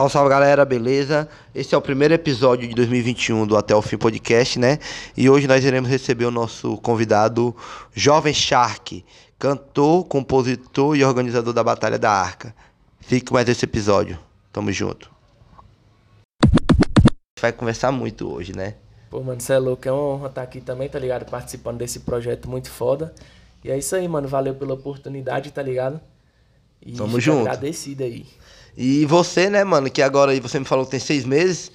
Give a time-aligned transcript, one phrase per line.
[0.00, 1.28] Salve, salve galera, beleza?
[1.54, 4.78] Esse é o primeiro episódio de 2021 do Até o Fim Podcast, né?
[5.14, 7.54] E hoje nós iremos receber o nosso convidado
[7.92, 9.04] Jovem Shark,
[9.38, 12.54] cantor, compositor e organizador da Batalha da Arca.
[12.98, 14.18] Fique com mais esse episódio.
[14.50, 15.10] Tamo junto.
[17.38, 18.76] Vai conversar muito hoje, né?
[19.10, 21.28] Pô, mano, você é louco, é uma honra estar aqui também, tá ligado?
[21.28, 23.14] Participando desse projeto muito foda.
[23.62, 24.26] E é isso aí, mano.
[24.26, 26.00] Valeu pela oportunidade, tá ligado?
[26.80, 27.40] E Tamo junto.
[27.40, 28.24] agradecido aí.
[28.76, 31.70] E você, né, mano, que agora aí você me falou que tem seis meses.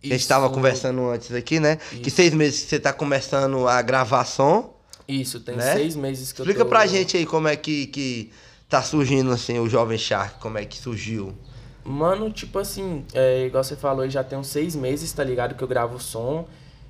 [0.00, 0.54] Que a gente tava Isso.
[0.54, 1.76] conversando antes aqui, né?
[1.76, 2.16] Que Isso.
[2.16, 4.74] seis meses que você tá começando a gravar som.
[5.08, 5.72] Isso, tem Né?
[5.74, 6.68] seis meses que Explica eu tô...
[6.68, 8.30] pra gente aí como é que, que
[8.68, 11.34] tá surgindo, assim, o Jovem Shark, como é que surgiu.
[11.82, 15.54] Mano, tipo assim, é, igual você falou, já tem uns seis meses, tá ligado?
[15.54, 16.46] Que eu gravo som.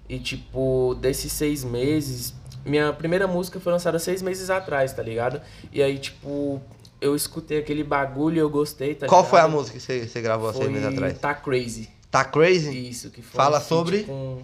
[0.08, 2.34] E, tipo, desses seis meses...
[2.64, 5.41] Minha primeira música foi lançada seis meses atrás, tá ligado?
[5.72, 6.62] E aí, tipo,
[7.05, 9.30] eu escutei aquele bagulho e eu gostei, tá Qual ligado?
[9.30, 11.19] foi a música que você, gravou há Foi seis meses atrás?
[11.19, 11.91] Tá Crazy.
[12.11, 12.88] Tá Crazy?
[12.88, 14.05] Isso, que foi Fala um sobre?
[14.05, 14.42] Com...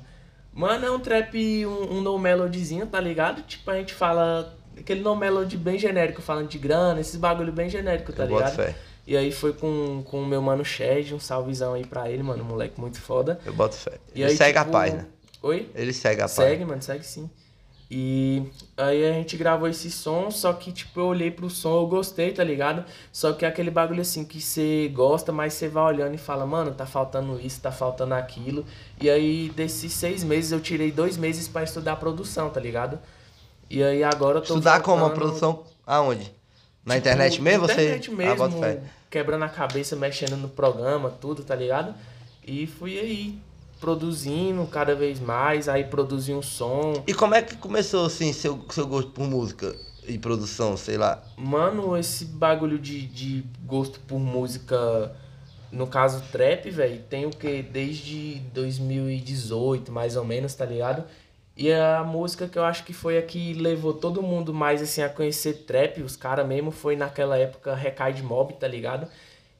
[0.52, 3.42] Mano, é um trap, um, um no melodyzinho, tá ligado?
[3.42, 7.68] Tipo, a gente fala aquele no melody bem genérico, falando de grana, esses bagulho bem
[7.70, 8.56] genérico, tá Eu boto ligado?
[8.56, 8.74] fé.
[9.06, 12.42] E aí foi com, com o meu mano Shed, um salvezão aí pra ele, mano,
[12.42, 13.40] um moleque muito foda.
[13.46, 13.92] Eu boto fé.
[14.14, 15.08] E Ele aí, segue a tipo, página.
[15.42, 15.70] Oi?
[15.74, 16.66] Ele segue a Segue, página.
[16.66, 17.30] mano, segue sim.
[17.92, 18.46] E
[18.76, 22.30] aí a gente gravou esse som, só que tipo, eu olhei pro som, eu gostei,
[22.30, 22.84] tá ligado?
[23.10, 26.46] Só que é aquele bagulho assim que você gosta, mas você vai olhando e fala,
[26.46, 28.64] mano, tá faltando isso, tá faltando aquilo.
[29.00, 32.96] E aí, desses seis meses, eu tirei dois meses pra estudar produção, tá ligado?
[33.68, 34.54] E aí agora eu tô.
[34.54, 36.32] Estudar como a voltando, produção aonde?
[36.84, 37.66] Na tipo, internet mesmo?
[37.66, 37.82] Na você...
[37.82, 38.82] internet Ah, mesmo, boto fé.
[39.10, 41.92] quebrando a cabeça, mexendo no programa, tudo, tá ligado?
[42.46, 43.38] E fui aí,
[43.80, 47.02] produzindo cada vez mais, aí produzi um som.
[47.06, 49.74] E como é que começou, assim, seu, seu gosto por música
[50.06, 51.22] e produção, sei lá?
[51.36, 55.12] Mano, esse bagulho de, de gosto por música,
[55.72, 57.62] no caso trap, velho, tem o que?
[57.62, 61.04] Desde 2018, mais ou menos, tá ligado?
[61.56, 65.02] E a música que eu acho que foi a que levou todo mundo mais assim
[65.02, 69.06] a conhecer trap, os caras mesmo, foi naquela época Recai de Mob, tá ligado?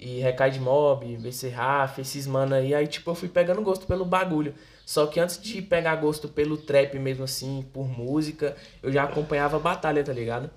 [0.03, 3.87] E Recai de Mob, BC Rafa, esses mano aí, aí tipo eu fui pegando gosto
[3.87, 4.55] pelo bagulho.
[4.87, 9.59] Só que antes de pegar gosto pelo trap mesmo assim, por música, eu já acompanhava
[9.59, 10.51] a batalha, tá ligado?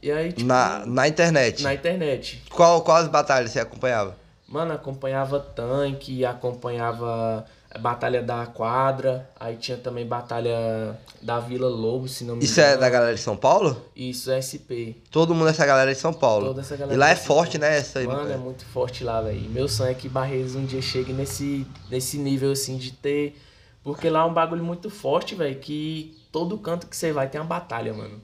[0.00, 1.64] E aí, tipo, Na, na internet.
[1.64, 2.42] na internet.
[2.48, 4.16] Qual, quais batalhas você acompanhava?
[4.46, 7.44] Mano, acompanhava tanque, acompanhava
[7.78, 12.74] Batalha da Quadra, aí tinha também Batalha da Vila Lobo, se não me Isso engano.
[12.74, 13.84] é da galera de São Paulo?
[13.94, 14.96] Isso, SP.
[15.10, 16.46] Todo mundo dessa galera de São Paulo.
[16.46, 17.76] Toda essa galera e lá é forte, né?
[17.78, 19.40] Essa aí, Mano, é muito forte lá, velho.
[19.50, 23.40] Meu sonho é que Barreiros um dia chegue nesse, nesse nível, assim, de ter...
[23.82, 27.40] Porque lá é um bagulho muito forte, velho, que todo canto que você vai tem
[27.40, 28.20] uma batalha, mano.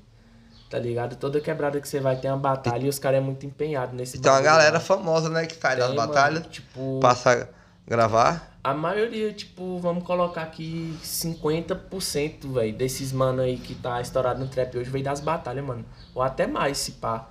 [0.68, 1.16] Tá ligado?
[1.16, 4.18] Toda quebrada que você vai tem uma batalha e os caras é muito empenhado nesse
[4.18, 4.80] Tem uma bagulho galera lá.
[4.80, 5.46] famosa, né?
[5.46, 6.98] Que das Tem, mano, batalhas, tipo...
[7.00, 7.46] passa a
[7.86, 8.51] gravar.
[8.64, 14.48] A maioria, tipo, vamos colocar aqui 50%, velho, desses mano aí que tá estourado no
[14.48, 15.84] trap hoje veio das batalhas, mano.
[16.14, 17.28] Ou até mais, se pá.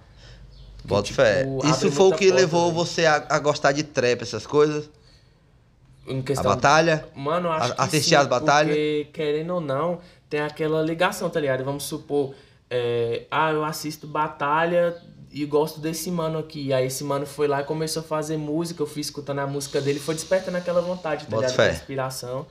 [0.83, 1.43] Bota tipo, fé.
[1.63, 2.73] Isso foi o que porta, levou velho.
[2.73, 4.89] você a, a gostar de trap, essas coisas?
[6.35, 7.05] A batalha?
[7.15, 8.75] Mano, eu acho A- que assistir sim, as batalhas?
[8.75, 9.99] Porque, querendo ou não,
[10.29, 11.63] tem aquela ligação, tá ligado?
[11.63, 12.33] Vamos supor,
[12.69, 14.95] é, ah, eu assisto batalha
[15.31, 16.73] e gosto desse mano aqui.
[16.73, 19.79] Aí esse mano foi lá e começou a fazer música, eu fui escutando a música
[19.79, 21.55] dele, foi despertando aquela vontade, tá ligado?
[21.73, 22.45] inspiração.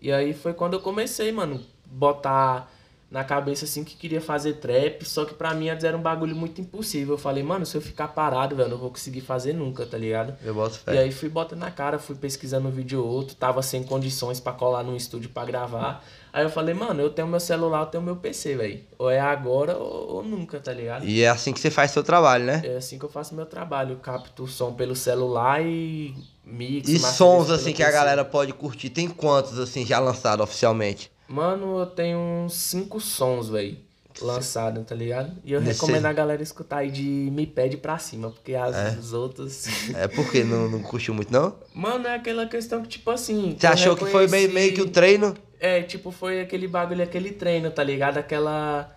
[0.00, 2.70] E aí foi quando eu comecei, mano, botar
[3.10, 6.36] na cabeça assim que queria fazer trap, só que pra mim antes era um bagulho
[6.36, 7.14] muito impossível.
[7.14, 9.98] Eu falei, mano, se eu ficar parado, velho, eu não vou conseguir fazer nunca, tá
[9.98, 10.34] ligado?
[10.44, 10.98] Eu boto E fé.
[10.98, 14.52] aí fui botando na cara, fui pesquisando um vídeo ou outro, tava sem condições pra
[14.52, 16.04] colar num estúdio pra gravar.
[16.32, 18.80] Aí eu falei, mano, eu tenho meu celular, eu tenho meu PC, velho.
[18.96, 21.04] Ou é agora ou, ou nunca, tá ligado?
[21.04, 22.62] E é assim que você faz seu trabalho, né?
[22.64, 26.88] É assim que eu faço meu trabalho, eu capto o som pelo celular e mix.
[26.88, 27.98] E sons assim que a PC.
[27.98, 31.10] galera pode curtir, tem quantos assim já lançados oficialmente?
[31.30, 33.76] Mano, eu tenho uns cinco sons, velho.
[34.20, 35.30] Lançado, tá ligado?
[35.44, 39.16] E eu recomendo a galera escutar aí de Me Pede pra cima, porque as É?
[39.16, 39.66] outras.
[39.94, 41.54] É porque não, não curtiu muito, não?
[41.72, 43.56] Mano, é aquela questão que, tipo assim.
[43.58, 45.36] Você achou que foi meio, reconheci- meio que o treino?
[45.60, 48.18] É, tipo, foi aquele bagulho, aquele treino, tá ligado?
[48.18, 48.90] Aquela.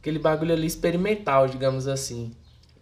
[0.00, 2.30] Aquele bagulho ali experimental, digamos assim.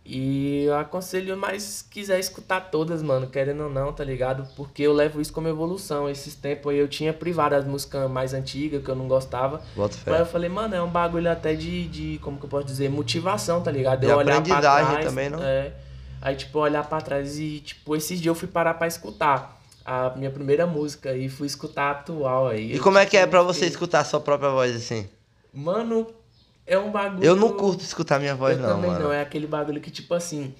[0.04, 4.48] E eu aconselho, mas se quiser escutar todas, mano, querendo ou não, tá ligado?
[4.56, 6.08] Porque eu levo isso como evolução.
[6.08, 9.62] Esses tempos aí eu tinha privado as músicas mais antigas que eu não gostava.
[9.76, 10.20] Bota Mas fé.
[10.20, 13.62] eu falei, mano, é um bagulho até de, de como que eu posso dizer, motivação,
[13.62, 14.00] tá ligado?
[14.00, 15.04] De eu olhar pra trás.
[15.04, 15.40] também, não?
[15.42, 15.72] É.
[16.20, 20.10] Aí, tipo, olhar pra trás e, tipo, esses dias eu fui parar pra escutar a
[20.16, 22.74] minha primeira música e fui escutar a atual aí.
[22.74, 25.08] E como é que é tipo, pra você fiquei- escutar a sua própria voz assim?
[25.52, 26.06] Mano,
[26.72, 27.24] é um bagulho.
[27.24, 29.04] Eu não curto escutar minha voz, eu não, também mano.
[29.04, 29.12] não.
[29.12, 30.54] É aquele bagulho que, tipo assim.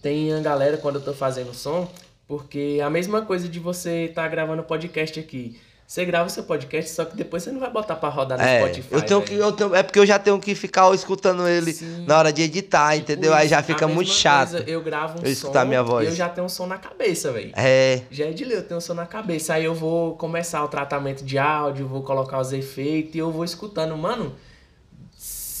[0.00, 1.88] Tem a galera, quando eu tô fazendo som,
[2.26, 5.60] Porque a mesma coisa de você estar tá gravando podcast aqui.
[5.86, 8.60] Você grava seu podcast, só que depois você não vai botar pra rodar no é,
[8.60, 8.94] Spotify.
[8.94, 12.06] Eu tenho que, eu tenho, é porque eu já tenho que ficar escutando ele Sim.
[12.06, 13.32] na hora de editar, tipo entendeu?
[13.32, 14.52] Isso, Aí já fica muito chato.
[14.52, 16.08] Coisa, eu gravo um eu escutar minha voz.
[16.08, 17.52] e eu já tenho um som na cabeça, velho.
[17.54, 18.00] É.
[18.10, 19.52] Já é de ler, eu tenho um som na cabeça.
[19.52, 23.44] Aí eu vou começar o tratamento de áudio, vou colocar os efeitos e eu vou
[23.44, 23.94] escutando.
[23.94, 24.34] Mano,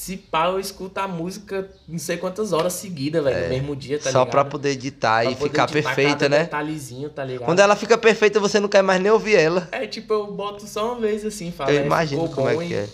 [0.02, 3.76] se pá, eu escuto a música não sei quantas horas seguidas, velho, é, no mesmo
[3.76, 4.30] dia, tá só ligado?
[4.32, 6.40] Pra poder editar pra e poder ficar editar perfeita, né?
[6.40, 7.46] Detalhezinho, tá ligado?
[7.46, 9.68] Quando ela fica perfeita, você não quer mais nem ouvir ela.
[9.70, 11.70] É, tipo, eu boto só uma vez assim, fala.
[11.70, 12.88] Eu imagino como é que é.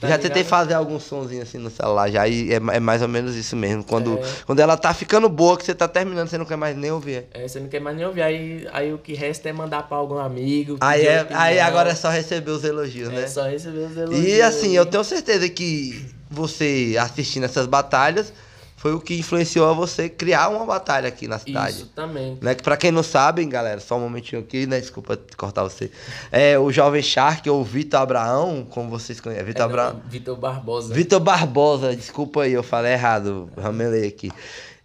[0.00, 0.28] Tá já ligado?
[0.28, 3.56] tentei fazer algum sonzinho assim no celular, já e é, é mais ou menos isso
[3.56, 3.82] mesmo.
[3.82, 4.22] Quando, é.
[4.44, 7.24] quando ela tá ficando boa, que você tá terminando, você não quer mais nem ouvir.
[7.32, 8.22] É, você não quer mais nem ouvir.
[8.22, 10.76] Aí, aí o que resta é mandar pra algum amigo.
[10.80, 13.22] Aí, é, aí agora é só receber os elogios, é né?
[13.22, 14.26] É só receber os elogios.
[14.26, 18.32] E assim, eu tenho certeza que você assistindo essas batalhas
[18.76, 21.78] foi o que influenciou a você criar uma batalha aqui na cidade.
[21.78, 22.38] Isso também.
[22.42, 22.54] Né?
[22.54, 24.78] Que pra quem não sabe, galera, só um momentinho aqui, né?
[24.78, 25.90] Desculpa cortar você.
[26.30, 29.46] É o Jovem Shark ou Vitor Abraão, como vocês conhecem.
[29.46, 30.02] Vitor é, Abraão.
[30.06, 30.94] Vitor Barbosa.
[30.94, 34.30] Vitor Barbosa, desculpa aí, eu falei errado, ramelei aqui.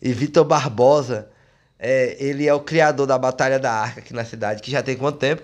[0.01, 1.27] E Vitor Barbosa,
[1.77, 4.95] é, ele é o criador da Batalha da Arca aqui na cidade, que já tem
[4.95, 5.43] quanto tempo?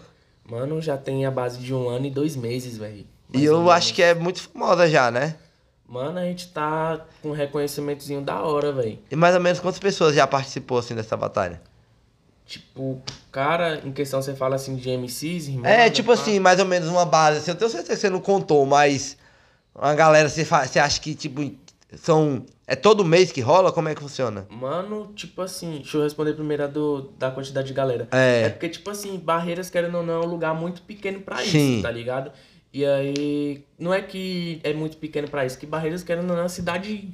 [0.50, 3.06] Mano, já tem a base de um ano e dois meses, velho.
[3.34, 5.36] E eu acho que é muito famosa já, né?
[5.88, 9.00] Mano, a gente tá com um reconhecimentozinho da hora, velho.
[9.10, 11.62] E mais ou menos quantas pessoas já participou, assim, dessa batalha?
[12.46, 13.02] Tipo,
[13.32, 15.66] cara, em questão você fala assim de MCs, irmão.
[15.66, 17.40] É, tipo assim, mais ou menos uma base.
[17.40, 19.18] Assim, eu tenho certeza que você não contou, mas
[19.76, 21.42] uma galera, você, você acha que, tipo,
[21.96, 22.46] são.
[22.66, 23.72] É todo mês que rola?
[23.72, 24.46] Como é que funciona?
[24.50, 28.08] Mano, tipo assim, deixa eu responder primeiro a do, da quantidade de galera.
[28.12, 28.44] É.
[28.44, 31.76] É porque, tipo assim, Barreiras, querendo ou não, é um lugar muito pequeno pra Sim.
[31.76, 32.32] isso, tá ligado?
[32.74, 36.40] E aí, não é que é muito pequeno para isso, que Barreiras, querendo ou não,
[36.40, 37.10] é uma cidade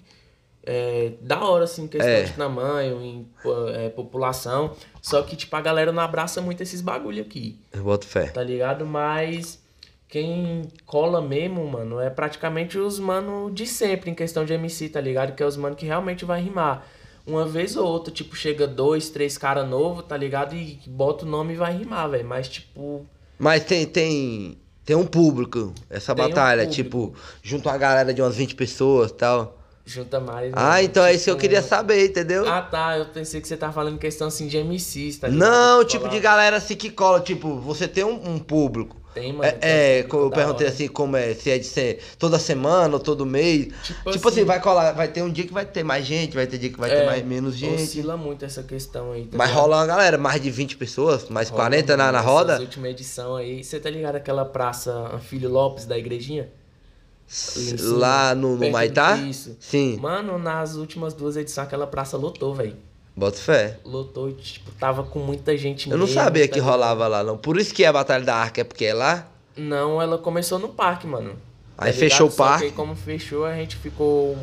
[0.65, 2.23] é, da hora, assim, questão é.
[2.23, 3.27] de tamanho, em
[3.75, 4.75] é, população.
[5.01, 7.59] Só que, tipo, a galera não abraça muito esses bagulho aqui.
[7.71, 8.27] Eu boto fé.
[8.27, 8.85] Tá ligado?
[8.85, 9.61] Mas
[10.07, 15.01] quem cola mesmo, mano, é praticamente os mano de sempre em questão de MC, tá
[15.01, 15.35] ligado?
[15.35, 16.87] Que é os mano que realmente vai rimar.
[17.25, 20.55] Uma vez ou outra, tipo, chega dois, três cara novo, tá ligado?
[20.55, 22.25] E bota o nome e vai rimar, velho.
[22.25, 23.05] Mas, tipo.
[23.39, 28.21] Mas tem, tem tem um público, essa tem batalha, um tipo, junto a galera de
[28.21, 29.57] umas 20 pessoas e tal.
[29.85, 30.51] Junta mais.
[30.51, 30.53] Né?
[30.55, 32.47] Ah, então é isso que eu queria saber, entendeu?
[32.47, 32.97] Ah, tá.
[32.97, 35.49] Eu pensei que você tava falando questão assim de MCs, tá ligado?
[35.49, 39.02] Não, tipo de galera assim que cola, tipo, você tem um, um público.
[39.13, 39.43] Tem, mano.
[39.43, 43.25] É, é eu perguntei assim como é, se é de ser toda semana ou todo
[43.25, 43.67] mês.
[43.83, 46.33] Tipo, tipo assim, assim, vai colar, vai ter um dia que vai ter mais gente,
[46.33, 47.83] vai ter dia que vai é, ter mais menos gente.
[47.83, 49.25] Oscila muito essa questão aí.
[49.25, 49.61] Tá Mas ligado?
[49.61, 52.59] rola uma galera, mais de 20 pessoas, mais rola 40 na, na roda.
[52.59, 56.49] Última edição aí, você tá ligado aquela praça Filho Lopes da igrejinha?
[57.79, 59.15] Lá no, no Maitá?
[59.17, 59.55] Isso.
[59.59, 59.97] Sim.
[59.99, 62.75] Mano, nas últimas duas edições aquela praça lotou, velho.
[63.15, 63.79] Bota fé.
[63.85, 67.37] Lotou e, tipo, tava com muita gente Eu não sabia que rolava lá, não.
[67.37, 69.27] Por isso que é a Batalha da Arca, é porque é lá?
[69.55, 71.35] Não, ela começou no parque, mano.
[71.77, 72.67] Aí tá fechou o parque?
[72.67, 74.35] Que como fechou, a gente ficou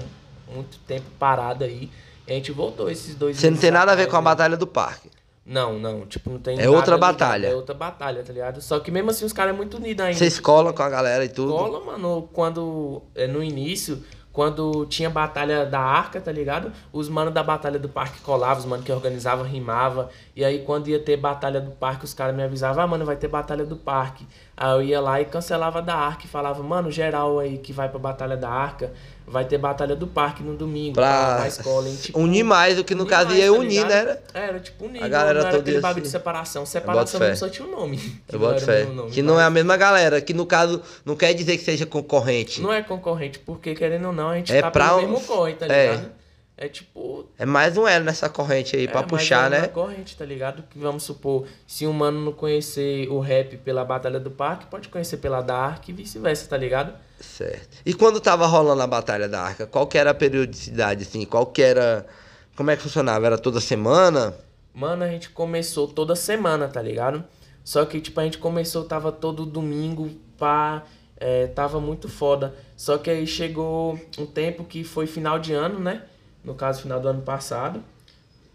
[0.53, 1.91] muito tempo parado aí.
[2.27, 4.57] E a gente voltou esses dois Você não tem nada a ver com a Batalha
[4.57, 5.11] do Parque?
[5.45, 6.07] Não, não.
[6.07, 7.49] Tipo, não tem É outra batalha.
[7.49, 8.61] É outra batalha, tá ligado?
[8.61, 10.17] Só que mesmo assim os caras é muito unidos ainda.
[10.17, 11.53] Vocês colam com a galera e tudo?
[11.53, 12.29] Cola, mano.
[12.33, 13.03] Quando...
[13.17, 14.01] É, no início
[14.33, 16.73] quando tinha batalha da arca, tá ligado?
[16.93, 20.09] Os manos da batalha do parque colavam, os manos que organizavam rimava.
[20.37, 23.17] E aí quando ia ter batalha do parque, os caras me avisavam, ah, mano, vai
[23.17, 24.27] ter batalha do parque.
[24.57, 27.89] Aí eu ia lá e cancelava da arca e falava, mano, geral aí que vai
[27.89, 28.93] pra batalha da arca,
[29.31, 31.89] vai ter batalha do parque no domingo, pra escola.
[31.89, 31.97] Hein?
[32.03, 34.01] Tipo, unir mais, o que no caso ia tá unir, né?
[34.01, 36.03] Era, era tipo unir, a galera não, era aquele bagulho assim.
[36.03, 36.67] de separação.
[36.67, 38.21] Separação mesmo só tinha um nome.
[38.31, 38.85] Eu boto fé.
[38.85, 39.33] Nome, que mas...
[39.33, 42.61] não é a mesma galera, que no caso não quer dizer que seja concorrente.
[42.61, 44.89] Não é concorrente, porque querendo ou não, a gente é tá pra...
[44.89, 45.93] pelo mesmo corre, tá é.
[45.93, 46.07] ligado?
[46.17, 46.20] É.
[46.61, 47.27] É tipo.
[47.39, 49.65] É mais um elo nessa corrente aí, é, pra puxar, né?
[49.65, 50.63] É corrente, tá ligado?
[50.65, 54.91] Que vamos supor, se um mano não conhecer o rap pela Batalha do Parque, pode
[54.91, 56.93] conhecer pela Dark e vice-versa, tá ligado?
[57.19, 57.79] Certo.
[57.85, 61.25] E quando tava rolando a Batalha da Arca, qual que era a periodicidade, assim?
[61.25, 62.07] Qual que era.
[62.55, 63.25] Como é que funcionava?
[63.25, 64.35] Era toda semana?
[64.75, 67.25] Mano, a gente começou toda semana, tá ligado?
[67.65, 70.83] Só que, tipo, a gente começou, tava todo domingo, pá.
[71.17, 72.55] É, tava muito foda.
[72.77, 76.03] Só que aí chegou um tempo que foi final de ano, né?
[76.45, 77.83] No caso, final do ano passado,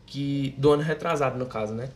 [0.06, 1.90] que do ano retrasado, no caso, né?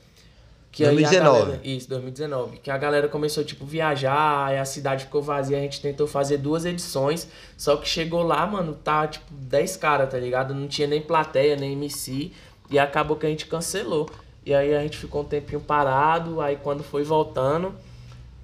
[0.72, 1.40] Que 2019.
[1.40, 2.58] Galera, isso, 2019.
[2.58, 6.38] Que a galera começou, tipo, viajar, aí a cidade ficou vazia, a gente tentou fazer
[6.38, 7.28] duas edições,
[7.58, 10.54] só que chegou lá, mano, tá, tipo, 10 caras, tá ligado?
[10.54, 12.32] Não tinha nem plateia, nem MC,
[12.70, 14.10] e acabou que a gente cancelou.
[14.46, 17.74] E aí a gente ficou um tempinho parado, aí quando foi voltando,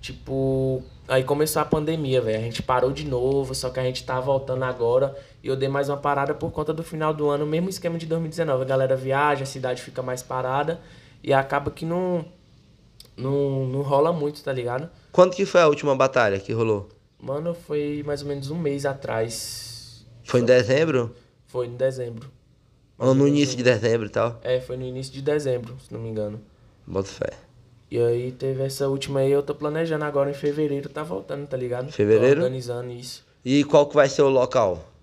[0.02, 2.40] tipo, aí começou a pandemia, velho.
[2.40, 5.16] A gente parou de novo, só que a gente tá voltando agora.
[5.46, 8.08] E eu dei mais uma parada por conta do final do ano, mesmo esquema de
[8.08, 8.64] 2019.
[8.64, 10.82] A galera viaja, a cidade fica mais parada.
[11.24, 12.26] E acaba que não,
[13.16, 14.90] não, não rola muito, tá ligado?
[15.12, 16.90] Quando que foi a última batalha que rolou?
[17.22, 20.04] Mano, foi mais ou menos um mês atrás.
[20.24, 21.16] Foi em dezembro?
[21.46, 22.28] Foi em dezembro.
[22.98, 24.40] Ou no início de dezembro e tal?
[24.42, 26.42] É, foi no início de dezembro, se não me engano.
[26.88, 27.30] Bota fé.
[27.92, 31.56] E aí teve essa última aí, eu tô planejando agora em fevereiro, tá voltando, tá
[31.56, 31.92] ligado?
[31.92, 32.38] Fevereiro?
[32.38, 33.24] Tô organizando isso.
[33.46, 34.95] E qual que vai ser o local?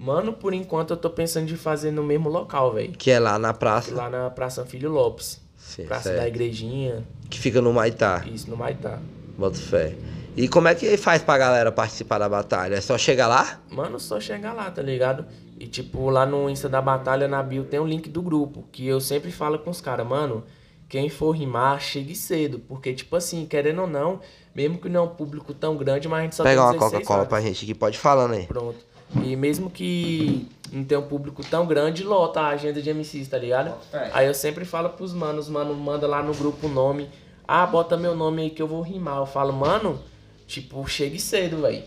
[0.00, 2.92] Mano, por enquanto eu tô pensando de fazer no mesmo local, velho.
[2.92, 3.94] Que é lá na praça.
[3.94, 5.38] Lá na Praça Filho Lopes.
[5.58, 6.20] Sim, Praça certo.
[6.22, 7.04] da Igrejinha.
[7.28, 8.24] Que fica no Maitá.
[8.26, 8.98] Isso, no Maitá.
[9.36, 9.94] Bota fé.
[10.34, 12.76] E como é que faz pra galera participar da batalha?
[12.76, 13.60] É só chegar lá?
[13.70, 15.26] Mano, só chegar lá, tá ligado?
[15.58, 18.64] E tipo, lá no Insta da Batalha, na bio, tem um link do grupo.
[18.72, 20.44] Que eu sempre falo com os caras, mano,
[20.88, 22.58] quem for rimar, chegue cedo.
[22.60, 24.20] Porque, tipo assim, querendo ou não,
[24.54, 26.78] mesmo que não é um público tão grande, mas a gente só Pega uma tem
[26.78, 27.28] 16 Coca-Cola vagas.
[27.28, 28.46] pra gente aqui, pode falando aí.
[28.46, 28.78] Pronto.
[29.24, 33.38] E mesmo que não tenha um público tão grande, lota a agenda de MCs, tá
[33.38, 33.74] ligado?
[33.92, 34.10] É.
[34.12, 37.08] Aí eu sempre falo pros manos, mano, manda lá no grupo o nome.
[37.46, 39.16] Ah, bota meu nome aí que eu vou rimar.
[39.18, 40.00] Eu falo, mano,
[40.46, 41.82] tipo, chegue cedo, velho.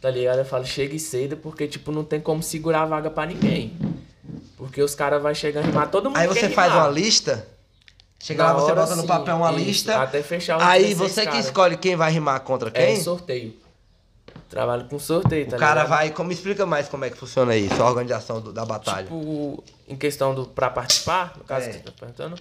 [0.00, 0.38] Tá ligado?
[0.38, 3.76] Eu falo, chegue cedo porque, tipo, não tem como segurar a vaga pra ninguém.
[4.56, 7.46] Porque os caras vão chegar a rimar, todo mundo Aí quer você faz uma lista.
[8.18, 9.08] Chega Na lá, você hora, bota no sim.
[9.08, 10.02] papel uma Isso, lista.
[10.02, 13.00] Até fechar os Aí 16 você que escolhe quem vai rimar contra É quem.
[13.00, 13.54] sorteio.
[14.50, 15.88] Trabalho com sorteio, tá o cara ligado?
[15.88, 16.10] vai.
[16.10, 19.04] Como explica mais como é que funciona isso, a organização do- da batalha.
[19.04, 21.68] Tipo, em questão do pra participar, no caso É.
[21.68, 22.36] que você tá perguntando.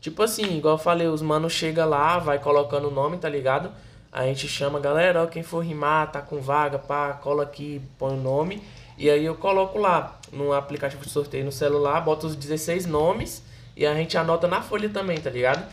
[0.00, 3.70] Tipo assim, igual eu falei, os manos chega lá, vai colocando o nome, tá ligado?
[4.10, 8.12] A gente chama, galera, ó, quem for rimar, tá com vaga, pá, cola aqui, põe
[8.14, 8.60] o nome.
[8.98, 13.42] E aí eu coloco lá no aplicativo de sorteio no celular, boto os 16 nomes
[13.76, 15.64] e a gente anota na folha também, tá ligado?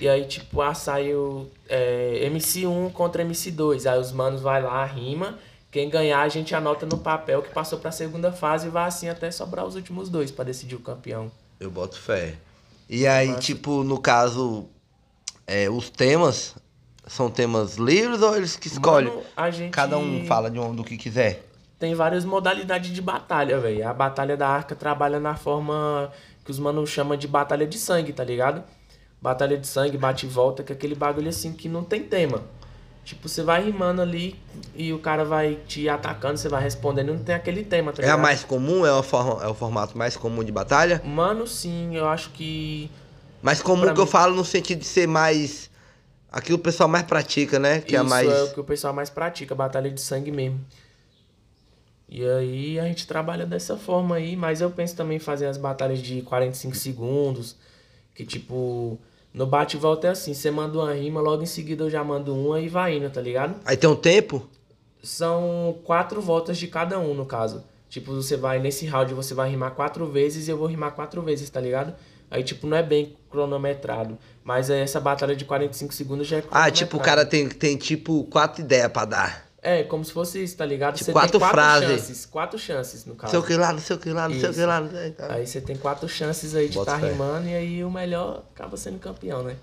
[0.00, 3.90] E aí, tipo, ah, saiu é, MC1 contra MC2.
[3.90, 5.38] Aí os manos vai lá, rima.
[5.70, 9.08] Quem ganhar, a gente anota no papel que passou pra segunda fase e vai assim
[9.08, 11.30] até sobrar os últimos dois pra decidir o campeão.
[11.58, 12.34] Eu boto fé.
[12.88, 13.40] E aí, Massa.
[13.40, 14.66] tipo, no caso,
[15.46, 16.54] é, os temas
[17.06, 19.10] são temas livres ou eles que escolhem?
[19.10, 21.42] Mano, a gente Cada um fala de um, do que quiser.
[21.78, 23.88] tem várias modalidades de batalha, velho.
[23.88, 26.10] A batalha da arca trabalha na forma
[26.44, 28.62] que os manos chamam de batalha de sangue, tá ligado?
[29.24, 32.42] Batalha de sangue, bate e volta, que é aquele bagulho assim que não tem tema.
[33.06, 34.38] Tipo, você vai rimando ali
[34.74, 38.10] e o cara vai te atacando, você vai respondendo, não tem aquele tema, tá É
[38.10, 38.84] a mais comum?
[38.84, 41.00] É, forma, é o formato mais comum de batalha?
[41.02, 42.90] Mano, sim, eu acho que.
[43.42, 45.70] Mais comum Pra que eu mim- falo no sentido de ser mais.
[46.30, 47.80] Aquilo que o pessoal mais pratica, né?
[47.80, 48.28] Que é isso mais.
[48.30, 50.60] é o que o pessoal mais pratica, batalha de sangue mesmo.
[52.10, 55.56] E aí a gente trabalha dessa forma aí, mas eu penso também em fazer as
[55.56, 57.56] batalhas de 45 segundos,
[58.14, 58.98] que tipo,
[59.34, 62.04] no bate e volta é assim, você manda uma rima, logo em seguida eu já
[62.04, 63.56] mando uma e vai indo, tá ligado?
[63.64, 64.48] Aí tem um tempo?
[65.02, 67.64] São quatro voltas de cada um, no caso.
[67.88, 71.20] Tipo, você vai nesse round, você vai rimar quatro vezes e eu vou rimar quatro
[71.20, 71.94] vezes, tá ligado?
[72.30, 74.18] Aí, tipo, não é bem cronometrado.
[74.42, 77.76] Mas é essa batalha de 45 segundos já é Ah, tipo, o cara tem, tem
[77.76, 79.46] tipo quatro ideias pra dar.
[79.66, 80.94] É, como se fosse isso, tá ligado?
[80.96, 81.88] Tipo, você quatro tem quatro frases.
[81.88, 82.26] chances.
[82.26, 83.30] Quatro chances, no Não caso.
[83.30, 84.66] sei o que lá, não sei o que lá, não sei o que Isso.
[84.68, 84.80] lá.
[84.80, 85.32] Não sei, tá.
[85.32, 87.08] Aí você tem quatro chances aí de estar fé.
[87.10, 89.56] rimando e aí o melhor acaba sendo campeão, né?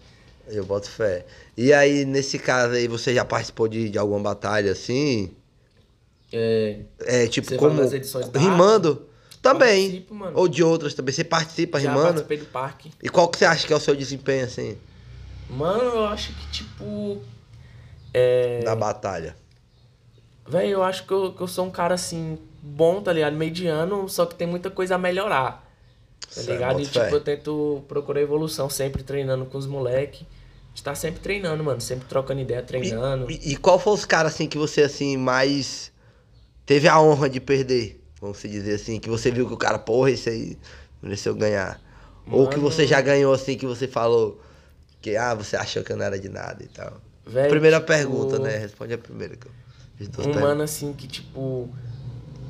[0.47, 1.23] Eu boto fé.
[1.55, 5.31] E aí, nesse caso aí, você já participou de, de alguma batalha assim?
[6.33, 7.77] É, É, tipo, como.
[7.79, 9.05] das edições da rimando?
[9.39, 9.83] Também.
[9.83, 10.31] Participo, mano.
[10.35, 11.13] Ou de outras também.
[11.13, 12.07] Você participa já rimando?
[12.07, 12.91] participei do parque.
[13.03, 14.77] E qual que você acha que é o seu desempenho, assim,
[15.47, 17.21] Mano, eu acho que, tipo...
[18.13, 18.61] É...
[18.63, 19.35] da batalha?
[20.51, 23.37] Véi, eu acho que eu, que eu sou um cara, assim, bom, tá ligado?
[23.37, 25.65] Mediano, só que tem muita coisa a melhorar.
[26.19, 26.79] Tá Certo, ligado?
[26.81, 27.03] E, boto fé.
[27.05, 30.25] tipo, eu tento procurar evolução sempre treinando com os moleque.
[30.25, 31.79] A gente tá sempre treinando, mano.
[31.79, 33.31] Sempre trocando ideia, treinando.
[33.31, 35.91] E, e qual foi os caras, assim, que você, assim, mais
[36.65, 38.03] teve a honra de perder?
[38.19, 40.57] Vamos se dizer assim, que você viu que o cara, porra, esse aí
[41.01, 41.81] mereceu ganhar.
[42.29, 42.69] Ou que Mano.
[42.69, 44.39] você já ganhou, assim, que você falou
[45.01, 47.01] que, ah, você achou que eu não era de nada e tal.
[47.25, 48.57] Véi, primeira tipo, pergunta, né?
[48.57, 49.35] Responde a primeira.
[49.35, 49.51] Que eu
[50.19, 51.69] Um mano assim que, tipo,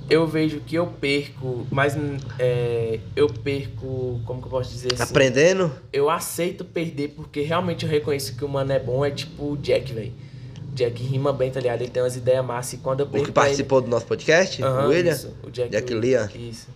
[0.10, 1.96] eu vejo que eu perco, mas
[2.38, 5.04] é, eu perco, como que eu posso dizer assim?
[5.04, 5.72] Aprendendo?
[5.94, 9.58] Eu aceito perder porque realmente eu reconheço que o mano é bom, é tipo o
[9.58, 10.12] Jack, velho.
[10.74, 11.82] Jack rima bem, tá ligado?
[11.82, 14.06] Ele tem umas ideias massas e quando eu O perco que pra participou do nosso
[14.06, 14.62] podcast?
[14.62, 14.68] ele...
[14.70, 15.14] Aham, o William?
[15.14, 16.30] Isso, o Jack, Jack William.
[16.34, 16.50] Lian.
[16.50, 16.68] Isso.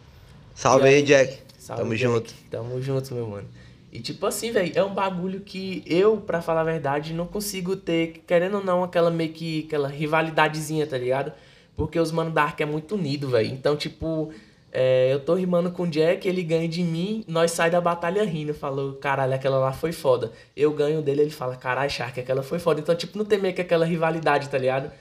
[0.53, 1.38] Salve aí, aí, Jack.
[1.58, 2.03] Salve, Tamo Jack.
[2.03, 2.34] junto.
[2.51, 3.48] Tamo junto, meu mano.
[3.96, 7.78] E tipo assim, velho, é um bagulho que eu, pra falar a verdade, não consigo
[7.78, 11.32] ter, querendo ou não, aquela meio que aquela rivalidadezinha, tá ligado?
[11.78, 13.54] Porque os mano da Ark é muito unido, velho.
[13.54, 14.34] Então, tipo,
[14.72, 18.24] é, eu tô rimando com o Jack, ele ganha de mim, nós sai da batalha
[18.25, 18.54] rindo.
[18.54, 20.34] Falou, caralho, aquela lá foi foda.
[20.56, 22.82] Eu ganho dele, ele fala, caralho, Shark, aquela foi foda.
[22.82, 24.92] Então, tipo, não tem meio que aquela rivalidade, tá ligado?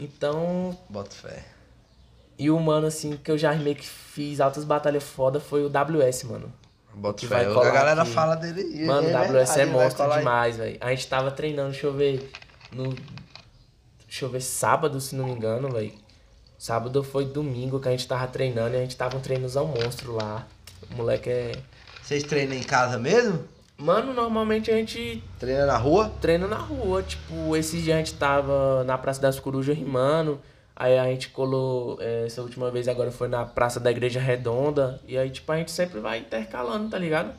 [0.00, 1.44] Então, Bota fé.
[2.36, 5.68] e o mano, assim, que eu já meio que fiz altas batalhas foda foi o
[5.68, 6.52] WS, mano.
[6.94, 7.46] Bota fé.
[7.46, 8.10] A galera aqui.
[8.10, 8.62] fala dele.
[8.74, 10.76] e Mano, é o WS é monstro demais, velho.
[10.80, 12.30] A gente tava treinando, deixa eu ver,
[12.72, 12.94] no...
[14.06, 15.92] Deixa eu ver, sábado, se não me engano, velho.
[16.56, 20.14] Sábado foi domingo que a gente tava treinando e a gente tava treinando ao monstro
[20.14, 20.46] lá.
[20.90, 21.52] O moleque é...
[22.02, 23.44] Vocês treinam em casa mesmo?
[23.76, 26.12] Mano, normalmente a gente Treina na rua?
[26.20, 27.02] treina na rua.
[27.02, 30.40] Tipo, esses dias a gente tava na Praça das Corujas rimando.
[30.76, 35.00] Aí a gente colou, eh, essa última vez agora foi na Praça da Igreja Redonda.
[35.06, 37.32] E aí, tipo, a gente sempre vai intercalando, tá ligado?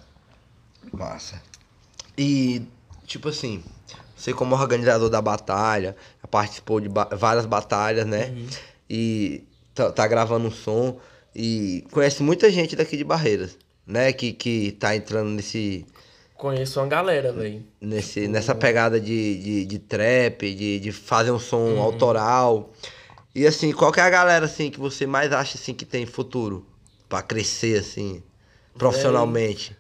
[0.94, 1.42] Massa.
[2.18, 2.62] E,
[3.06, 3.62] tipo assim,
[4.16, 5.96] você como organizador da batalha,
[6.32, 8.34] participou de ba- várias batalhas, né?
[8.90, 10.98] E tá, tá gravando um som
[11.36, 14.14] e conhece muita gente daqui de Barreiras, né?
[14.14, 15.86] Que, que tá entrando nesse,
[16.38, 17.66] Conheço uma galera, velho.
[17.82, 22.72] nesse, nessa pegada de, de, de trap, de, de fazer um som autoral.
[23.36, 26.06] E assim, qual que é a galera assim que você mais acha assim que tem
[26.06, 26.66] futuro
[27.10, 28.24] pra crescer assim,
[28.78, 29.76] profissionalmente?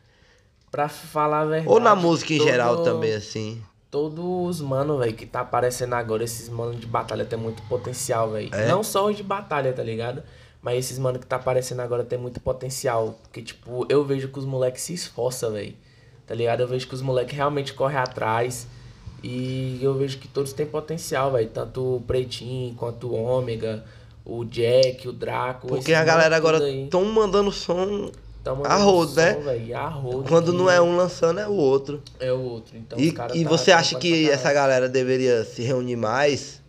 [0.69, 1.69] Pra falar a verdade.
[1.69, 3.61] Ou na música em todo- geral também assim.
[3.89, 4.25] Todos
[4.59, 8.53] os mano, velho, que tá aparecendo agora, esses mano de batalha tem muito potencial, velho.
[8.53, 8.67] É?
[8.67, 10.21] Não só os de batalha, tá ligado?
[10.61, 13.17] Mas esses mano que tá aparecendo agora tem muito potencial.
[13.23, 15.75] Porque, tipo, eu vejo que os moleques se esforçam, velho.
[16.27, 16.59] Tá ligado?
[16.61, 18.67] Eu vejo que os moleques realmente correm atrás.
[19.23, 21.49] E eu vejo que todos têm potencial, velho.
[21.49, 23.83] Tanto o Pretinho, quanto o Ômega,
[24.23, 25.67] o Jack, o Draco.
[25.67, 28.11] Porque a galera agora estão mandando som
[28.43, 29.33] Tão a rodo, né?
[29.33, 32.03] velho, a rodo, quando que não é um lançando é o outro.
[32.19, 32.77] É o outro.
[32.77, 36.61] Então, e e tá você acha trampando que essa galera deveria se reunir mais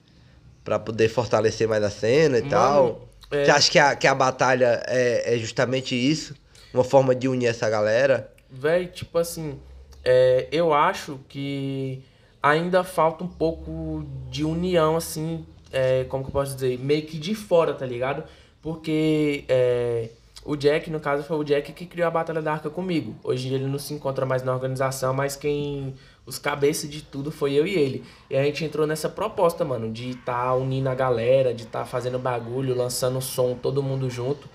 [0.64, 3.08] pra poder fortalecer mais a cena e Mano, tal?
[3.30, 6.34] é- Você acha que a, que a batalha é, é justamente isso?
[6.72, 8.32] Uma forma de unir essa galera?
[8.50, 9.58] Véi, tipo assim,
[10.02, 12.02] é, eu acho que
[12.48, 17.18] ainda falta um pouco de união, assim, é, como que eu posso dizer, meio que
[17.18, 18.24] de fora, tá ligado?
[18.62, 20.10] Porque é,
[20.46, 23.16] o Jack, no caso, foi o Jack que criou a Batalha da Arca comigo.
[23.24, 25.94] Hoje ele não se encontra mais na organização, mas quem.
[26.24, 28.04] Os cabeças de tudo foi eu e ele.
[28.28, 32.18] E a gente entrou nessa proposta, mano, de tá unindo a galera, de tá fazendo
[32.18, 34.48] bagulho, lançando som, todo mundo junto.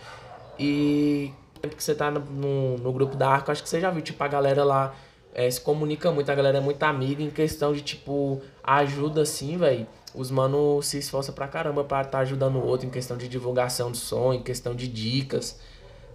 [0.60, 3.90] E sempre que você tá no, no, no grupo da Arca, acho que você já
[3.90, 4.94] viu, tipo, a galera lá
[5.34, 9.58] é, se comunica muito, a galera é muito amiga em questão de, tipo, ajuda assim,
[9.58, 9.88] velho.
[10.14, 13.92] Os mano se esforçam pra caramba pra tá ajudando o outro em questão de divulgação
[13.92, 15.58] de som, em questão de dicas,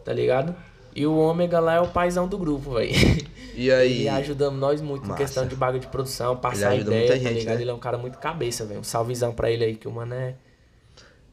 [0.05, 0.55] tá ligado?
[0.95, 2.91] E o Ômega lá é o paizão do grupo, velho.
[3.55, 4.01] E aí?
[4.01, 5.13] Ele ajudando nós muito Massa.
[5.15, 7.57] em questão de bagulho de produção, passar ajuda ideia, muita tá gente, ligado?
[7.57, 7.63] né?
[7.63, 8.81] Ele é um cara muito cabeça, velho.
[8.81, 10.35] Um salvezão pra ele aí, que o mano é...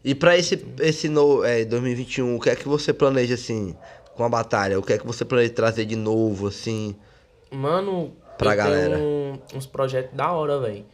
[0.04, 3.74] E pra esse, esse no, é, 2021, o que é que você planeja assim
[4.16, 4.78] com a batalha?
[4.78, 6.94] O que é que você planeja trazer de novo, assim?
[7.54, 8.98] Mano, Pra galera.
[9.56, 10.86] uns projetos da hora, velho.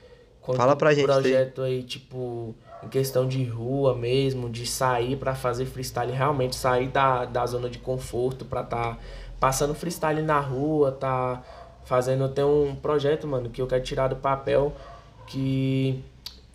[0.55, 5.65] Fala pra gente projeto aí, tipo, em questão de rua mesmo, de sair pra fazer
[5.65, 8.97] freestyle, realmente sair da, da zona de conforto pra tá
[9.39, 11.43] passando freestyle na rua, tá
[11.85, 12.23] fazendo.
[12.23, 14.73] Eu tenho um projeto, mano, que eu quero tirar do papel,
[15.27, 16.03] que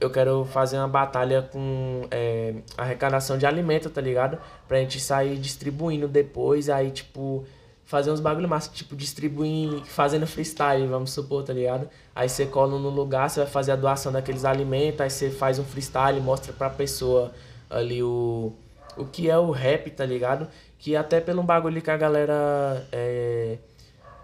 [0.00, 4.38] eu quero fazer uma batalha com é, arrecadação de alimento, tá ligado?
[4.66, 7.44] Pra gente sair distribuindo depois, aí, tipo,
[7.84, 11.88] fazer uns bagulho massa, tipo, distribuir, fazendo freestyle, vamos supor, tá ligado?
[12.14, 15.58] Aí você cola no lugar, você vai fazer a doação daqueles alimentos, aí você faz
[15.58, 17.32] um freestyle, mostra pra pessoa
[17.68, 18.52] ali o,
[18.96, 20.48] o que é o rap, tá ligado?
[20.78, 23.58] Que até pelo bagulho que a galera é,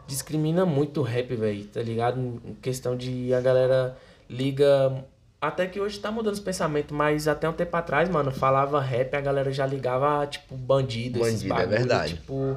[0.06, 2.18] discrimina muito o rap, velho, tá ligado?
[2.18, 3.96] Em questão de a galera
[4.28, 5.04] liga.
[5.40, 9.14] Até que hoje tá mudando os pensamentos, mas até um tempo atrás, mano, falava rap,
[9.14, 12.14] a galera já ligava, tipo, bandido, esses Bandido, é bagulho, verdade.
[12.14, 12.56] Tipo,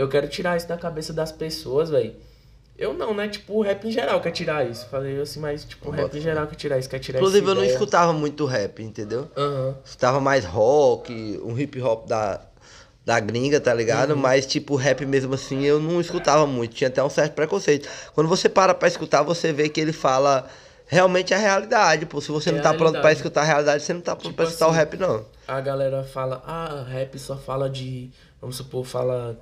[0.00, 2.14] eu quero tirar isso da cabeça das pessoas, velho.
[2.78, 3.28] Eu não, né?
[3.28, 4.86] Tipo, o rap em geral quer tirar isso.
[4.88, 7.54] Falei assim, mas, tipo, o rap em geral quer tirar isso, quer tirar Inclusive eu
[7.54, 7.74] não ideia.
[7.74, 9.28] escutava muito rap, entendeu?
[9.36, 9.76] Aham.
[9.84, 12.40] Escutava mais rock, um hip hop da,
[13.04, 14.12] da gringa, tá ligado?
[14.12, 14.16] Uhum.
[14.16, 16.74] Mas, tipo, rap mesmo assim, eu não escutava muito.
[16.74, 17.86] Tinha até um certo preconceito.
[18.14, 20.48] Quando você para pra escutar, você vê que ele fala
[20.86, 22.18] realmente a realidade, pô.
[22.22, 24.36] Se você É não tá pronto pra escutar a realidade, você não tá pronto Tipo
[24.36, 25.22] pra escutar o assim, rap, não.
[25.46, 28.10] a galera fala, ah, rap só fala de,
[28.40, 29.36] vamos supor, fala,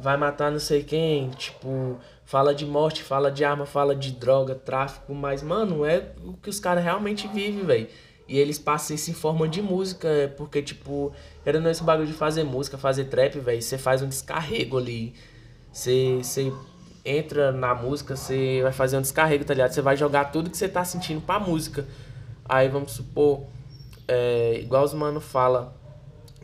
[0.00, 4.54] vai matar não sei quem, tipo, fala de morte, fala de arma, fala de droga,
[4.54, 7.88] tráfico, mas, mano, é o que os caras realmente vivem, velho.
[8.28, 11.12] E eles passam isso em forma de música, é porque, tipo,
[11.44, 15.14] era esse bagulho de fazer música, fazer trap, velho, você faz um descarrego ali.
[15.72, 16.52] Você, você
[17.04, 19.72] entra na música, você vai fazer um descarrego, tá ligado?
[19.72, 21.84] Você vai jogar tudo que você tá sentindo pra música.
[22.44, 23.44] Aí vamos supor,
[24.06, 25.79] é, igual os mano fala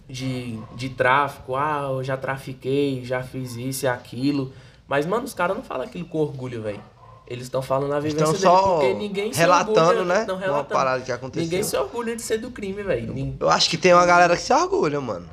[0.09, 4.53] de, de tráfico, ah, eu já trafiquei, já fiz isso e aquilo.
[4.88, 6.81] Mas, mano, os caras não falam aquilo com orgulho, velho.
[7.27, 10.25] Eles estão falando a vivência Estão dele, só porque ninguém se relatando, orgulha, né?
[10.29, 10.69] Não, Uma relatando.
[10.75, 11.42] parada que aconteceu.
[11.42, 13.37] Ninguém se orgulha de ser do crime, velho.
[13.40, 15.29] Eu acho que tem uma galera que se orgulha, mano.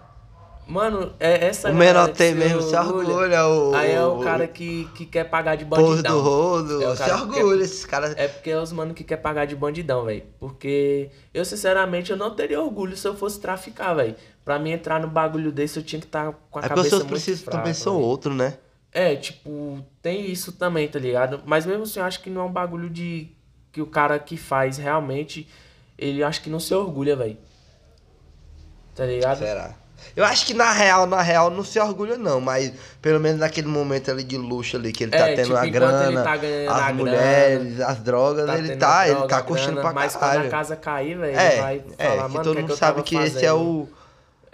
[0.66, 3.46] Mano, é essa O menor tem mesmo, se orgulha.
[3.48, 6.16] O, Aí é o cara que, que quer pagar de Porra bandidão.
[6.16, 6.84] do rodo.
[6.84, 8.14] É se orgulha, quer- esses caras.
[8.18, 10.24] É porque é os mano que quer pagar de bandidão, velho.
[10.40, 14.16] Porque eu, sinceramente, eu não teria orgulho se eu fosse traficar, velho.
[14.46, 17.08] Pra mim entrar no bagulho desse, eu tinha que estar com a É cabeça muito
[17.10, 18.06] princípios fraca, também são véi.
[18.06, 18.58] outros, né?
[18.92, 21.42] É, tipo, tem isso também, tá ligado?
[21.46, 23.28] Mas mesmo assim, eu acho que não é um bagulho de...
[23.72, 25.48] Que o cara que faz, realmente,
[25.98, 27.38] ele acho que não se orgulha, velho.
[28.96, 29.40] Tá ligado?
[29.40, 29.76] Será?
[30.16, 33.68] Eu acho que na real, na real, não se orgulha não, mas pelo menos naquele
[33.68, 36.38] momento ali de luxo ali, que ele tá É, tendo tipo, a grana, ele tá
[36.66, 40.22] as grana, mulheres, as drogas, ele tá, ele droga, tá curtindo grana, pra Mas quando
[40.32, 40.48] caralho.
[40.48, 43.02] a casa cair, velho, É, ele vai é, falar, que todo é mundo que sabe
[43.04, 43.90] que esse é fazendo?" o,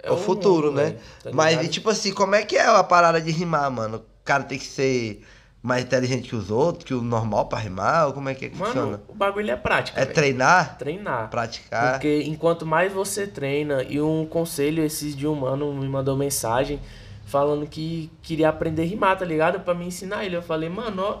[0.02, 0.96] é o futuro, mundo, né?
[1.22, 3.98] tá Mas, e, tipo assim, como é que é a parada de rimar, mano?
[3.98, 5.24] O cara tem que ser
[5.62, 8.48] mais inteligente que os outros, que o normal pra rimar, ou como é que, é
[8.48, 9.00] que Mano, funciona?
[9.08, 10.14] o bagulho é prática, É velho.
[10.14, 11.28] treinar, Treinar.
[11.28, 11.92] praticar.
[11.92, 16.80] Porque enquanto mais você treina, e um conselho, esses de um mano me mandou mensagem
[17.26, 19.60] falando que queria aprender a rimar, tá ligado?
[19.60, 20.34] Pra me ensinar ele.
[20.36, 21.18] Eu falei, mano, ó,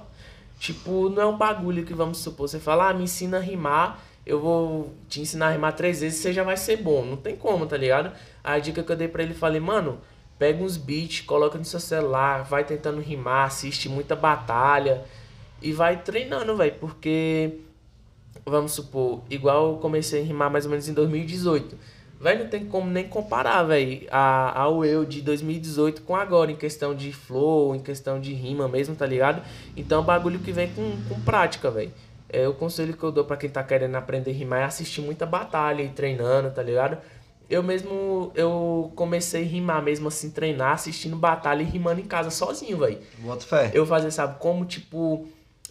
[0.58, 2.48] tipo, não é um bagulho que vamos supor.
[2.48, 6.18] Você fala, ah, me ensina a rimar, eu vou te ensinar a rimar três vezes,
[6.20, 7.04] você já vai ser bom.
[7.04, 8.10] Não tem como, tá ligado?
[8.42, 9.98] A dica que eu dei pra ele, falei, mano,
[10.40, 15.04] pega uns beats, coloca no seu celular, vai tentando rimar, assiste muita batalha
[15.60, 17.58] e vai treinando, velho, porque
[18.46, 21.76] vamos supor, igual eu comecei a rimar mais ou menos em 2018.
[22.18, 26.94] Velho, não tem como nem comparar, velho, ao eu de 2018 com agora, em questão
[26.94, 29.42] de flow, em questão de rima mesmo, tá ligado?
[29.76, 31.92] Então é bagulho que vem com, com prática, velho.
[32.30, 35.02] É, o conselho que eu dou pra quem tá querendo aprender a rimar é assistir
[35.02, 36.96] muita batalha e treinando, tá ligado?
[37.50, 42.30] Eu mesmo, eu comecei a rimar mesmo assim, treinar, assistindo batalha e rimando em casa
[42.30, 42.98] sozinho, velho.
[43.18, 43.72] Bota fé.
[43.74, 45.26] Eu fazia, sabe, como tipo,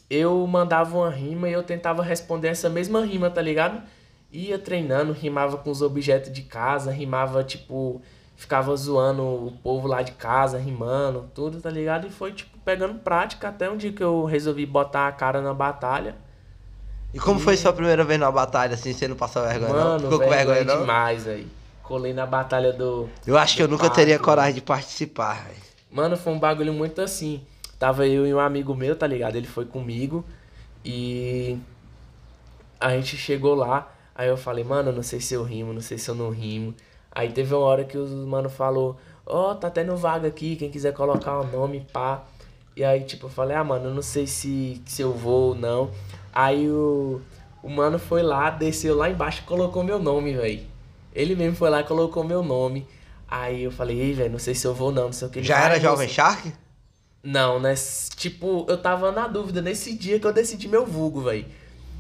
[0.10, 3.82] eu mandava uma rima e eu tentava responder essa mesma rima, tá ligado?
[4.30, 8.02] Ia treinando, rimava com os objetos de casa, rimava, tipo,
[8.36, 12.08] ficava zoando o povo lá de casa, rimando, tudo, tá ligado?
[12.08, 15.54] E foi, tipo, pegando prática até um dia que eu resolvi botar a cara na
[15.54, 16.14] batalha.
[17.14, 19.80] E como foi sua primeira vez numa batalha, assim, você não passou vergonha não?
[19.80, 20.82] Mano, Ficou com vergonha vergonha não?
[20.82, 21.48] demais, aí.
[21.90, 25.58] Colei na batalha do, Eu acho que eu nunca teria coragem de participar, velho.
[25.92, 27.42] Mano, foi um bagulho muito assim.
[27.80, 29.38] Tava eu e um amigo meu, tá ligado?
[29.38, 30.24] Ele foi comigo
[30.86, 31.58] e
[32.80, 33.92] a gente chegou lá.
[34.14, 36.76] Aí eu falei, mano, não sei se eu rimo, não sei se eu não rimo.
[37.12, 40.94] Aí teve uma hora que os mano falou, ó, tá tendo vaga aqui, quem quiser
[40.94, 42.24] colocar o nome, pá.
[42.78, 45.56] E aí, tipo, eu falei, ah, mano, eu não sei se, se eu vou ou
[45.56, 45.90] não.
[46.32, 47.20] Aí o,
[47.64, 50.69] o mano foi lá, desceu lá embaixo e colocou meu nome, velho.
[51.14, 52.88] Ele mesmo foi lá e colocou meu nome.
[53.28, 55.32] Aí eu falei, ei, velho, não sei se eu vou ou não, não sei o
[55.32, 55.40] que.
[55.40, 56.54] Ele Já era "Ah, Jovem você-" Shark?
[57.24, 57.74] Não, né?
[58.16, 61.46] Tipo, eu tava na dúvida nesse dia que eu decidi meu vulgo, velho.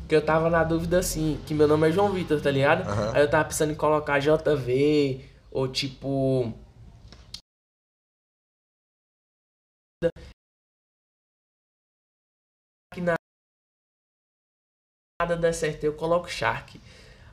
[0.08, 2.88] Que eu tava na dúvida assim, que meu nome é João Vitor, tá ligado?
[2.88, 3.12] Aham.
[3.14, 6.52] Aí eu tava pensando em colocar JV, ou tipo.
[12.94, 13.16] Que na-
[15.22, 16.80] nada der certo, eu coloco Shark.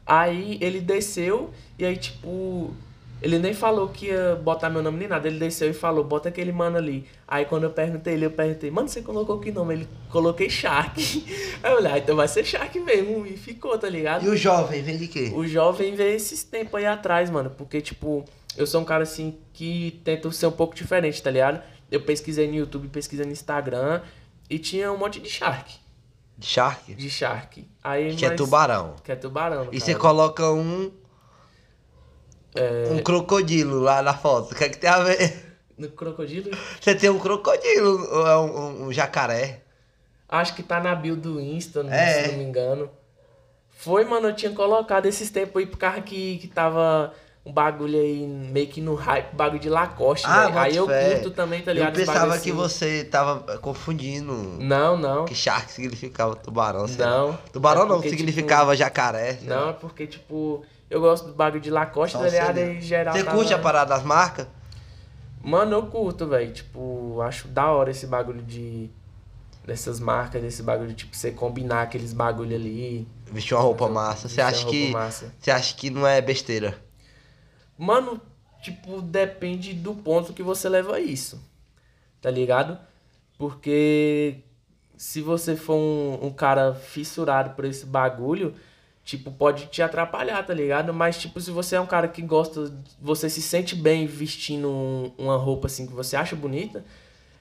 [0.06, 2.72] Aí ele desceu e aí, tipo,
[3.20, 5.26] ele nem falou que ia botar meu nome nem nada.
[5.26, 7.06] Ele desceu e falou, bota aquele mano ali.
[7.26, 9.74] Aí quando eu perguntei ele, eu perguntei, mano, você colocou que nome?
[9.74, 11.00] Ele coloquei Shark.
[11.62, 13.26] Aí eu olhei, ah, então vai ser Shark mesmo.
[13.26, 14.24] E ficou, tá ligado?
[14.24, 15.32] E o jovem, vem de quê?
[15.34, 17.50] O jovem vê esses tempos aí atrás, mano.
[17.50, 18.24] Porque, tipo,
[18.56, 21.62] eu sou um cara assim que tento ser um pouco diferente, tá ligado?
[21.90, 24.02] Eu pesquisei no YouTube, pesquisei no Instagram
[24.48, 25.85] e tinha um monte de Shark.
[26.38, 26.94] De Shark?
[26.94, 27.68] De Shark.
[27.82, 28.96] Aí, Que é mas- tubarão.
[29.02, 29.68] Que é tubarão.
[29.72, 30.92] E você coloca um.
[32.54, 32.88] É.
[32.90, 34.52] Um crocodilo lá na foto.
[34.52, 35.44] O que é que tem a ver?
[35.76, 36.50] No crocodilo?
[36.80, 39.62] Você tem um crocodilo, ou é um, um- um jacaré.
[40.28, 42.22] Acho que tá na bio do Insta, não- É.
[42.24, 42.90] se não me engano.
[43.70, 47.12] Foi, mano, eu tinha colocado esses tempos aí por causa que, que tava
[47.46, 50.58] um bagulho aí meio que no hype, bagulho de Lacoste, Ah, velho.
[50.58, 51.10] Aí eu fé.
[51.14, 51.96] curto também, tá Eu ligado?
[51.96, 52.58] Esse pensava bagulho que assim.
[52.58, 54.32] você tava confundindo.
[54.58, 55.24] Não, não.
[55.26, 56.88] Que Shark significava tubarão.
[56.88, 57.10] sei lá.
[57.10, 57.38] Não.
[57.52, 59.34] Tubarão É não, porque, significava jacaré.
[59.34, 59.70] sei Não, lá.
[59.70, 62.58] é porque, tipo, eu gosto do bagulho de Lacoste, tá ligado?
[62.58, 63.14] Aí geral.
[63.14, 64.48] Você tava- curte a parada das marcas?
[65.40, 66.52] Mano, eu curto, velho.
[66.52, 68.90] Tipo, acho da hora esse bagulho de.
[69.64, 73.06] Dessas marcas, desse bagulho, tipo, você combinar aqueles bagulho ali.
[73.32, 74.28] Vestir uma roupa massa.
[74.28, 74.90] Você acha que.
[74.90, 75.32] massa.
[75.40, 76.76] Você acha que não é besteira?
[77.78, 78.20] Mano,
[78.62, 81.40] tipo, depende do ponto que você leva isso.
[82.20, 82.78] Tá ligado?
[83.38, 84.38] Porque
[84.96, 88.54] se você for um, um cara fissurado por esse bagulho,
[89.04, 90.92] tipo, pode te atrapalhar, tá ligado?
[90.94, 95.12] Mas, tipo, se você é um cara que gosta, você se sente bem vestindo um-
[95.18, 96.84] uma roupa assim que você acha bonita,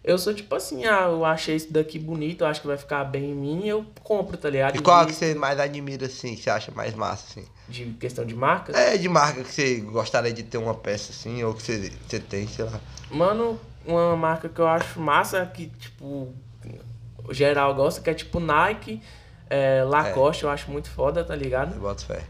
[0.07, 3.03] Eu sou tipo assim, ah, eu achei isso daqui bonito, eu acho que vai ficar
[3.05, 4.75] bem em mim, eu compro, tá ligado?
[4.75, 7.47] E qual que Visto você mais admira, assim, que você acha mais massa, assim?
[7.67, 8.71] De questão de marca?
[8.77, 12.19] É, de marca que você gostaria de ter uma peça, assim, ou que você, você
[12.19, 12.79] tem, sei lá.
[13.09, 16.31] Mano, uma marca que eu acho massa, que tipo,
[17.27, 19.01] o geral gosta, que é tipo Nike,
[19.49, 21.73] é, Lacoste, eu acho muito foda, tá ligado?
[21.73, 22.21] Eu boto fé.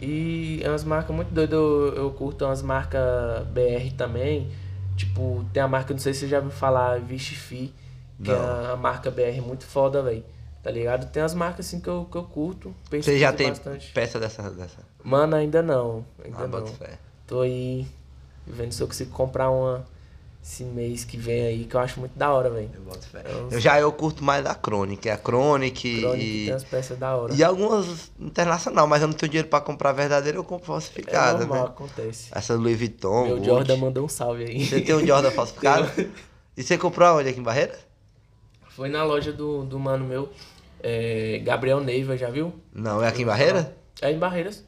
[0.00, 4.48] E é umas marcas muito doidas, eu, eu curto umas marcas BR também.
[4.98, 7.72] Tipo, tem a marca, não sei se você já ouviu falar, Vichifi,
[8.22, 8.72] que é Não.
[8.72, 10.24] a marca BR muito foda, velho.
[10.60, 11.08] Tá ligado?
[11.10, 12.74] Tem as marcas assim que eu, que eu curto.
[12.90, 13.92] Você já tem bastante.
[13.92, 14.78] peça dessa, dessa?
[15.04, 16.04] Mano, ainda não.
[16.22, 16.66] Ainda Ah, não.
[17.26, 17.86] Tô aí
[18.44, 19.86] vendo se eu consigo comprar uma
[20.50, 22.70] esse mês que vem aí, que eu acho muito da hora, velho.
[22.74, 23.22] Eu boto fé.
[23.28, 26.44] Eu- Eu já eu curto mais a Chronic, a Chronic Crônica e...
[26.46, 27.34] tem umas peças da hora.
[27.34, 31.40] E algumas internacional, mas eu não tenho dinheiro pra comprar verdadeira, eu compro É falsificada,
[31.40, 31.68] normal, né?
[31.68, 32.28] acontece.
[32.32, 33.46] Essa Louis Vuitton, Meu Gucci.
[33.50, 34.64] Jordan mandou um salve aí.
[34.64, 35.90] Você tem um Jordan falsificado?
[36.56, 37.78] e você comprou aonde aqui em Barreira?
[38.70, 40.30] Foi na loja do, do mano meu,
[40.82, 42.54] é, Gabriel Neiva, já viu?
[42.72, 43.76] Não, é aqui em Barreira?
[44.00, 44.64] É em Barreiras.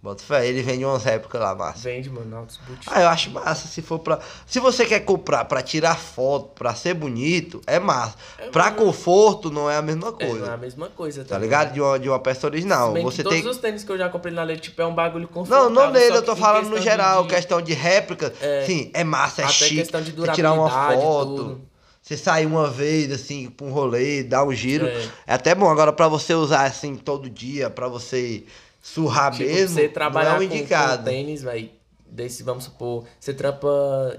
[0.00, 1.80] Bota fé, ele vende umas réplicas lá, massa.
[1.80, 2.86] Vende, mano, altos boutiques.
[2.88, 4.20] Ah, eu acho massa se for pra.
[4.46, 8.14] Se você quer comprar pra tirar foto, pra ser bonito, é massa.
[8.52, 10.44] pra conforto não é a mesma É, coisa.
[10.46, 11.72] não é a mesma coisa, Tá ligado?
[11.72, 12.92] De uma, de uma peça original.
[13.02, 13.50] Você todos tem.
[13.50, 15.70] os tênis que eu já comprei na Lei, tipo, é um bagulho Não, confortável.
[15.70, 18.32] não nele, só eu tô falando no geral, de- questão de réplica.
[18.40, 19.76] É, sim, é massa, é até chique.
[19.78, 21.34] questão de você tirar uma durabilidade, foto.
[21.34, 21.68] tudo.
[22.00, 24.86] Você sair uma vez, assim, pra um rolê, dar um giro.
[24.86, 25.08] É.
[25.26, 25.68] É, até bom.
[25.68, 28.44] Agora, pra você usar assim todo dia, pra você
[28.92, 30.98] surrar Tipo, mesmo, você trabalhar não é com, o indicado.
[30.98, 31.70] com tênis, velho,
[32.10, 33.68] desse, vamos supor, você trampa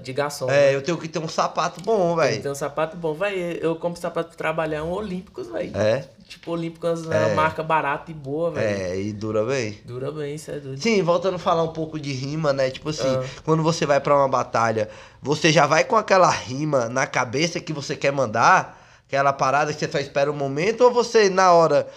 [0.02, 0.48] de garçom.
[0.48, 0.74] É, né?
[0.76, 2.42] eu tenho que ter um sapato bom, Tem que velho.
[2.42, 3.14] ter um sapato bom.
[3.14, 5.76] Véi, eu compro sapato pra trabalhar um Olímpicos, velho.
[5.76, 6.04] É.
[6.28, 8.80] Tipo, Olímpicos é uma marca barata e boa, velho.
[8.82, 9.80] É, e dura bem.
[9.84, 10.80] Dura bem, isso é doido.
[10.80, 12.70] Sim, voltando a falar um pouco de rima, né?
[12.70, 13.24] Tipo assim, Ah.
[13.44, 14.88] quando você vai pra uma batalha,
[15.20, 19.80] você já vai com aquela rima na cabeça que você quer mandar, aquela parada que
[19.80, 21.88] você só espera um momento, ou você na hora,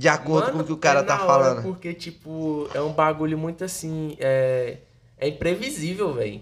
[0.00, 1.62] de acordo Mano, com o que o cara é tá falando?
[1.62, 4.16] Porque, tipo, é um bagulho muito assim.
[4.18, 4.78] É,
[5.18, 6.40] é imprevisível, velho.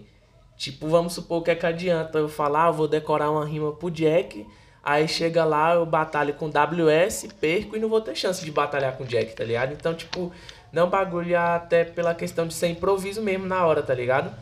[0.57, 3.73] Tipo, vamos supor que é que adianta eu falar, ah, eu vou decorar uma rima
[3.73, 4.47] pro Jack.
[4.81, 8.97] Aí chega lá, eu batalho com WS, perco e não vou ter chance de batalhar
[8.97, 9.73] com o Jack, tá ligado?
[9.73, 10.31] Então, tipo,
[10.73, 14.33] não é um bagulho até pela questão de ser improviso mesmo na hora, tá ligado?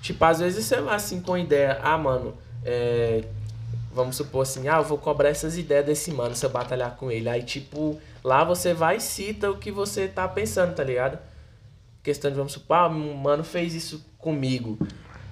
[0.00, 2.34] Tipo, às vezes você vai assim com ideia, ah, mano,
[2.64, 3.24] é,
[3.92, 7.10] vamos supor assim, ah, eu vou cobrar essas ideias desse mano se eu batalhar com
[7.10, 7.28] ele.
[7.28, 11.18] Aí, tipo, lá você vai e cita o que você tá pensando, tá ligado?
[12.02, 14.78] Questão de, vamos supor, ah, um mano fez isso comigo.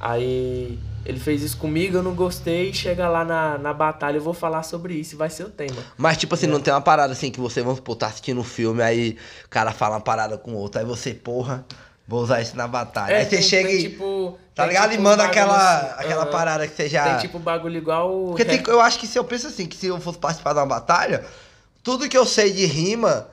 [0.01, 4.35] Aí ele fez isso comigo, eu não gostei, chega lá na, na batalha, eu vou
[4.35, 5.77] falar sobre isso vai ser o tema.
[5.97, 6.49] Mas, tipo assim, É.
[6.51, 9.49] não tem uma parada assim que você, vamos supor, tá assistindo um filme, aí o
[9.49, 11.64] cara fala uma parada com o outro, aí você, porra,
[12.09, 13.14] vou usar isso na batalha.
[13.18, 13.83] aí você É, tem- chega tem, e.
[13.90, 14.90] tipo, Tá ligado?
[14.90, 16.31] tipo, e manda um aquela, assim, aquela aham.
[16.33, 17.05] parada que você já.
[17.11, 18.11] Tem tipo bagulho igual.
[18.12, 20.53] o Porque tem- eu acho que se eu penso assim, que se eu fosse participar
[20.55, 21.25] de uma batalha,
[21.85, 23.29] tudo que eu sei de rima,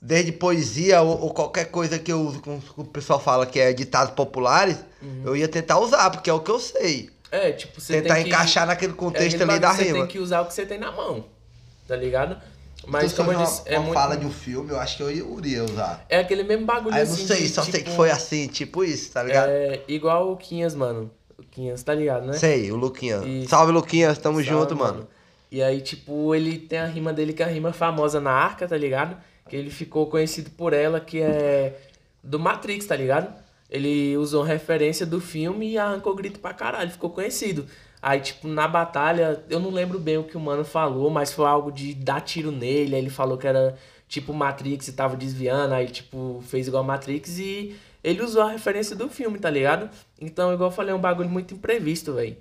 [0.00, 3.72] desde poesia ou, ou qualquer coisa que eu uso, como o pessoal fala que é
[3.74, 5.22] ditados populares, Uhum.
[5.26, 7.10] eu ia tentar usar, porque é o que eu sei.
[7.30, 8.30] É, tipo, você tentar tem que...
[8.30, 10.04] encaixar naquele é contexto aquele ali da bagulho, Você rima.
[10.06, 11.26] tem que usar o que você tem na mão,
[11.86, 12.36] tá ligado?
[12.90, 13.94] Mas Então, como eu se disse, uma, é uma muito...
[13.94, 16.04] fala de um filme, eu acho que eu iria usar.
[16.08, 18.10] É aquele mesmo bagulho Aí eu não assim sei, de, só sei tipo, que foi
[18.10, 19.48] assim, tipo isso, tá ligado?
[19.48, 21.10] É igual o Quinhas, mano.
[21.38, 22.32] O Quinhas, tá ligado, né?
[22.32, 23.24] Sei, o Luquinhas.
[23.24, 23.48] Isso.
[23.48, 25.06] Salve, Luquinhas, tamo Salve, junto, mano.
[25.52, 28.66] E aí, tipo, ele tem a rima dele, que é a rima famosa na arca,
[28.66, 29.16] tá ligado?
[29.48, 31.76] Que ele ficou conhecido por ela, que é
[32.22, 33.32] do Matrix, tá ligado?
[33.70, 37.66] Ele usou referência do filme e arrancou grito pra caralho, ficou conhecido.
[38.02, 41.46] Aí, tipo, na batalha, eu não lembro bem o que o mano falou, mas foi
[41.46, 42.94] algo de dar tiro nele.
[42.94, 43.76] Aí ele falou que era
[44.08, 48.96] tipo Matrix e tava desviando, aí, tipo, fez igual Matrix e ele usou a referência
[48.96, 49.90] do filme, tá ligado?
[50.20, 52.36] Então, igual eu falei, é um bagulho muito imprevisto, velho.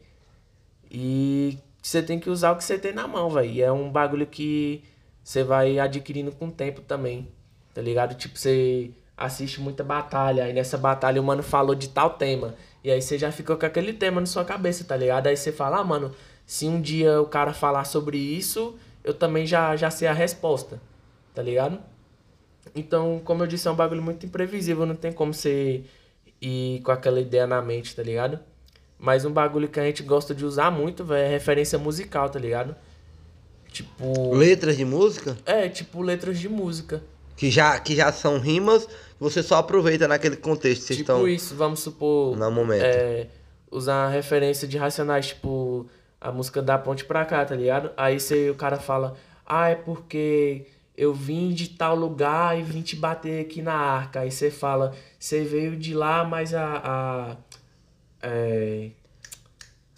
[0.89, 3.63] E você tem que usar o que você tem na mão, velho.
[3.63, 4.83] É um bagulho que
[5.23, 7.27] você vai adquirindo com o tempo também.
[7.73, 8.15] Tá ligado?
[8.15, 10.45] Tipo, você assiste muita batalha.
[10.45, 12.55] Aí nessa batalha o mano falou de tal tema.
[12.83, 15.27] E aí você já fica com aquele tema na sua cabeça, tá ligado?
[15.27, 16.11] Aí você fala, ah, mano,
[16.45, 20.81] se um dia o cara falar sobre isso, eu também já, já sei a resposta.
[21.35, 21.79] Tá ligado?
[22.75, 24.85] Então, como eu disse, é um bagulho muito imprevisível.
[24.85, 25.83] Não tem como você
[26.41, 28.39] ir com aquela ideia na mente, tá ligado?
[28.97, 32.39] Mas um bagulho que a gente gosta de usar muito, velho, é referência musical, tá
[32.39, 32.75] ligado?
[33.71, 34.33] Tipo.
[34.35, 37.01] Letras de música, É, tipo letras de música.
[37.37, 38.87] que já, que já são rimas,
[39.19, 40.83] você só aproveita naquele contexto.
[40.83, 42.37] Vocês tipo estão isso, vamos supor.
[42.37, 42.83] no momento.
[42.83, 43.27] É,
[43.69, 45.87] usar a referência de Racionais, tipo,
[46.19, 47.91] a música da ponte pra cá, tá ligado?
[47.97, 50.65] Aí você, o cara fala, ah, é porque
[50.97, 54.21] eu vim de tal lugar e vim te bater aqui na arca.
[54.21, 56.81] Aí você fala, você veio de lá, mas a.
[56.83, 57.37] a
[58.21, 58.89] é,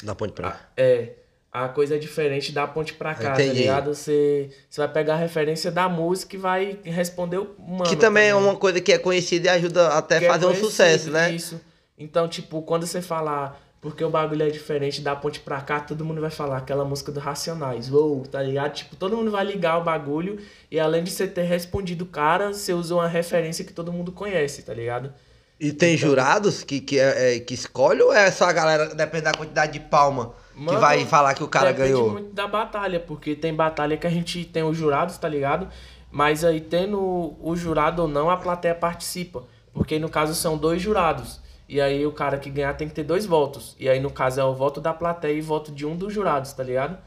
[0.03, 0.69] Da ponte pra cá.
[0.77, 1.13] é,
[1.51, 3.47] a coisa é diferente da ponte pra cá, Entendi.
[3.49, 3.93] tá ligado?
[3.93, 7.83] Você, você vai pegar a referência da música e vai responder o mano.
[7.83, 10.49] que também é uma coisa que é conhecida e ajuda até Que é fazer um
[10.49, 11.31] conhecido, sucesso, né?
[11.31, 11.59] Isso.
[11.97, 16.05] Então, tipo, quando você falar porque o bagulho é diferente da ponte pra cá, todo
[16.05, 17.91] mundo vai falar aquela música do Racionais.
[17.91, 18.73] Uou, tá ligado?
[18.75, 20.37] Tipo, todo mundo vai ligar o bagulho
[20.69, 24.11] e além de você ter respondido o cara, você usou uma referência que todo mundo
[24.11, 25.11] conhece, tá ligado?
[25.59, 28.93] E tem Então- jurados que, que, é, é- que escolhe ou é só a galera,
[28.93, 32.11] depende da quantidade de palma, que Mano, vai falar que o cara ganhou?
[32.11, 35.67] muito da batalha, porque tem batalha que a gente tem os jurados, tá ligado?
[36.11, 36.99] Mas aí tendo
[37.41, 39.43] o jurado ou não, a plateia participa.
[39.73, 41.39] Porque no caso são dois jurados.
[41.69, 43.75] E aí o cara que ganhar tem que ter dois votos.
[43.79, 46.51] E aí no caso é o voto da plateia e voto de um dos jurados,
[46.51, 46.97] tá ligado?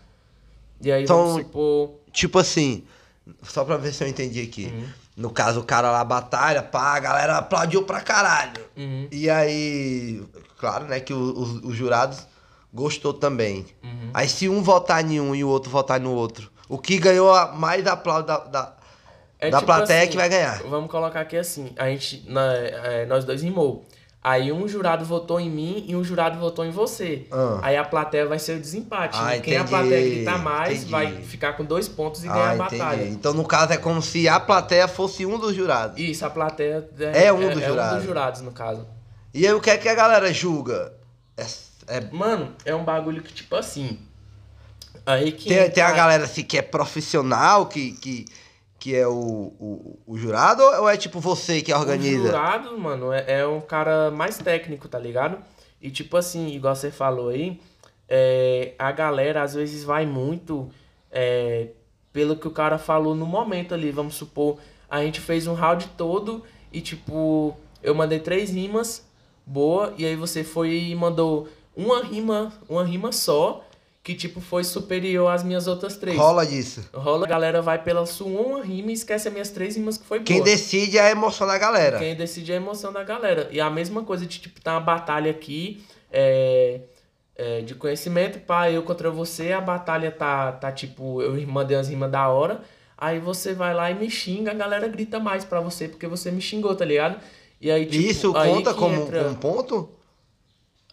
[0.81, 1.90] E aí Então- vamos supor.
[2.12, 2.85] Tipo assim,
[3.43, 4.73] só pra ver se eu entendi aqui.
[4.75, 4.85] Uhum.
[5.17, 8.64] No caso, o cara lá batalha, pá, a galera aplaudiu pra caralho.
[8.77, 10.23] Uhum, E aí,
[10.59, 12.27] claro, né, que os, os jurados
[12.74, 13.64] gostou também.
[13.82, 14.10] uhum.
[14.12, 17.32] Aí se um votar em um e o outro votar no outro, o que ganhou
[17.32, 18.76] a- mais aplauso da, da,
[19.38, 20.62] É da tipo plateia assim, que vai ganhar.
[20.64, 23.84] Vamos colocar aqui assim, a gente, na- é, nós dois rimou.
[24.26, 27.26] Aí um jurado votou em mim e um jurado votou em você.
[27.30, 27.58] Ah.
[27.62, 29.18] Aí a plateia vai ser o desempate.
[29.20, 29.40] Ah, né?
[29.40, 30.90] Quem a entendi, plateia gritar mais entendi.
[30.90, 32.78] vai ficar com dois pontos e ganhar Ah, a entendi.
[32.78, 33.04] batalha.
[33.08, 36.00] Então, no caso, é como se a plateia fosse um dos jurados.
[36.00, 37.96] Isso, a plateia É um dos é um jurados.
[37.98, 38.87] dos jurados, no caso.
[39.34, 40.94] E aí, o que é que a galera julga?
[41.37, 41.44] É,
[41.88, 43.99] é- Mano, é um bagulho que, tipo assim.
[45.07, 45.49] Aí que.
[45.49, 48.25] tem, tem a galera assim, que é profissional, que, que,
[48.79, 52.27] que é o, o, o jurado, ou é tipo você que O organiza?
[52.29, 55.38] jurado, mano, é, é um cara mais técnico, tá ligado?
[55.81, 57.61] E tipo assim, igual você falou aí,
[58.09, 60.70] é, a galera às vezes vai muito
[61.11, 61.68] é,
[62.12, 63.90] pelo que o cara falou no momento ali.
[63.90, 66.42] Vamos supor, a gente fez um round todo
[66.73, 69.07] e tipo, eu mandei três rimas,
[69.44, 73.64] boa, e aí você foi e mandou uma rima, uma rima só,
[74.02, 76.18] que tipo foi superior às minhas outras três.
[76.18, 76.82] Rola disso.
[76.92, 80.04] Rola, a galera vai pela sua uma rima e esquece as minhas três rimas que
[80.04, 80.26] foi boa.
[80.26, 81.98] Quem decide é a emoção da galera.
[81.98, 83.48] Quem decide é a emoção da galera.
[83.50, 85.82] E a mesma coisa de, tipo, tá uma batalha aqui
[86.12, 86.80] é,
[87.34, 91.88] é, de conhecimento, pá, eu contra você, a batalha tá, tá tipo, eu mandei as
[91.88, 92.60] rimas da hora,
[92.96, 96.30] aí você vai lá e me xinga, a galera grita mais pra você porque você
[96.30, 97.18] me xingou, tá ligado?
[97.60, 99.88] E aí, tipo, isso aí conta como entra- um ponto?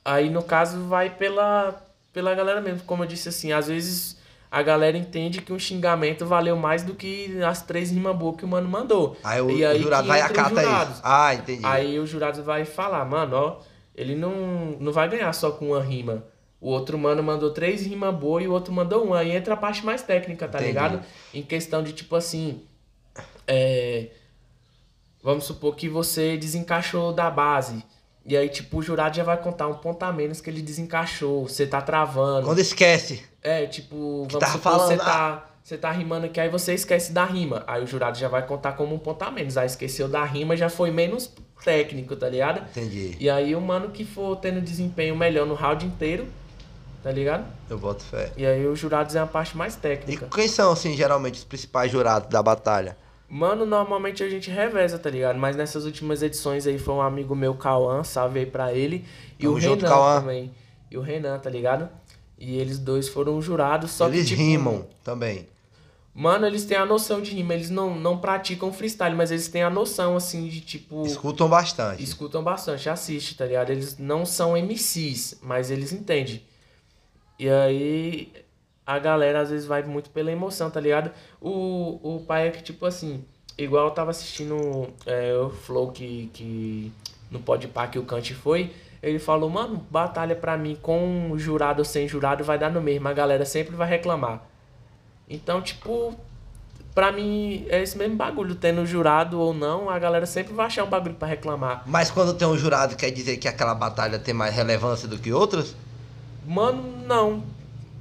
[0.04, 4.18] Aí no caso vai pela, pela galera mesmo, como eu disse assim, às vezes
[4.50, 8.44] a galera entende que um xingamento valeu mais do que as três rimas boas que
[8.44, 9.16] o mano mandou.
[9.24, 10.94] Aí o, E o aí jurado que vai entra os acata jurados.
[10.96, 11.02] isso.
[11.06, 11.66] Ah, entendi.
[11.66, 13.60] Aí o jurado vai falar, mano, ó,
[13.96, 16.24] ele não, não vai ganhar só com uma rima.
[16.60, 19.20] O outro mano mandou três rimas boas e o outro mandou uma.
[19.20, 20.68] Aí entra a parte mais técnica, tá Entendi.
[20.74, 21.02] ligado?
[21.34, 22.62] Em questão de tipo assim.
[23.48, 24.10] É,
[25.24, 27.84] vamos supor que você desencaixou da base.
[28.26, 31.48] E aí, tipo, o jurado já vai contar um ponto a menos que ele desencaixou.
[31.48, 32.46] Você tá travando.
[32.46, 33.24] Quando esquece.
[33.42, 35.06] É, tipo, Que vamos tava supor, falando, você ah.
[35.06, 37.64] tá, você tá rimando aqui, aí você esquece da rima.
[37.66, 39.58] Aí o jurado já vai contar como um ponto a menos.
[39.58, 41.32] Aí esqueceu da rima, já foi menos
[41.64, 42.62] técnico, tá ligado?
[42.70, 43.16] Entendi.
[43.20, 46.28] E aí o mano que for tendo desempenho melhor no round inteiro,
[47.04, 47.46] tá ligado?
[47.70, 48.32] Eu boto fé.
[48.38, 50.28] E aí os jurados é a parte mais E técnica.
[50.34, 52.96] quem são, assim, geralmente os principais jurados da batalha?
[53.34, 55.40] Mano, normalmente a gente reveza, tá ligado?
[55.40, 59.06] Mas nessas últimas edições aí foi um amigo meu, Cauã, salve aí pra ele.
[59.40, 60.20] E Tamo o junto, Renan Cauã.
[60.20, 60.52] também.
[60.92, 61.88] E o Renan, tá ligado?
[62.38, 65.48] E eles dois foram jurados, só Eles que tipo, rimam também.
[66.14, 69.64] Mano, eles têm a noção de rima, eles não, não praticam freestyle, mas eles têm
[69.64, 71.06] a noção, assim, de tipo.
[71.06, 72.04] Escutam bastante.
[72.04, 73.70] Escutam bastante, assiste, tá ligado?
[73.70, 76.44] Eles não são MCs, mas eles entendem.
[77.40, 78.34] E aí
[78.96, 81.12] a galera às vezes vai muito pela emoção, tá ligado?
[81.40, 83.24] O, o pai é que, tipo assim,
[83.58, 86.92] igual eu tava assistindo é, o Flow que, que
[87.30, 91.86] no Podpah que o Kant foi, ele falou, mano, batalha pra mim com jurado ou
[91.86, 94.42] sem jurado vai dar no mesmo, a galera sempre vai reclamar.
[95.30, 96.14] Então, tipo,
[96.94, 100.84] pra mim é esse mesmo bagulho, tendo jurado ou não, a galera sempre vai achar
[100.84, 101.84] um bagulho pra reclamar.
[101.86, 105.32] Mas quando tem um jurado, quer dizer que aquela batalha tem mais relevância do que
[105.32, 105.76] outras?
[106.46, 107.44] Mano, não.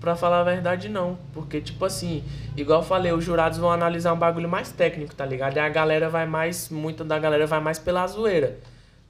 [0.01, 1.19] Pra falar a verdade, não.
[1.35, 2.25] Porque, tipo assim,
[2.57, 5.57] igual eu falei, os jurados vão analisar um bagulho mais técnico, tá ligado?
[5.57, 8.59] E a galera vai mais, muita da galera vai mais pela zoeira,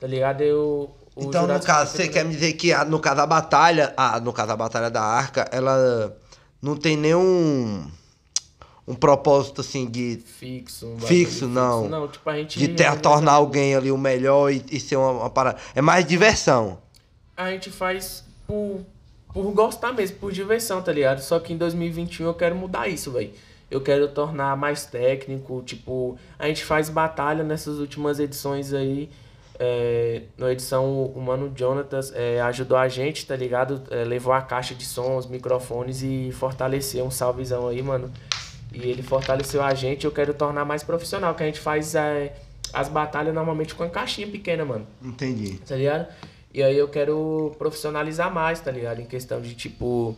[0.01, 0.41] tá ligado?
[0.43, 4.18] Eu, então, no caso, você quer me dizer que, a- no caso, a batalha, a,
[4.18, 6.16] no caso, a batalha da Arca, ela
[6.61, 7.88] não tem nenhum
[8.86, 10.86] um propósito, assim, de, Fixo.
[10.88, 11.88] um Fixo, não.
[11.88, 12.59] Não, tipo, a gente...
[12.59, 15.59] de ter, tornar alguém ali o melhor e, e ser uma, uma parada.
[15.74, 16.78] É mais diversão.
[17.36, 18.80] A gente faz por,
[19.32, 21.20] por gostar mesmo, por diversão, tá ligado?
[21.20, 23.30] Só que em 2021 eu quero mudar isso, velho.
[23.70, 29.08] Eu quero tornar mais técnico, tipo, a gente faz batalha nessas últimas edições aí.
[29.62, 33.82] É, na edição, o Mano Jonatas é, ajudou a gente, tá ligado?
[33.90, 38.10] É, levou a caixa de sons, microfones e fortaleceu um salvezão aí, mano.
[38.72, 40.04] E ele fortaleceu a gente.
[40.04, 42.32] Eu quero tornar mais profissional, que a gente faz é,
[42.72, 44.86] as batalhas normalmente com a caixinha pequena, mano.
[45.02, 45.58] Entendi.
[45.58, 46.08] Tá ligado?
[46.53, 49.01] E aí eu quero profissionalizar mais, tá ligado?
[49.01, 50.16] Em questão de, tipo,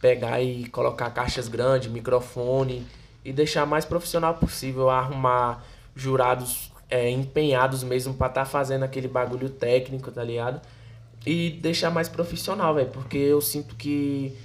[0.00, 2.84] pegar e colocar caixas grandes, microfone
[3.24, 9.08] e deixar mais profissional possível, arrumar jurados é, empenhados mesmo pra estar tá fazendo aquele
[9.08, 10.60] bagulho técnico, tá ligado?
[11.24, 14.36] E deixar mais profissional, velho, porque eu sinto que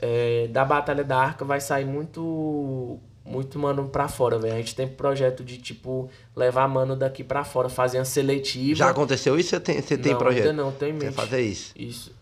[0.00, 4.54] é, da Batalha da Arca vai sair muito muito mano pra fora, velho.
[4.54, 8.76] A gente tem projeto de, tipo, levar mano daqui pra fora, fazer uma seletiva.
[8.76, 9.50] Já aconteceu isso?
[9.50, 10.48] Você tem, você tem não, projeto?
[10.48, 11.12] Ainda não, tem mesmo.
[11.12, 11.72] fazer isso?
[11.76, 12.12] Isso.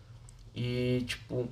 [0.55, 1.47] E, tipo,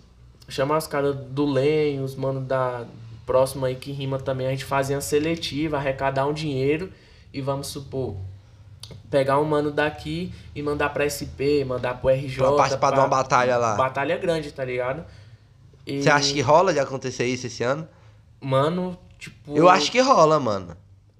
[0.47, 2.85] chamar os caras do Lenho, os mano da
[3.25, 6.91] próxima aí que rima também, a gente fazer uma seletiva, arrecadar um dinheiro
[7.33, 8.15] e vamos supor,
[9.09, 12.37] pegar um mano daqui e mandar pra SP, mandar pro RJ.
[12.37, 12.95] Pra participar pra...
[12.95, 13.75] de uma batalha lá.
[13.75, 15.03] Batalha grande, tá ligado?
[15.85, 16.01] E...
[16.01, 17.87] Você acha que rola de acontecer isso esse ano?
[18.39, 19.55] Mano, tipo.
[19.55, 20.75] Eu acho que rola, mano.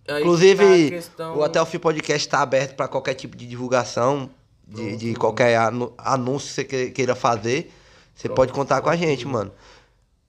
[0.07, 1.37] Aí Inclusive, tá questão...
[1.37, 4.29] o Até o Fim Podcast tá aberto para qualquer tipo de divulgação,
[4.65, 5.57] de, de qualquer
[5.97, 7.71] anúncio que você queira fazer.
[8.15, 9.51] Você pode contar com a gente, mano.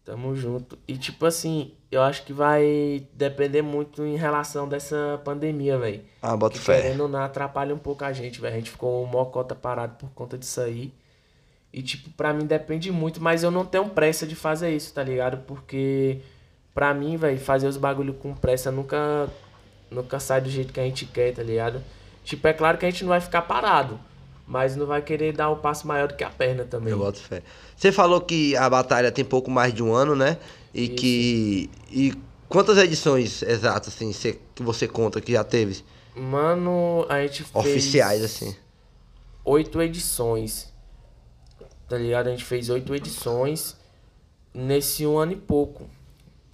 [0.04, 0.78] Tamo junto.
[0.86, 6.02] E tipo assim, eu acho que vai depender muito em relação dessa pandemia, velho.
[6.20, 6.82] Ah, bota fé.
[6.82, 8.54] Querendo não, atrapalha um pouco a gente, velho.
[8.54, 10.92] A gente ficou uma cota parado por conta disso aí.
[11.72, 15.02] E, tipo, pra mim depende muito, mas eu não tenho pressa de fazer isso, tá
[15.02, 15.44] ligado?
[15.46, 16.20] Porque,
[16.78, 19.28] pra mim, velho, fazer os bagulho com pressa nunca,
[19.90, 21.82] nunca sai do jeito que a gente quer, tá ligado?
[22.22, 23.98] Tipo, é claro que a gente não vai ficar parado,
[24.46, 26.92] mas não vai querer dar o um passo maior do que a perna também.
[26.92, 27.42] Eu boto fé.
[27.76, 30.38] Você falou que a batalha tem pouco mais de um ano, né?
[30.72, 30.94] E isso.
[30.94, 31.70] que.
[31.90, 32.14] E
[32.48, 35.82] quantas edições exatas, assim, você, que você conta que já teve?
[36.14, 37.66] Mano, a gente fez.
[37.66, 38.54] Oficiais, assim.
[39.44, 40.72] Oito edições
[41.88, 42.28] tá ligado?
[42.28, 43.76] A gente fez oito edições
[44.52, 45.88] nesse um ano e pouco,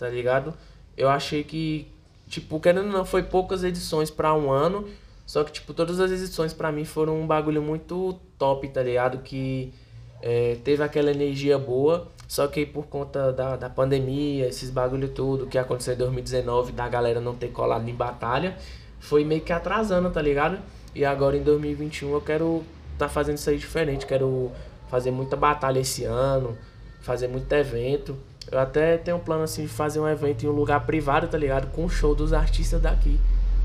[0.04, 0.52] tá ligado?
[0.96, 1.88] Eu achei que,
[2.28, 4.86] tipo, querendo ou não, foi poucas edições para um ano,
[5.24, 9.18] só que, tipo, todas as edições para mim foram um bagulho muito top, tá ligado?
[9.22, 9.72] Que
[10.20, 15.46] é, teve aquela energia boa, só que por conta da, da pandemia, esses bagulho tudo
[15.46, 18.58] que aconteceu em 2019, da galera não ter colado em batalha,
[19.00, 20.58] foi meio que atrasando, tá ligado?
[20.94, 22.62] E agora em 2021 eu quero
[22.98, 24.52] tá fazendo isso aí diferente, quero
[24.88, 26.56] fazer muita batalha esse ano,
[27.00, 28.16] fazer muito evento.
[28.50, 31.38] Eu até tenho um plano assim de fazer um evento em um lugar privado, tá
[31.38, 31.68] ligado?
[31.68, 33.18] Com o show dos artistas daqui.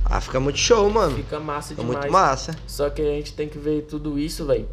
[0.05, 1.15] Ah, fica muito show, mano.
[1.15, 1.99] Fica massa fica demais.
[1.99, 2.55] Muito massa.
[2.65, 4.67] Só que a gente tem que ver tudo isso, velho.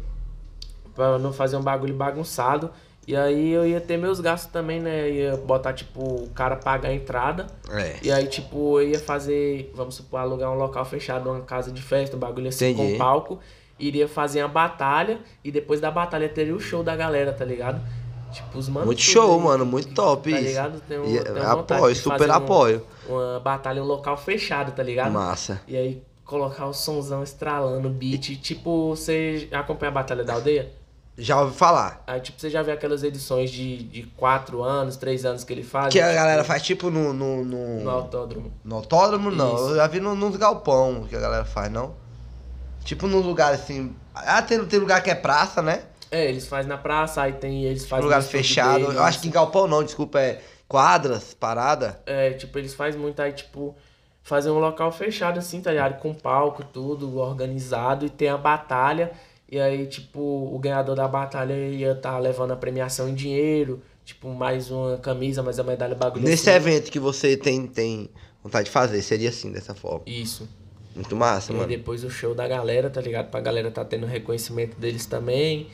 [0.95, 2.71] Pra não fazer um bagulho bagunçado.
[3.07, 5.07] E aí eu ia ter meus gastos também, né?
[5.07, 7.47] Eu ia botar, tipo, o cara pagar a entrada.
[7.69, 7.95] É.
[8.01, 11.81] E aí, tipo, eu ia fazer, vamos supor, alugar um local fechado, uma casa de
[11.81, 12.93] festa, um bagulho assim Entendi.
[12.93, 13.39] com palco
[13.79, 17.81] iria fazer a batalha e depois da batalha teria o show da galera, tá ligado?
[18.31, 18.85] Tipo, os manos.
[18.85, 20.47] Muito show, mano, muito top tá isso.
[20.49, 20.81] ligado?
[20.81, 22.85] Tem um, e, tem apoio, super apoio.
[23.07, 25.11] uma batalha em um local fechado, tá ligado?
[25.11, 25.61] Massa.
[25.67, 28.35] E aí colocar o somzão estralando, beat.
[28.41, 30.71] Tipo, você acompanha a Batalha da Aldeia?
[31.17, 32.03] Já ouvi falar.
[32.05, 35.63] Aí, tipo, você já viu aquelas edições de, de quatro anos, três anos que ele
[35.63, 35.91] faz?
[35.91, 37.11] Que a tipo, galera faz tipo no.
[37.11, 37.79] No, no...
[37.81, 38.53] no autódromo.
[38.63, 39.55] No autódromo, não.
[39.55, 39.69] Isso.
[39.69, 41.95] Eu já vi no, nos galpão que a galera faz, não?
[42.83, 43.95] Tipo nos lugares assim.
[44.13, 45.83] Ah, tem, tem lugar que é praça, né?
[46.11, 47.63] É, eles fazem na praça, aí tem.
[47.63, 48.05] Eles fazem.
[48.05, 48.79] Lugar fechado.
[48.79, 48.95] deles.
[48.95, 52.01] Eu acho que em galpão não, desculpa, é quadras, parada.
[52.05, 53.75] É, tipo, eles fazem muito aí, tipo,
[54.21, 55.99] fazer um local fechado assim, tá ligado?
[55.99, 59.11] Com palco, tudo organizado e tem a batalha.
[59.49, 63.81] E aí, tipo, o ganhador da batalha ia estar tá levando a premiação em dinheiro,
[64.03, 66.57] tipo, mais uma camisa, mais a medalha bagulho Nesse assim.
[66.57, 68.09] evento que você tem, tem
[68.43, 70.01] vontade de fazer, seria assim, dessa forma.
[70.05, 70.47] Isso.
[70.93, 71.67] Muito massa, E mano.
[71.67, 73.29] depois o show da galera, tá ligado?
[73.29, 75.67] Pra galera tá tendo reconhecimento deles também.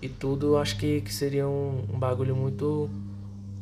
[0.00, 2.88] E tudo, acho que, que seria um, um bagulho muito.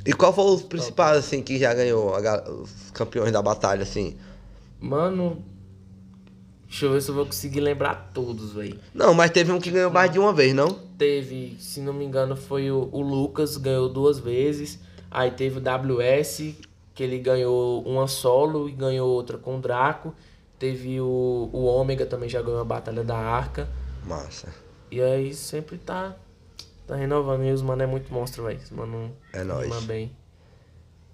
[0.05, 4.16] E qual foi os principais, assim, que já ganhou a os campeões da batalha, assim?
[4.80, 5.43] Mano.
[6.68, 8.78] Deixa eu ver se eu vou conseguir lembrar todos, velho.
[8.93, 10.72] Não, mas teve um que ganhou mais de uma vez, não?
[10.99, 14.78] Teve, se não me engano, foi o, o Lucas, ganhou duas vezes.
[15.11, 16.55] Aí teve o WS,
[16.95, 20.12] que ele ganhou uma solo e ganhou outra com o Draco.
[20.59, 23.68] Teve o, o Ômega também já ganhou a Batalha da Arca.
[24.05, 24.49] Massa.
[24.91, 26.16] E aí sempre tá,
[26.87, 27.45] tá renovando.
[27.45, 28.59] E os mano é muito monstro, velho.
[28.59, 29.84] Os mano É nóis.
[29.84, 30.11] bem.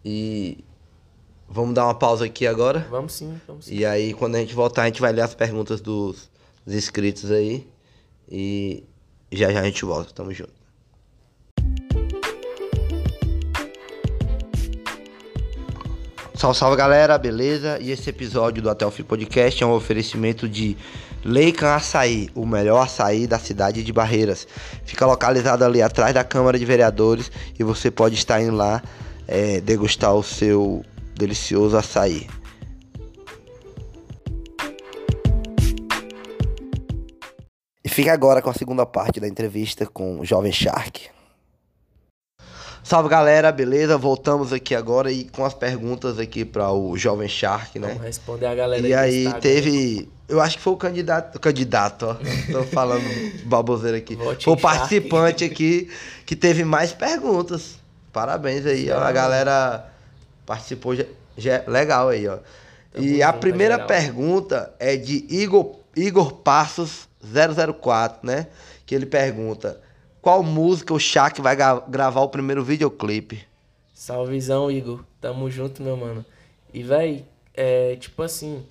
[0.05, 0.65] E
[1.49, 2.87] vamos dar uma pausa aqui agora.
[2.91, 3.75] Vamos sim, vamos sim.
[3.75, 6.31] E aí, quando a gente voltar, a gente vai ler as perguntas dos,
[6.65, 7.67] dos inscritos aí.
[8.31, 8.85] E
[9.31, 10.13] já já a gente volta.
[10.13, 10.53] Tamo junto.
[16.35, 17.79] Salve, salve galera, beleza?
[17.81, 20.77] E esse episódio do Até o Fim Podcast é um oferecimento de
[21.25, 24.47] Leican Açaí, o melhor açaí da cidade de Barreiras.
[24.85, 28.83] Fica localizado ali atrás da Câmara de Vereadores e você pode estar indo lá
[29.29, 32.27] é, degustar o seu delicioso açaí.
[37.85, 41.09] E fica agora com a segunda parte da entrevista com o Jovem Shark.
[42.85, 43.97] Salve galera, beleza?
[43.97, 47.89] Voltamos aqui agora e com as perguntas aqui para o Jovem Shark, né?
[47.89, 49.41] Vamos responder a galera E aí Instagram.
[49.41, 50.09] teve.
[50.29, 51.37] Eu acho que foi o candidato.
[51.37, 52.17] O candidato, ó.
[52.53, 53.05] Tô falando
[53.45, 54.17] baboseira aqui.
[54.17, 55.89] Vote Foi o participante aqui
[56.27, 57.77] que teve mais perguntas.
[58.13, 58.99] Parabéns aí, ó.
[58.99, 59.87] A galera
[60.45, 61.05] participou já,
[61.39, 62.39] já- legal aí, ó.
[62.93, 63.87] Tamo e a primeira geral.
[63.89, 67.09] pergunta é de Igor, Igor Passos
[67.81, 68.49] 004, né?
[68.85, 69.81] Que ele pergunta:
[70.23, 73.43] Qual música o Shaq vai gra- gravar o primeiro videoclipe?
[73.93, 75.01] Salvezão, Igor.
[75.21, 76.25] Tamo junto, meu mano.
[76.73, 78.65] E, véi, é tipo assim,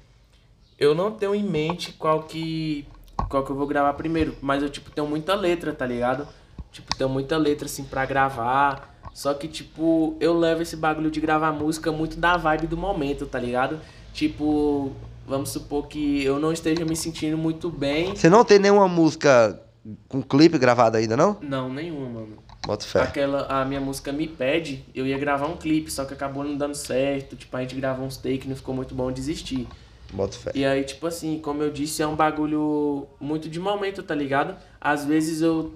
[0.80, 2.88] eu não tenho em mente qual que
[3.30, 6.28] qual que eu vou gravar primeiro, mas eu tipo tenho muita letra, tá ligado?
[6.72, 8.90] Tipo, tenho muita letra assim pra gravar.
[9.14, 13.26] Só que tipo, eu levo esse bagulho de gravar música muito da vibe do momento,
[13.26, 13.78] tá ligado?
[14.14, 14.92] Tipo,
[15.28, 18.16] vamos supor que eu não esteja me sentindo muito bem.
[18.16, 19.62] Você não tem nenhuma música
[20.08, 21.38] com clipe gravado ainda, não?
[21.42, 22.38] Não, nenhuma, mano.
[22.66, 23.02] Bota fé.
[23.02, 26.56] Aquela, a minha música Me Pede, eu ia gravar um clipe, só que acabou não
[26.56, 27.36] dando certo.
[27.36, 29.68] Tipo, a gente gravou uns takes, não ficou muito bom, eu desisti.
[30.14, 30.52] Bota fé.
[30.54, 34.56] E aí, tipo assim, como eu disse, é um bagulho muito de momento, tá ligado?
[34.80, 35.74] Às vezes eu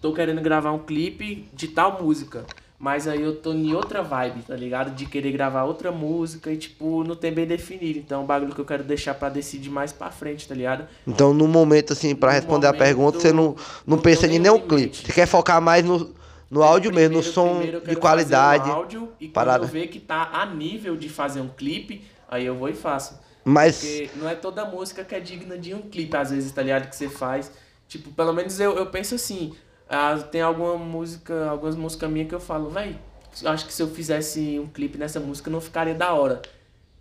[0.00, 2.44] tô querendo gravar um clipe de tal música,
[2.82, 4.94] mas aí eu tô em outra vibe, tá ligado?
[4.94, 7.98] De querer gravar outra música e, tipo, não tem bem definido.
[7.98, 10.88] Então é um bagulho que eu quero deixar pra decidir mais pra frente, tá ligado?
[11.06, 13.54] Então, no momento, assim, pra No responder a momento, pergunta, você não,
[13.86, 14.96] não não pensa em nenhum clipe.
[14.96, 16.10] Você quer focar mais no,
[16.50, 18.62] no áudio mesmo, no Primeiro- som primeiro de qualidade.
[18.62, 19.58] fazer um áudio, e parada.
[19.66, 22.72] quando eu ver que tá a nível de fazer um clipe, aí eu vou e
[22.74, 23.20] faço.
[23.44, 26.62] Mas Porque não é toda música que é digna de um clipe, às vezes, tá
[26.62, 26.88] ligado?
[26.88, 27.52] Que você faz.
[27.88, 29.52] Tipo, pelo menos eu, eu penso assim.
[29.90, 32.96] Ah, tem alguma música, algumas músicas minhas que eu falo, véi,
[33.44, 36.40] acho que se eu fizesse um clipe nessa música não ficaria da hora.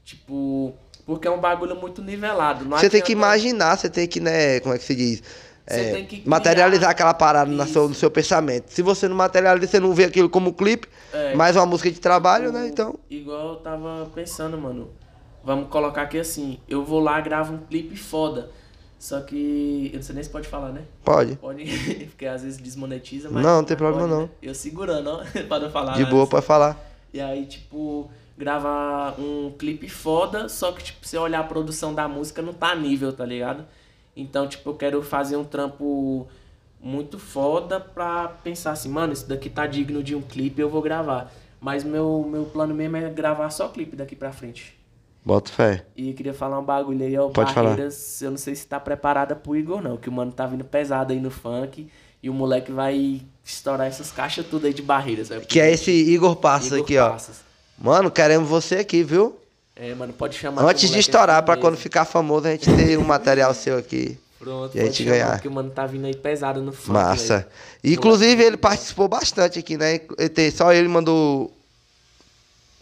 [0.03, 0.73] Tipo,
[1.05, 2.65] porque é um bagulho muito nivelado.
[2.65, 5.21] Você tem que imaginar, você tem que, né, como é que se diz?
[5.67, 6.29] Você É, tem que criar.
[6.29, 8.69] materializar aquela parada na seu, no seu pensamento.
[8.71, 11.35] Se você não materializa, você não vê aquilo como clipe, É.
[11.35, 12.67] mais uma música de trabalho, Tipo, né?
[12.67, 14.89] Então, Igual eu tava pensando, mano.
[15.43, 16.59] Vamos colocar aqui assim.
[16.67, 18.49] Eu vou lá, gravo um clipe foda.
[18.99, 19.89] Só que.
[19.93, 20.83] Eu não sei nem se pode falar, né?
[21.05, 21.37] pode.
[21.37, 21.63] Pode.
[22.11, 23.41] Porque às vezes desmonetiza, mas.
[23.41, 24.21] Não, não tem problema pode, não.
[24.23, 24.29] né?
[24.41, 25.23] Eu segurando, ó.
[25.47, 25.95] pra não falar.
[25.95, 26.31] De boa, assim.
[26.31, 26.77] pode falar.
[27.13, 31.95] E aí, tipo, gravar um clipe foda, só que, tipo, se eu olhar a produção
[31.95, 33.65] da música, não tá a nível, tá ligado?
[34.15, 36.27] Então, tipo, eu quero fazer um trampo
[36.81, 40.81] muito foda pra pensar assim, mano, isso daqui tá digno de um clipe, eu vou
[40.81, 41.31] gravar.
[41.59, 44.78] Mas meu, meu plano mesmo é gravar só clipe daqui pra frente.
[45.23, 45.85] Bota fé.
[45.95, 47.29] E queria falar um bagulho aí, ó.
[47.29, 47.71] Pode falar.
[47.71, 49.97] Barreiras, eu não sei se tá preparada pro Igor, não.
[49.97, 51.87] Que o mano tá vindo pesado aí no funk.
[52.21, 55.29] E o moleque vai estourar essas caixas tudo aí de barreiras.
[55.29, 55.41] velho.
[55.41, 57.17] Que é esse Igor Passos Igor aqui, ó.
[57.77, 59.37] Mano, queremos você aqui, viu?
[59.75, 60.65] É, mano, pode chamar.
[60.65, 61.61] Antes de é estourar, pra firmeza.
[61.61, 64.19] quando ficar famoso, a gente ter um material seu aqui.
[64.37, 65.31] Pronto, e a pode gente chamar, ganhar.
[65.31, 66.91] Porque o mano tá vindo aí pesado no funk.
[66.91, 67.37] Massa.
[67.83, 67.95] velho.
[67.95, 70.01] Inclusive, ele participou bastante aqui, né?
[70.53, 71.53] Só ele mandou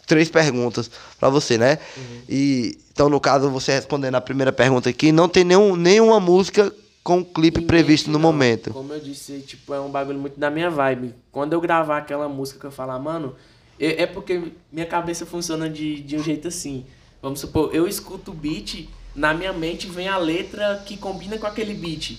[0.08, 0.90] três perguntas
[1.20, 1.78] pra você, né?
[1.96, 2.22] Uhum.
[2.28, 6.74] E então, no caso, você respondendo a primeira pergunta aqui, não tem nenhum, nenhuma música
[7.04, 8.20] com clipe previsto no não.
[8.20, 8.72] momento.
[8.72, 11.14] Como eu disse, tipo, é um bagulho muito da minha vibe.
[11.30, 13.36] Quando eu gravar aquela música que eu falar, mano,
[13.78, 16.84] é, é porque minha cabeça funciona de, de um jeito assim.
[17.22, 21.46] Vamos supor, eu escuto o beat, na minha mente vem a letra que combina com
[21.46, 22.18] aquele beat.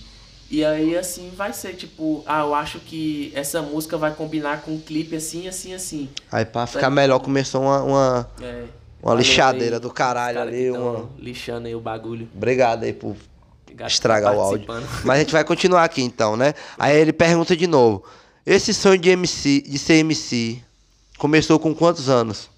[0.51, 4.71] E aí, assim, vai ser tipo, ah, eu acho que essa música vai combinar com
[4.73, 6.09] um clipe assim, assim, assim.
[6.31, 7.83] Aí, pra ficar melhor, começou uma.
[7.83, 8.29] uma...
[8.41, 8.63] É,
[9.01, 12.27] Uma lixadeira aí, do caralho ali, que uma- Lixando aí o bagulho.
[12.35, 13.15] Obrigado aí por
[13.63, 14.67] Obrigado por estragar o tá áudio.
[15.05, 16.53] Mas a gente vai continuar aqui então, né?
[16.77, 18.03] Aí ele pergunta de novo:
[18.45, 20.59] Esse sonho de MC, de ser MC,
[21.17, 22.49] começou com quantos anos?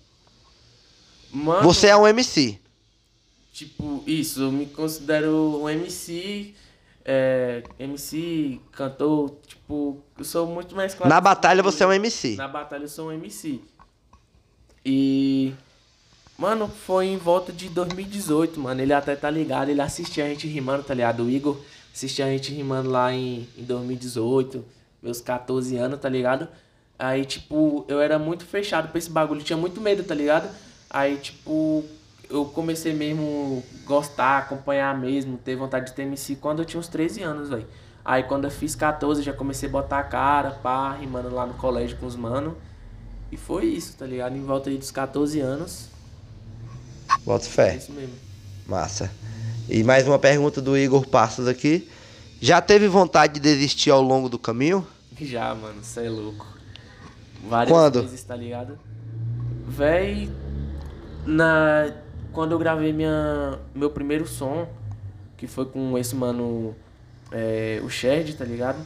[1.32, 2.58] Mano, Você é um MC.
[3.54, 6.56] Tipo, isso, eu me considero um MC,
[7.06, 11.10] é, MC, cantor, tipo, eu sou muito mais claro.
[11.10, 12.36] Na batalha você é um MC.
[12.36, 13.60] Na batalha eu sou um MC.
[14.86, 15.54] E.
[16.38, 18.82] Mano, foi em volta de 2018, mano.
[18.82, 21.24] Ele até tá ligado, ele assistia a gente rimando, tá ligado?
[21.24, 21.58] O Igor
[21.94, 24.66] assistia a gente rimando lá em, em 2018,
[25.04, 26.48] meus 14 anos, tá ligado?
[26.98, 30.50] Aí, tipo, eu era muito fechado pra esse bagulho, tinha muito medo, tá ligado?
[30.90, 31.84] Aí, tipo,
[32.32, 36.88] eu comecei mesmo gostar, acompanhar mesmo, ter vontade de ter MC quando eu tinha uns
[36.88, 37.68] 13 anos, velho.
[38.04, 41.54] Aí quando eu fiz 14, já comecei a botar a cara, pá, rimando lá no
[41.54, 42.58] colégio com os mano.
[43.32, 44.36] E foi isso, tá ligado?
[44.36, 45.88] Em volta aí dos 14 anos.
[47.26, 47.76] Bota É fé.
[47.76, 48.14] isso mesmo.
[48.68, 49.12] Massa.
[49.70, 51.88] E mais uma pergunta do Igor Passos aqui.
[52.42, 54.86] Já teve vontade de desistir ao longo do caminho?
[55.22, 56.48] Já, mano, você é louco.
[57.48, 58.02] Várias Quando?
[58.02, 58.78] vezes, tá ligado?
[59.68, 60.30] Véi,
[61.26, 61.92] na...
[62.34, 63.60] quando eu gravei minha...
[63.74, 64.68] meu primeiro som,
[65.38, 66.76] que foi com esse mano,
[67.32, 68.86] é, o Shed, tá ligado?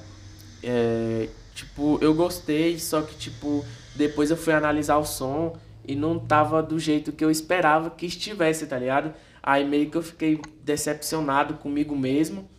[0.64, 3.64] É, tipo, eu gostei, só que, tipo,
[3.96, 5.56] depois eu fui analisar o som
[5.88, 9.14] e não tava do jeito que eu esperava que estivesse, tá ligado?
[9.42, 12.50] Aí meio que eu fiquei decepcionado comigo mesmo.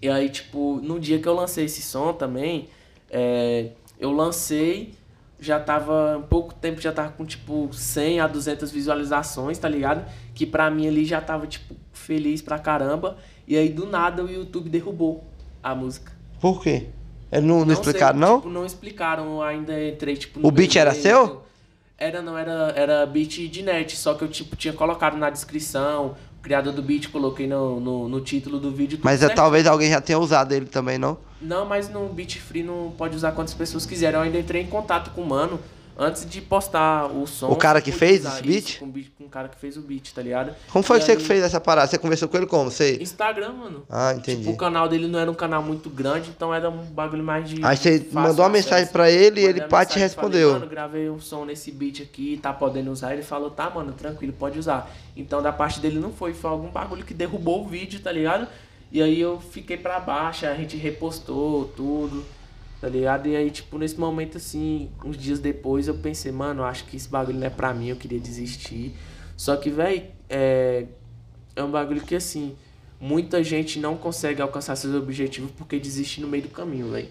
[0.00, 2.68] E aí, tipo, no dia que eu lancei esse som também,
[3.10, 4.94] é, eu lancei,
[5.40, 10.04] já tava, em pouco tempo já tava com, tipo, 100 a 200 visualizações, tá ligado?
[10.34, 13.16] Que pra mim ali já tava, tipo, feliz pra caramba.
[13.46, 15.24] E aí, do nada, o YouTube derrubou
[15.62, 16.12] a música.
[16.40, 16.86] Por quê?
[17.30, 18.36] Eles não, não, sei, explicaram, não?
[18.38, 20.46] Tipo, não explicaram, eu ainda entrei, tipo...
[20.46, 21.24] O beat era seu?
[21.24, 21.42] entendeu?
[22.00, 26.16] Era, não, era, era beat de net, só que eu, tipo, tinha colocado na descrição,
[26.38, 28.98] o criador do beat, coloquei no, no, no título do vídeo.
[29.02, 31.18] Mas é, talvez alguém já tenha usado ele também, não?
[31.40, 34.16] Não, mas no Beat Free não pode usar quantas pessoas quiserem.
[34.18, 35.60] Eu ainda entrei em contato com o mano
[36.00, 37.48] antes de postar o som.
[37.48, 38.78] O cara que fez esse beat?
[38.78, 40.54] Com, com o cara que fez o beat, tá ligado?
[40.72, 41.88] Como foi E que você aí- que fez essa parada?
[41.88, 42.70] Você conversou com ele como?
[42.70, 42.96] Você...
[43.00, 43.84] Instagram, mano.
[43.90, 44.42] Ah, entendi.
[44.42, 47.48] Tipo, o canal dele não era um canal muito grande, então era um bagulho mais
[47.48, 47.64] de.
[47.64, 50.52] Aí você mandou uma mensagem pra ele e ele pá te mensagem, falei, respondeu.
[50.52, 53.12] mano, gravei um som nesse beat aqui, tá podendo usar.
[53.12, 54.88] Ele falou, tá, mano, tranquilo, pode usar.
[55.16, 58.46] Então da parte dele não foi, foi algum bagulho que derrubou o vídeo, tá ligado?
[58.90, 62.24] E aí eu fiquei pra baixo, a gente repostou tudo,
[62.80, 63.28] tá ligado?
[63.28, 67.08] E aí, tipo, nesse momento assim, uns dias depois eu pensei, mano, acho que esse
[67.08, 68.94] bagulho não é pra mim, eu queria desistir.
[69.36, 70.86] Só que, véi, é,
[71.54, 72.56] é um bagulho que assim,
[73.00, 77.10] muita gente não consegue alcançar seus objetivos porque desiste no meio do caminho, véi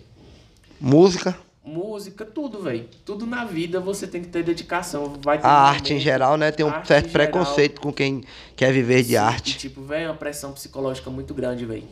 [0.80, 2.86] Música, música, tudo, velho.
[3.06, 5.14] Tudo na vida você tem que ter dedicação.
[5.22, 6.50] Vai ter a arte em geral, né?
[6.52, 7.12] Tem um certo em geral.
[7.12, 8.24] preconceito com quem
[8.56, 9.52] quer viver de Sim, arte.
[9.56, 11.84] E, tipo, velho, é uma pressão psicológica muito grande, velho.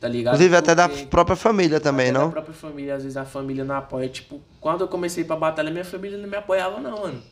[0.00, 0.34] Tá ligado?
[0.34, 2.24] Inclusive até da Porque- própria família também, não?
[2.26, 4.08] Da própria família, às vezes a família não apoia.
[4.08, 7.22] Tipo, quando eu comecei pra batalha, minha família não me apoiava, não, mano.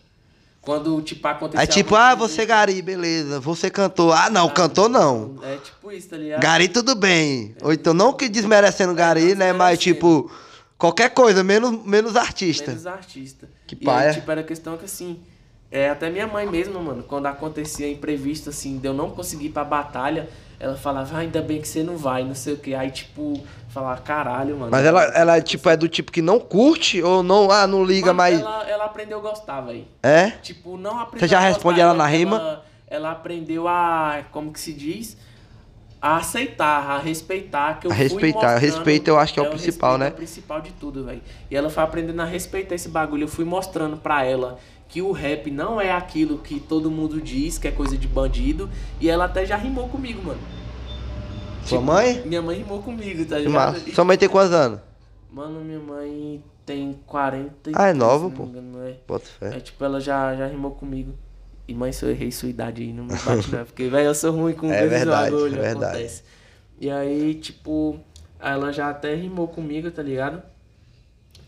[0.61, 1.59] Quando, tipo, aconteceu.
[1.61, 3.41] Aí tipo, ah, você Gari, beleza.
[3.41, 4.13] Você cantou.
[4.13, 5.37] Ah, não, cantou não.
[5.43, 6.43] É tipo isso, tá ligado?
[6.43, 7.57] Gari tudo bem.
[7.63, 9.55] Ou então não que desmerecendo o Gari, né?
[9.55, 10.31] Mas tipo,
[10.81, 12.71] qualquer coisa, menos, menos artista.
[12.71, 13.49] Menos artista.
[13.67, 14.09] Que e paia.
[14.09, 15.21] aí, tipo, era questão que assim.
[15.71, 19.51] É, até minha mãe mesmo, mano, quando acontecia imprevisto, assim, de eu não conseguir ir
[19.51, 20.29] pra batalha,
[20.59, 22.75] ela falava, ah, ainda bem que você não vai, não sei o que.
[22.75, 24.73] Aí, tipo, falar, caralho, mano.
[24.73, 28.13] Mas ela, ela tipo, é do tipo que não curte ou não, ah, não liga
[28.13, 28.41] mais.
[28.41, 29.87] Ela, ela aprendeu a gostar, velho.
[30.03, 30.31] É?
[30.43, 32.37] Tipo, não aprendeu Você já responde ela na mas rima?
[32.37, 35.17] Ela, ela aprendeu a, como que se diz?
[36.03, 38.35] A aceitar, a respeitar que eu A fui respeitar.
[38.39, 40.07] mostrando- Respeito eu acho que é o principal, respeito né?
[40.07, 41.21] É o principal de tudo, velho.
[41.51, 43.25] E ela foi aprendendo a respeitar esse bagulho.
[43.25, 47.59] Eu fui mostrando pra ela que o rap não é aquilo que todo mundo diz,
[47.59, 48.71] que é coisa de bandido.
[48.99, 50.41] E ela até já rimou comigo, mano.
[51.67, 52.23] Sua mãe?
[52.25, 53.79] Minha mãe rimou comigo, tá ligado?
[53.93, 54.81] Sua mãe tem quantos anos?
[55.31, 58.45] Mano, minha mãe tem 40 e Ah, é nova, pô.
[58.45, 58.97] engano, é.
[59.07, 59.57] Bota fé.
[59.57, 61.13] É tipo, ela já, já rimou comigo.
[61.71, 63.65] E mãe, se eu errei sua idade aí, não me bate não.
[63.65, 65.85] Porque, velho, eu sou ruim com É verdade, bagulho, é verdade.
[65.85, 66.25] acontece.
[66.81, 68.01] E aí, tipo,
[68.41, 70.43] ela já até rimou comigo, tá ligado?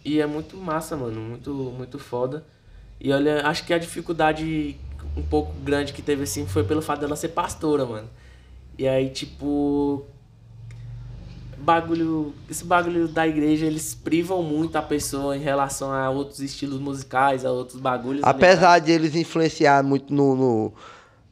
[0.05, 1.21] E é muito massa, mano.
[1.21, 2.45] Muito, muito foda.
[3.01, 4.77] E olha, acho que a dificuldade
[5.17, 8.09] um pouco grande que teve assim foi pelo fato dela ser pastora, mano.
[8.79, 10.07] E aí, tipo.
[11.63, 12.35] Bagulho.
[12.51, 17.45] Esse bagulho da igreja, eles privam muito a pessoa em relação a outros estilos musicais,
[17.45, 18.23] a outros bagulhos.
[18.23, 18.31] tá?
[18.31, 20.35] Apesar de eles influenciar muito no.
[20.37, 20.73] no...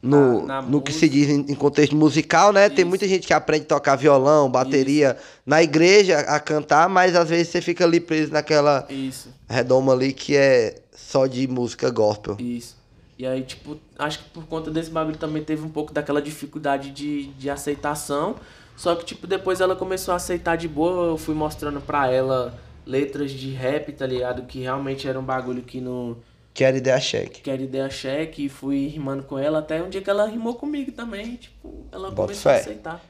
[0.03, 2.69] No, Na- na no que se diz em, contexto musical, né?
[2.69, 2.87] Tem Isso.
[2.87, 5.15] muita gente que aprende a tocar violão, bateria
[5.45, 10.11] na igreja a cantar, mas às vezes você fica ali preso naquela Isso, redoma ali
[10.11, 12.35] que é só de música gospel.
[12.39, 12.75] isso.
[13.19, 16.89] E aí, tipo, acho que por conta desse bagulho também teve um pouco daquela dificuldade
[16.89, 18.37] de, de aceitação.
[18.75, 21.07] Só que, tipo, depois ela começou a aceitar de boa.
[21.07, 24.43] Eu fui mostrando pra ela letras de rap, tá ligado?
[24.43, 26.17] Que realmente era um bagulho que não
[26.53, 27.41] Quero ideia cheque.
[27.41, 28.45] quer ideia cheque.
[28.45, 31.35] E fui rimando com ela até um dia que ela rimou comigo também.
[31.35, 32.61] Tipo, ela Bota começou a fé.
[32.61, 33.01] aceitar.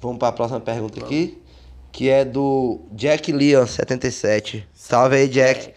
[0.00, 1.38] Vamos para a próxima pergunta aqui,
[1.90, 4.68] que é do Jack Leon 77.
[4.74, 5.72] Salve aí, Jack.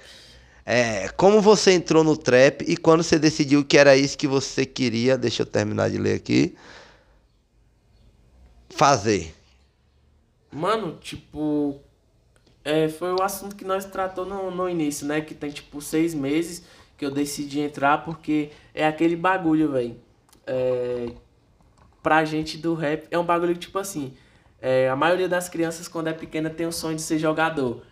[0.66, 4.66] É, como você entrou no trap e quando você decidiu que era isso que você
[4.66, 6.56] queria, deixa eu terminar de ler aqui.
[8.78, 9.34] Fazer.
[10.52, 11.82] Mano, tipo.
[12.64, 15.20] É, foi o assunto que nós tratou no, no início, né?
[15.22, 16.64] Que tem tipo seis meses
[16.98, 19.96] que eu decidi entrar, porque é aquele bagulho, velho.
[20.46, 21.08] É,
[22.04, 24.14] pra gente do rap, é um bagulho que, tipo assim.
[24.62, 27.84] é, a maioria das crianças, quando é pequena, tem o sonho de ser jogador.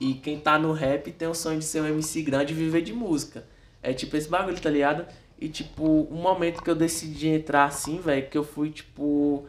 [0.00, 2.82] E quem tá no rap tem o sonho de ser um MC grande e viver
[2.82, 3.44] de música.
[3.82, 5.06] É tipo esse bagulho, tá ligado?
[5.40, 9.46] E, tipo, um momento que eu decidi entrar assim, velho, que eu fui, tipo.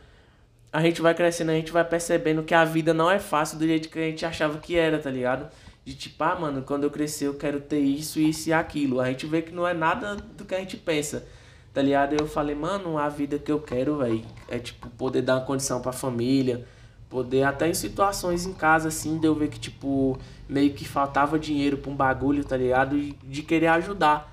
[0.75, 3.65] A gente vai crescendo, a gente vai percebendo que a vida não é fácil do
[3.65, 5.49] jeito que a gente achava que era, tá ligado?
[5.85, 8.99] De tipo, ah, mano, quando eu crescer eu quero ter isso, isso e aquilo.
[8.99, 11.25] A gente vê que não é nada do que a gente pensa,
[11.73, 12.17] tá ligado?
[12.19, 15.79] Eu falei, mano, a vida que eu quero, velho, é tipo poder dar uma condição
[15.79, 16.65] pra família,
[17.09, 20.19] poder até em situações em casa, assim, de eu ver que, tipo,
[20.49, 22.99] meio que faltava dinheiro pra um bagulho, tá ligado?
[22.99, 24.29] De querer ajudar.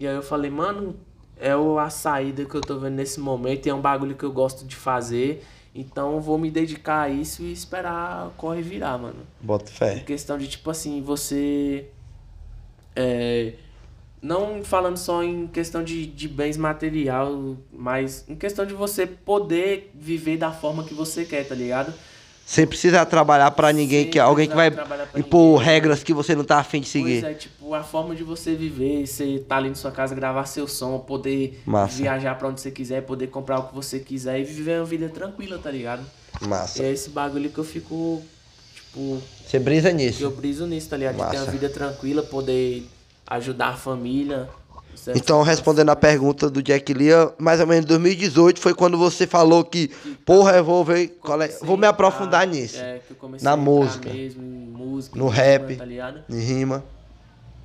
[0.00, 0.96] E aí eu falei, mano,
[1.36, 4.32] é a saída que eu tô vendo nesse momento e é um bagulho que eu
[4.32, 5.44] gosto de fazer.
[5.78, 9.26] Então eu vou me dedicar a isso e esperar corre virar, mano.
[9.40, 9.98] Bota fé.
[9.98, 11.88] Em questão de, tipo assim, você.
[12.96, 13.54] É,
[14.20, 19.92] não falando só em questão de, de bens material, mas em questão de você poder
[19.94, 21.94] viver da forma que você quer, tá ligado?
[22.50, 24.68] Sem precisar trabalhar pra ninguém, que alguém que vai
[25.14, 25.66] impor ninguém.
[25.66, 27.22] regras que você não tá afim de Pois seguir.
[27.26, 30.66] é, tipo, a forma de você viver, você tá ali na sua casa, gravar seu
[30.66, 31.98] som, poder Massa.
[31.98, 35.10] viajar pra onde você quiser, poder comprar o que você quiser e viver uma vida
[35.10, 36.02] tranquila, tá ligado?
[36.40, 36.82] Massa.
[36.82, 38.22] E é esse bagulho que eu fico,
[38.74, 40.22] tipo, Você brisa que nisso.
[40.22, 41.16] eu briso nisso, tá ligado?
[41.16, 41.42] De ter Massa.
[41.42, 42.88] uma vida tranquila, poder
[43.26, 44.48] ajudar a família.
[45.06, 48.96] É- Então, respondendo a pergunta do Jack Lia, mais ou menos em 2018 foi quando
[48.98, 49.88] você falou que,
[50.24, 52.78] porra, eu vou ver, é- vou me a aprofundar entrar- nisso.
[52.80, 54.10] É, que eu comecei Na a música.
[54.10, 55.74] Mesmo, música, No rap.
[55.74, 56.14] rima, Tá?
[56.30, 56.84] Em rima.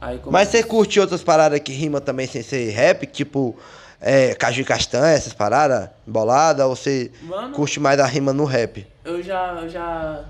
[0.02, 3.06] Aí Mas você curte outras paradas que rima também sem ser rap?
[3.08, 3.56] Tipo,
[4.02, 5.90] é, caju e castanha, essas paradas?
[6.06, 6.68] Bolada?
[6.68, 8.86] Ou você Mano, curte mais a rima no rap?
[9.06, 9.60] eu já.
[9.62, 10.26] Eu já.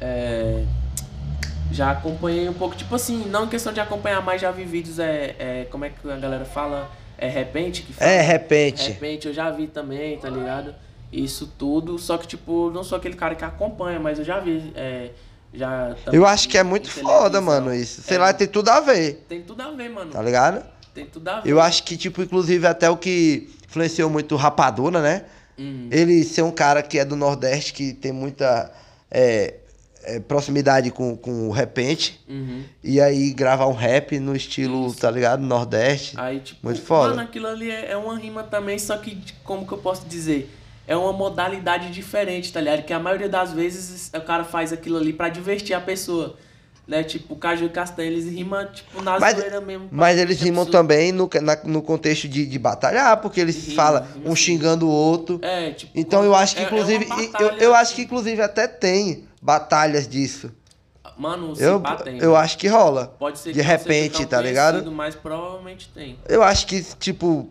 [0.00, 0.62] É,
[1.70, 4.98] já acompanhei um pouco, tipo assim, não em questão de acompanhar, mas já vi vídeos,
[4.98, 6.90] é, é, como é que a galera fala?
[7.18, 8.10] É repente que fala?
[8.10, 8.88] É, repente.
[8.88, 10.74] repente, eu já vi também, tá ligado?
[11.12, 14.72] Isso tudo, só que tipo, não sou aquele cara que acompanha, mas eu já vi,
[14.74, 15.10] é,
[15.52, 15.94] já...
[16.12, 18.02] Eu acho que é muito foda, mano, isso.
[18.02, 20.10] Sei É, lá, tem tudo a ver, Tem tudo a ver, mano.
[20.10, 20.64] tá ligado?
[20.92, 21.50] Tem tudo a ver.
[21.50, 25.24] Eu acho que, tipo, inclusive até o que influenciou muito o Rapadura, né?
[25.56, 25.88] Uhum.
[25.90, 28.72] Ele ser um cara que é do Nordeste, que tem muita
[29.10, 29.54] é,
[30.04, 32.20] é, proximidade com, com o repente.
[32.28, 32.62] Uhum.
[32.82, 35.40] E aí gravar um rap no estilo, tá ligado?
[35.40, 36.14] Nordeste.
[36.18, 37.10] Aí, tipo, Muito foda.
[37.10, 40.50] mano, aquilo ali é, é uma rima também, só que, como que eu posso dizer?
[40.86, 42.82] É uma modalidade diferente, tá ligado?
[42.82, 46.36] Que a maioria das vezes o cara faz aquilo ali pra divertir a pessoa.
[46.86, 47.02] Né?
[47.02, 49.88] Tipo, Caju e Castanha, eles rimam, tipo, na Mas- zoeira mesmo.
[49.90, 53.74] Mas eles rimam pessoa- também no, na- no contexto de, de batalhar, porque eles Rima,
[53.74, 55.38] falam rima um xingando o outro.
[55.40, 55.90] É, tipo...
[55.98, 57.06] Então eu acho que é- é inclusive.
[57.40, 60.50] eu, eu acho que inclusive até tem batalhas disso.
[61.18, 62.38] Mano, Eu, pá, tem, eu né?
[62.38, 63.14] acho que rola.
[63.18, 64.90] Pode ser de repente, tão tá ligado?
[64.90, 66.18] Mas provavelmente tem.
[66.28, 67.48] Eu acho que, tipo.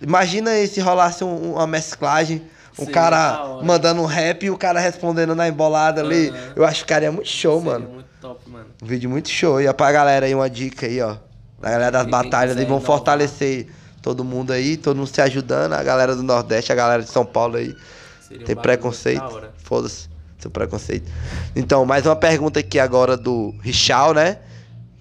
[0.00, 2.42] Imagina se rolasse um- uma mesclagem.
[2.78, 6.28] Um cara mandando um rap e o cara respondendo na embolada ali.
[6.30, 6.52] Aham.
[6.56, 7.88] Eu acho que ficaria muito show, Seria mano.
[7.90, 8.66] muito top, mano.
[8.82, 9.60] Um vídeo muito show.
[9.60, 11.16] E pra galera aí uma dica aí, ó.
[11.60, 13.68] Da galera das Quem batalhas aí, vão fortalecer
[14.02, 15.74] todo mundo aí, todo mundo se ajudando.
[15.74, 17.76] A galera do Nordeste, a galera de São Paulo aí.
[18.22, 19.42] Seria um Tem bagulho preconceito.
[19.58, 20.08] Foda-se,
[20.44, 21.10] seu preconceito.
[21.56, 24.38] Então, mais uma pergunta aqui agora do Richal, né?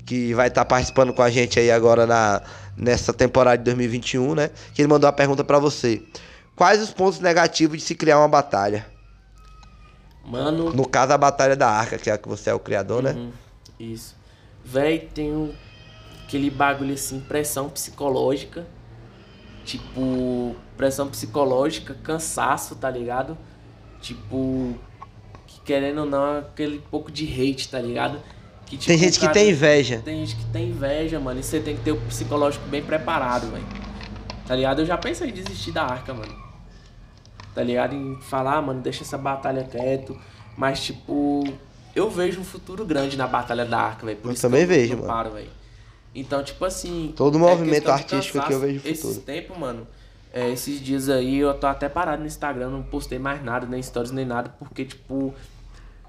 [0.05, 2.41] Que vai estar participando com a gente aí agora na,
[2.77, 4.49] nessa temporada de 2021, né?
[4.73, 6.01] Que ele mandou uma pergunta pra você.
[6.55, 8.85] Quais os pontos negativos de se criar uma batalha?
[10.25, 13.03] Mano, No caso, a Batalha da Arca, que é a que você é o criador,
[13.03, 13.11] né?
[13.11, 13.31] Uhum,
[13.77, 14.15] Isso.
[14.63, 15.53] Véi, tem um,
[16.23, 18.65] aquele bagulho assim, pressão psicológica.
[19.65, 23.37] Tipo, pressão psicológica, cansaço, tá ligado?
[24.01, 24.75] Tipo,
[25.65, 28.19] querendo ou não, aquele pouco de hate, tá ligado?
[28.65, 30.01] Que, tipo, Tem gente o que cara- tem inveja.
[30.03, 31.39] Tem gente que tem inveja, mano.
[31.39, 33.65] E você tem que ter o psicológico bem preparado, velho.
[34.47, 34.79] Tá ligado?
[34.81, 36.33] Eu já pensei em desistir da arca, mano.
[37.53, 37.93] Tá ligado?
[37.95, 40.19] Em falar, "Ah, mano, deixa essa batalha quieto.
[40.57, 41.43] Mas, tipo,
[41.95, 44.17] eu vejo um futuro grande na batalha da arca, velho.
[44.17, 45.07] Por Eu isso também que eu vejo, mano.
[45.07, 45.49] paro, velho.
[46.15, 47.13] Então, tipo assim.
[47.15, 49.21] Todo é movimento artístico aqui eu vejo Esses futuro.
[49.21, 49.87] tempos, mano.
[50.35, 53.79] é, esses dias aí eu tô até parado no Instagram, não postei mais nada, nem
[53.83, 55.31] stories, nem nada, porque, tipo,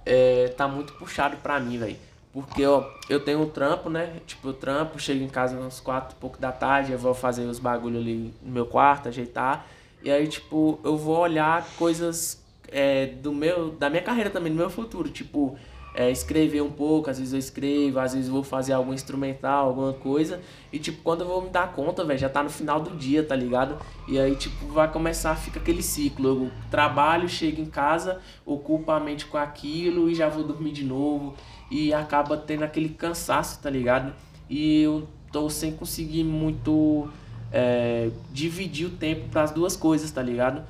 [0.04, 1.96] é, tá muito puxado pra mim, velho.
[2.32, 4.16] Porque, ó, eu tenho um trampo, né?
[4.26, 7.42] Tipo, eu trampo, chego em casa uns quatro e pouco da tarde, eu vou fazer
[7.42, 9.66] os bagulho ali no meu quarto, ajeitar.
[10.02, 12.42] E aí, tipo, eu vou olhar coisas
[12.72, 15.08] é, do meu, da minha carreira também, do meu futuro.
[15.08, 15.56] Tipo,
[15.94, 19.68] é, escrever um pouco, às vezes eu escrevo, às vezes eu vou fazer algum instrumental,
[19.68, 20.40] alguma coisa.
[20.72, 23.22] E, tipo, quando eu vou me dar conta, velho, já tá no final do dia,
[23.22, 23.78] tá ligado?
[24.08, 26.28] E aí, tipo, vai começar, fica aquele ciclo.
[26.28, 30.84] Eu trabalho, chego em casa, ocupo a mente com aquilo e já vou dormir de
[30.84, 31.34] novo.
[31.70, 34.12] E acaba tendo aquele cansaço, tá ligado?
[34.50, 37.08] E eu tô sem conseguir muito
[37.52, 40.62] é, dividir o tempo pras duas coisas, tá ligado?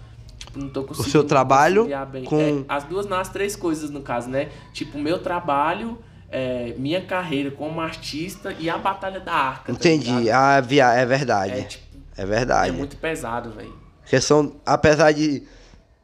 [0.54, 1.88] Tipo, não tô conseguindo seu trabalho
[2.26, 4.48] com- É, as duas, não, as três coisas no caso, né?
[4.72, 5.98] Tipo, meu trabalho,
[6.30, 9.64] é, minha carreira como artista e a Batalha da Arca.
[9.66, 10.10] tá Entendi.
[10.12, 10.28] ligado?
[10.36, 11.64] Ah, via, é É, verdade.
[11.64, 11.84] tipo,
[12.16, 12.68] É verdade.
[12.70, 13.74] É muito pesado, velho.
[14.00, 15.42] Porque são, apesar de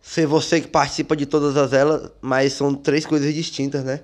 [0.02, 4.00] ser você que participa de todas as elas, mas são três coisas distintas, né?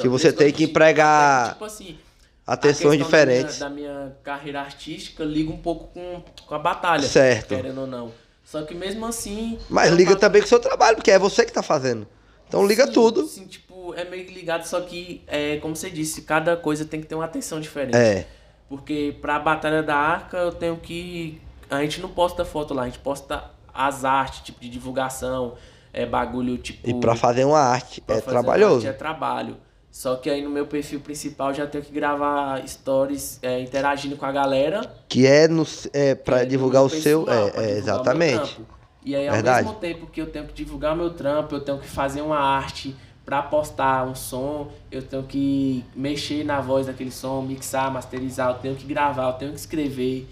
[0.00, 1.98] Que você tem que empregar Tipo assim,
[2.46, 3.58] atenções a diferentes.
[3.58, 7.02] Da minha, da minha carreira artística liga um pouco com, com a batalha.
[7.08, 7.48] Certo.
[7.56, 8.12] Querendo ou não.
[8.54, 9.58] Só que mesmo assim.
[9.68, 12.06] Mas liga faço- também com o seu trabalho, porque é você que tá fazendo.
[12.46, 13.26] Então liga Sim, tudo.
[13.26, 17.06] Sim, tipo, é meio ligado, só que, é, como você disse, cada coisa tem que
[17.08, 17.96] ter uma atenção diferente.
[17.96, 18.28] É.
[18.68, 21.40] Porque pra Batalha da Arca eu tenho que.
[21.68, 25.54] A gente não posta foto lá, a gente posta as artes, tipo, de divulgação,
[25.92, 26.88] é bagulho, tipo.
[26.88, 28.86] E pra fazer uma arte é trabalhoso.
[28.86, 29.56] arte É trabalho.
[29.94, 34.26] Só que aí no meu perfil principal já tenho que gravar stories é, interagindo com
[34.26, 34.92] a galera.
[35.08, 37.22] Que é, no, é pra é, no divulgar o seu.
[37.24, 38.60] pessoal, É, é, exatamente.
[39.04, 39.68] E aí, ao Verdade.
[39.68, 42.96] mesmo tempo que eu tenho que divulgar meu trampo, eu tenho que fazer uma arte
[43.24, 48.58] pra postar um som, eu tenho que mexer na voz daquele som, mixar, masterizar, eu
[48.58, 50.28] tenho que gravar, eu tenho que escrever.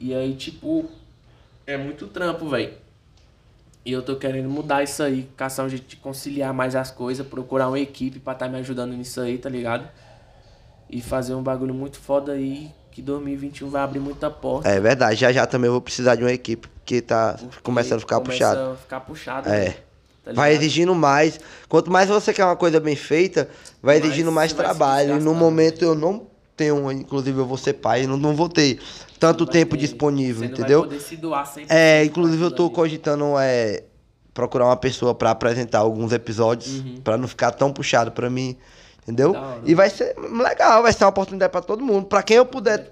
[0.00, 0.88] E aí, tipo,
[1.66, 2.72] é muito trampo, velho.
[3.84, 7.26] E eu tô querendo mudar isso aí, caçar um jeito de conciliar mais as coisas,
[7.26, 9.88] procurar uma equipe pra estar me ajudando nisso aí, tá ligado?
[10.88, 14.68] E fazer um bagulho muito foda aí, que 2021 vai abrir muita porta.
[14.68, 15.16] É verdade.
[15.16, 18.20] Já já também eu vou precisar de uma equipe, porque tá porque começando a ficar
[18.20, 18.70] começa puxado.
[18.72, 19.60] a ficar puxado, É.
[19.60, 19.74] velho,
[20.24, 21.40] tá Vai exigindo mais.
[21.68, 23.48] Quanto mais você quer uma coisa bem feita,
[23.82, 25.02] vai Mais exigindo mais você vai trabalho.
[25.02, 26.26] E no desgastando, momento eu não
[26.56, 28.78] tenho, inclusive eu vou ser pai, não, não vou ter
[29.26, 30.80] tanto tempo ter- disponível, entendeu?
[30.80, 33.84] Vai poder se doar 100% É, inclusive eu tô cogitando é,
[34.34, 37.00] procurar uma pessoa pra apresentar alguns episódios, Uhum.
[37.02, 38.56] pra não ficar tão puxado pra mim,
[39.02, 39.34] entendeu?
[39.64, 42.06] E vai ser legal, vai ser uma oportunidade pra todo mundo.
[42.06, 42.90] Pra quem eu puder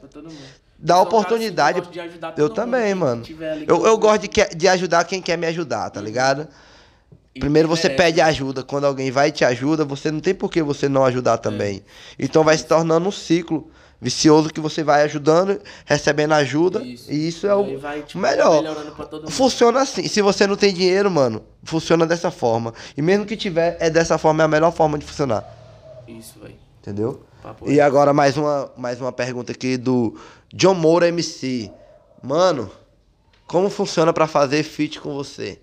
[0.79, 3.23] dar Eu oportunidade, assim, que gosta de ajudar eu todo também, mano.
[3.67, 6.47] Eu, eu gosto de, que- de ajudar quem quer me ajudar, tá ligado?
[7.33, 8.03] e Primeiro você merece.
[8.03, 11.05] pede ajuda, quando alguém vai e te ajuda, você não tem por que você não
[11.05, 11.85] ajudar também.
[12.19, 13.71] Então vai se tornando um ciclo
[14.01, 17.11] vicioso que você vai ajudando, recebendo ajuda, Isso.
[17.13, 18.63] e isso é o vai, tipo, melhor.
[18.63, 19.31] melhorando pra todo mundo.
[19.33, 20.09] Funciona assim.
[20.09, 22.73] Se você não tem dinheiro, mano, funciona dessa forma.
[22.97, 25.45] E mesmo que tiver, é dessa forma, é a melhor forma de funcionar.
[26.09, 26.55] Isso, velho.
[26.81, 27.23] Entendeu?
[27.43, 30.19] Papo E agora mais uma, mais uma pergunta aqui do
[30.53, 31.71] John Moura MC.
[32.23, 32.71] Mano,
[33.47, 35.59] como funciona pra fazer feat com você?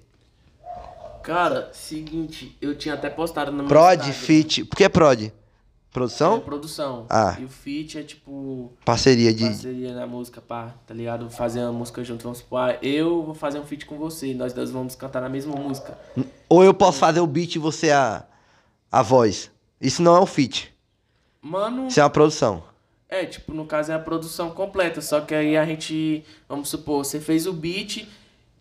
[1.24, 4.14] Cara, seguinte, eu tinha até postado no meu Prod, Instagram.
[4.14, 4.64] feat.
[4.66, 5.32] Por que prod?
[5.98, 6.40] É Produção?
[6.42, 7.06] produção.
[7.10, 7.36] Ah.
[7.40, 9.44] E o feat é tipo Parceria de.
[9.46, 11.30] parceria na música, pá, tá ligado?
[11.30, 14.54] Fazer uma música junto, vamos supor, ah, eu vou fazer um feat com você, nós
[14.54, 15.98] dois vamos cantar na mesma música.
[16.50, 18.24] Ou eu posso fazer o beat e você a,
[18.92, 19.50] a voz.
[19.82, 20.74] Isso não é um feat.
[21.42, 22.64] Mano, Isso é uma produção.
[23.10, 27.06] é, tipo, no caso é a produção completa, só que aí a gente, vamos supor,
[27.06, 28.08] você fez o beat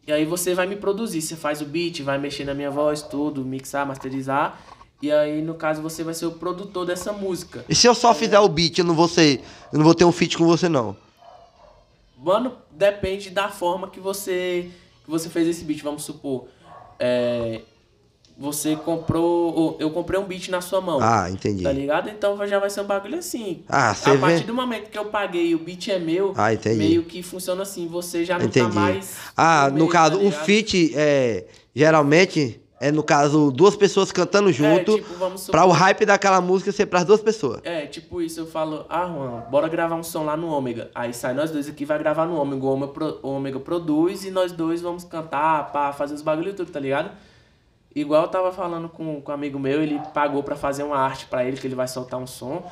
[0.07, 3.03] e aí você vai me produzir, você faz o beat, vai mexer na minha voz,
[3.03, 4.61] tudo, mixar, masterizar,
[5.03, 7.65] e aí no caso você vai ser o produtor dessa música.
[7.69, 9.41] E se eu só fizer o beat, eu não vou ser.
[9.73, 10.97] Eu não vou ter um feat com você, não.
[12.19, 14.69] Mano, depende da forma que você
[15.05, 16.47] que você fez esse beat, vamos supor.
[16.99, 17.61] É,
[18.39, 19.55] você comprou.
[19.55, 20.99] ou Eu comprei um beat na sua mão.
[21.01, 21.63] Ah, entendi.
[21.63, 22.09] Tá ligado?
[22.09, 23.63] Então já vai ser um bagulho assim.
[23.69, 24.45] Ah, você A partir vê.
[24.45, 26.79] do momento que eu paguei e o beat é meu, Ah, entendi.
[26.79, 27.87] meio que funciona assim.
[27.87, 28.67] Você já não Entendi.
[28.75, 29.17] tá mais.
[29.37, 31.47] Ah, meio, no caso, tá o feat é.
[31.75, 34.93] Geralmente é no caso duas pessoas cantando junto.
[34.93, 35.53] É, tipo, vamos supor.
[35.53, 37.61] Pra o hype daquela música ser pras duas pessoas.
[37.65, 40.91] É, tipo isso, eu falo, ah, Juan, bora gravar um som lá no Ômega.
[40.95, 42.65] Aí sai nós dois aqui, vai gravar no Ômega.
[42.65, 46.53] O Ômega, pro- o Ômega produz e nós dois vamos cantar, pá, fazer os bagulho
[46.55, 47.11] tudo, tá ligado?
[47.95, 51.25] Igual eu tava falando com, com um amigo meu, ele pagou pra fazer uma arte
[51.27, 52.63] pra ele, que ele vai soltar um som.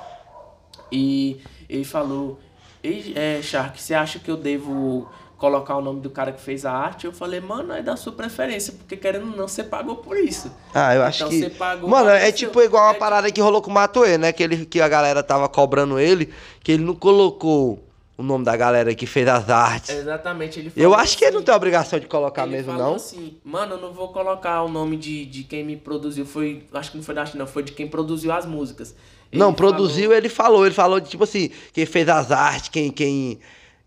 [0.92, 2.38] E ele falou,
[2.82, 5.08] Ei, é, Shark, você acha que eu devo
[5.44, 7.04] colocar o nome do cara que fez a arte?
[7.04, 10.50] Eu falei, mano, é da sua preferência, porque querendo ou não, você pagou por isso.
[10.72, 11.40] Ah, eu acho Então que.
[11.40, 14.32] você pagou, Mano, é tipo igual uma É parada que rolou com o Matoê, né?
[14.32, 16.32] Que, ele, que a galera tava cobrando ele,
[16.62, 17.82] que ele não colocou
[18.16, 19.90] o nome da galera que fez as artes.
[19.94, 22.94] Exatamente, ele Eu acho que ele não assim, tem obrigação de colocar mesmo, não.
[22.94, 26.24] assim, mano, eu não vou colocar o nome de, de quem me produziu.
[26.24, 26.64] Foi.
[26.72, 28.94] Acho que não foi da Arte, não, foi de quem produziu as músicas.
[29.32, 30.64] Ele não, produziu, falou- ele falou.
[30.66, 33.40] Ele falou de tipo assim, quem fez as artes, quem, quem,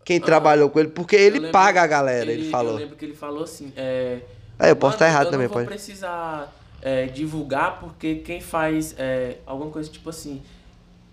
[0.08, 2.72] quem trabalhou com ele, porque ele lembro- paga a galera, ele, falou.
[2.72, 3.72] Eu lembro que ele falou assim.
[3.76, 4.18] É,
[4.58, 5.68] É, eu posso estar "Mano, errado eu também, não vou pode.
[5.68, 10.40] precisar é, divulgar, porque quem faz é, alguma coisa tipo assim.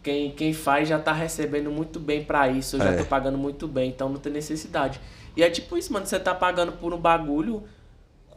[0.02, 2.98] Quem, quem faz já tá recebendo muito bem pra isso, eu já É.
[2.98, 5.00] tô pagando muito bem, então não tem necessidade.
[5.36, 7.64] E é tipo isso, mano, você tá pagando por um bagulho,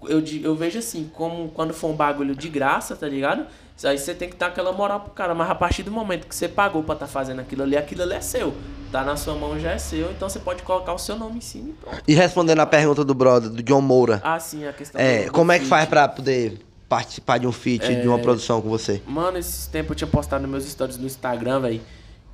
[0.05, 3.47] eu, eu vejo assim, como quando for um bagulho de graça, tá ligado?
[3.85, 6.35] Aí você tem que dar aquela moral pro cara, mas a partir do momento que
[6.35, 8.53] você pagou pra tá fazendo aquilo ali, aquilo ali é seu.
[8.91, 11.41] Tá na sua mão já é seu, então você pode colocar o seu nome em
[11.43, 12.03] cima e pronto.
[12.09, 14.21] E respondendo a pergunta do brother, do John Moura.
[14.25, 15.69] Ah, sim, a questão É, do- do como é que feat.
[15.71, 16.59] faz pra poder
[16.89, 18.09] participar de um feat, de É.
[18.09, 19.03] uma produção com você?
[19.07, 21.81] Mano, esses tempos eu tinha postado nos meus stories no Instagram, velho,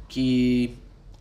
[0.08, 0.76] que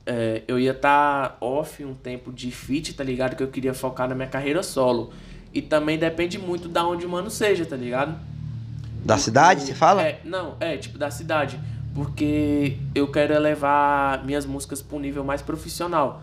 [0.06, 3.36] é, eu ia estar tá off um tempo de fit, tá ligado?
[3.36, 5.12] Que eu queria focar na minha carreira solo.
[5.54, 8.16] E também depende muito da onde o mano seja, tá ligado?
[9.04, 10.02] Da cidade, você fala?
[10.02, 11.60] É, não, é, tipo, da cidade.
[11.94, 16.22] Porque eu quero elevar minhas músicas para um nível mais profissional.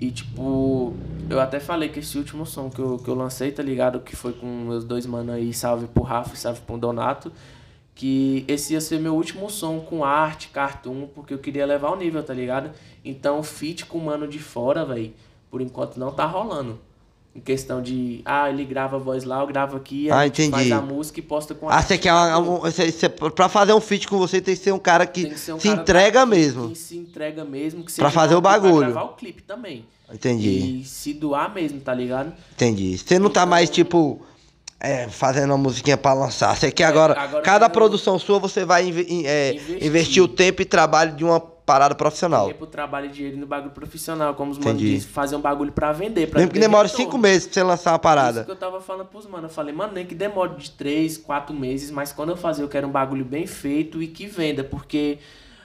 [0.00, 0.94] E, tipo,
[1.28, 4.00] eu até falei que esse último som que eu, que eu lancei, tá ligado?
[4.00, 7.30] Que foi com meus dois manos aí, salve pro Rafa e salve pro Donato.
[7.94, 11.96] Que esse ia ser meu último som com arte, cartoon, porque eu queria levar o
[11.96, 12.70] nível, tá ligado?
[13.04, 15.14] Então, feat com o mano de fora, velho,
[15.50, 16.78] por enquanto não tá rolando.
[17.36, 20.50] Em questão de, ah, ele grava a voz lá, eu gravo aqui, ah, entendi.
[20.50, 22.10] faz a música e posta com a Ah, você quer
[22.62, 25.36] você, você, pra fazer um feat com você tem que ser um cara que um
[25.36, 26.70] se cara entrega que, mesmo.
[26.70, 27.84] Que se entrega mesmo.
[27.84, 28.78] Que pra fazer o bagulho.
[28.78, 29.84] Pra gravar o clipe também.
[30.10, 30.80] Entendi.
[30.80, 32.32] E se doar mesmo, tá ligado?
[32.54, 32.96] Entendi.
[32.96, 34.24] Você não tá então, mais, tipo,
[34.80, 36.56] é, fazendo uma musiquinha pra lançar.
[36.56, 39.84] Você quer é, agora, agora cada produção sua, você vai é, investir.
[39.84, 42.46] investir o tempo e trabalho de uma parada profissional.
[42.46, 45.92] Tempo, trabalho e dinheiro no bagulho profissional, como os manos dizem, fazer um bagulho pra
[45.92, 46.28] vender.
[46.28, 47.04] Pra Mesmo que demore retorno.
[47.04, 48.40] cinco meses pra você lançar uma parada.
[48.40, 49.50] Isso que eu tava falando pros manos.
[49.50, 52.68] Eu falei, mano, nem que demore de três, quatro meses, mas quando eu fazer, eu
[52.68, 55.18] quero um bagulho bem feito e que venda, porque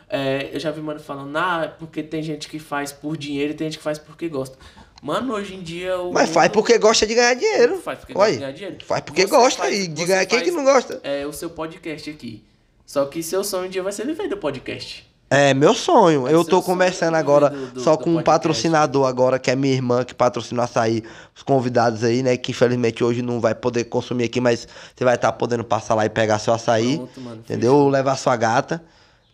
[0.10, 3.56] é, eu já vi mano falando, ah, porque tem gente que faz por dinheiro e
[3.56, 4.58] tem gente que faz porque gosta.
[5.04, 6.00] Mano, hoje em dia.
[6.00, 6.12] O...
[6.12, 7.78] Mas faz porque gosta de ganhar dinheiro.
[7.78, 8.78] Faz porque gosta de ganhar dinheiro.
[8.86, 10.26] Faz porque você gosta faz, e de ganhar.
[10.26, 11.00] Quem que não gosta?
[11.04, 12.44] É o seu podcast aqui.
[12.86, 15.11] Só que seu sonho um dia vai ser viver do podcast.
[15.32, 16.28] É, meu sonho.
[16.28, 20.04] Eu tô conversando agora do, do, só com um patrocinador agora, que é minha irmã,
[20.04, 22.36] que patrocinou açaí, os convidados aí, né?
[22.36, 25.96] Que infelizmente hoje não vai poder consumir aqui, mas você vai estar tá podendo passar
[25.96, 26.98] lá e pegar seu açaí.
[26.98, 27.74] Pronto, mano, entendeu?
[27.74, 28.84] Ou levar sua gata.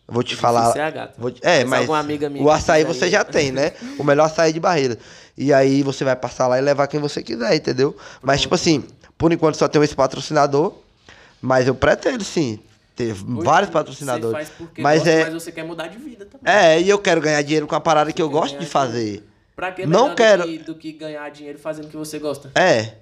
[0.06, 0.72] Vou te falar.
[0.76, 1.14] É, a gata.
[1.18, 3.10] Vou, é, mas, mas o açaí você aí.
[3.10, 3.72] já tem, né?
[3.98, 4.96] o melhor açaí de barreira.
[5.36, 7.96] E aí você vai passar lá e levar quem você quiser, entendeu?
[8.22, 8.84] Mas, tipo assim,
[9.18, 10.74] por enquanto só tem esse patrocinador.
[11.42, 12.58] Mas eu pretendo, sim,
[12.98, 14.48] ter vários patrocinadores.
[14.48, 15.24] Você faz porque mas, gosta, é...
[15.24, 16.52] mas você quer mudar de vida também.
[16.52, 19.22] É, e eu quero ganhar dinheiro com a parada você que eu gosto de fazer.
[19.54, 22.50] Pra que não quero do que, do que ganhar dinheiro fazendo o que você gosta?
[22.54, 22.94] É.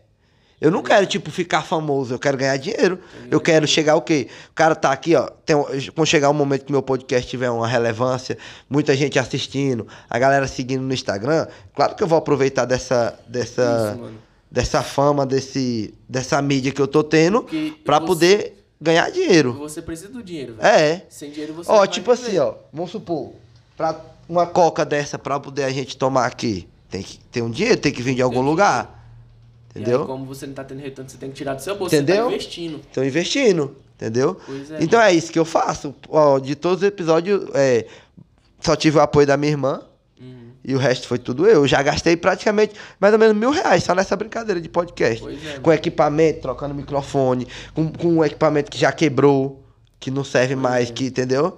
[0.58, 2.98] Eu não quero, tipo, ficar famoso, eu quero ganhar dinheiro.
[3.30, 4.28] Eu quero chegar o quê?
[4.50, 5.28] O cara tá aqui, ó.
[5.44, 5.54] Tem,
[5.94, 8.38] quando chegar um momento que meu podcast tiver uma relevância,
[8.68, 13.18] muita gente assistindo, a galera seguindo no Instagram, claro que eu vou aproveitar dessa.
[13.28, 17.44] dessa Isso, dessa fama, desse, dessa mídia que eu tô tendo,
[17.84, 19.52] para poder ganhar dinheiro.
[19.54, 20.66] Você precisa do dinheiro, velho.
[20.66, 21.06] É.
[21.08, 23.32] Sem dinheiro você Ó, tipo assim, ó, vamos supor,
[23.76, 23.98] pra
[24.28, 27.92] uma coca dessa pra poder a gente tomar aqui, tem que ter um dinheiro, tem
[27.92, 28.94] que vir de algum lugar.
[29.70, 30.00] Entendeu?
[30.00, 32.24] Aí, como você não tá tendo retorno, você tem que tirar do seu bolso, entendeu?
[32.24, 32.80] você tá investindo.
[32.92, 34.40] Tô investindo, entendeu?
[34.70, 35.94] É, então é isso que eu faço.
[36.08, 37.86] Ó, de todos os episódios, é,
[38.60, 39.82] só tive o apoio da minha irmã.
[40.68, 41.64] E o resto foi tudo eu.
[41.64, 45.24] Já gastei praticamente mais ou menos mil reais só nessa brincadeira de podcast.
[45.24, 49.62] É, com equipamento, trocando microfone, com, com um equipamento que já quebrou,
[50.00, 50.92] que não serve mais, é.
[50.92, 51.56] que, entendeu?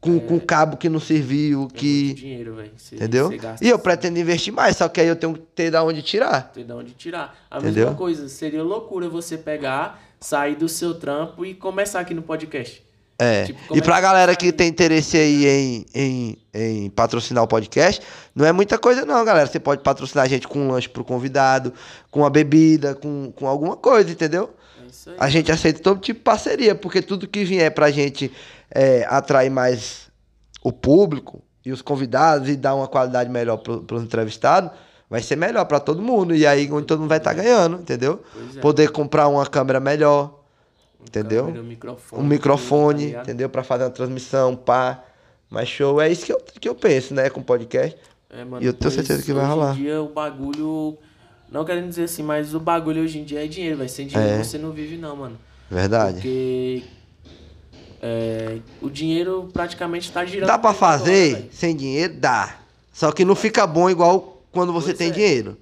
[0.00, 0.20] Com, é.
[0.20, 2.14] com cabo que não serviu, é que.
[2.14, 2.72] dinheiro, velho.
[2.90, 3.30] Entendeu?
[3.60, 6.50] E eu pretendo investir mais, só que aí eu tenho que ter da onde tirar.
[6.50, 7.46] Ter da onde tirar.
[7.50, 7.84] A entendeu?
[7.84, 12.82] mesma coisa, seria loucura você pegar, sair do seu trampo e começar aqui no podcast.
[13.20, 13.44] É.
[13.44, 18.02] Tipo, e pra galera que tem interesse aí em, em, em patrocinar o podcast,
[18.34, 19.46] não é muita coisa não, galera.
[19.46, 21.74] Você pode patrocinar a gente com um lanche pro convidado,
[22.10, 24.54] com uma bebida, com, com alguma coisa, entendeu?
[24.82, 25.16] É isso aí.
[25.20, 28.32] A gente aceita todo tipo de parceria, porque tudo que vier pra gente
[28.70, 30.08] é, atrair mais
[30.62, 34.70] o público e os convidados e dar uma qualidade melhor para os entrevistados,
[35.10, 36.34] vai ser melhor para todo mundo.
[36.34, 38.22] E aí onde todo mundo vai estar tá ganhando, entendeu?
[38.56, 38.60] É.
[38.60, 40.39] Poder comprar uma câmera melhor,
[41.00, 41.44] um entendeu?
[41.46, 43.48] Câmera, um microfone, um microfone tá entendeu?
[43.48, 45.02] Para fazer uma transmissão, pá.
[45.48, 47.98] Mas show, é isso que eu, que eu penso, né, com podcast.
[48.30, 49.72] É, mano, e eu tenho certeza que vai rolar.
[49.72, 50.96] Hoje em dia o bagulho.
[51.50, 54.34] Não querendo dizer assim, mas o bagulho hoje em dia é dinheiro, vai sem dinheiro
[54.34, 54.44] é.
[54.44, 55.36] você não vive, não, mano.
[55.68, 56.14] Verdade.
[56.14, 56.84] Porque
[58.00, 60.46] é, o dinheiro praticamente está girando.
[60.46, 62.14] Dá para fazer sem dinheiro?
[62.14, 62.56] Dá.
[62.92, 65.12] Só que não fica bom igual quando você pois tem é.
[65.12, 65.56] dinheiro.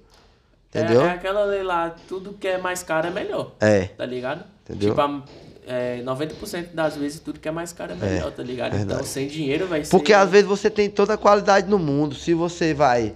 [0.69, 1.01] Entendeu?
[1.01, 3.53] É, é, aquela lei lá, tudo que é mais caro é melhor.
[3.59, 3.85] É.
[3.85, 4.45] Tá ligado?
[4.69, 4.89] Entendeu?
[4.89, 5.23] Tipo,
[5.65, 8.71] é, 90% das vezes tudo que é mais caro é, melhor, é, tá ligado?
[8.71, 8.93] Verdade.
[9.01, 9.91] Então sem dinheiro vai ser.
[9.91, 12.15] Porque às vezes você tem toda a qualidade no mundo.
[12.15, 13.13] Se você vai.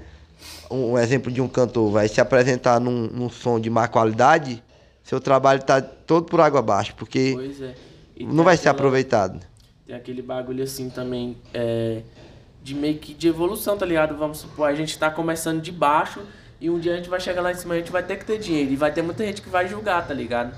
[0.70, 4.64] Um, um exemplo de um cantor vai se apresentar num, num som de má qualidade,
[5.04, 6.94] seu trabalho tá todo por água abaixo.
[6.96, 7.32] Porque.
[7.34, 7.74] Pois é.
[8.20, 9.40] Não vai aquela, ser aproveitado.
[9.88, 12.04] Tem aquele bagulho assim também, é,
[12.62, 14.16] de meio que de evolução, tá ligado?
[14.16, 16.22] Vamos supor, a gente tá começando de baixo
[16.62, 18.18] e um dia a gente vai chegar lá em cima e a gente vai ter
[18.18, 18.72] que ter dinheiro.
[18.72, 20.56] E vai ter muita gente que vai julgar, tá ligado?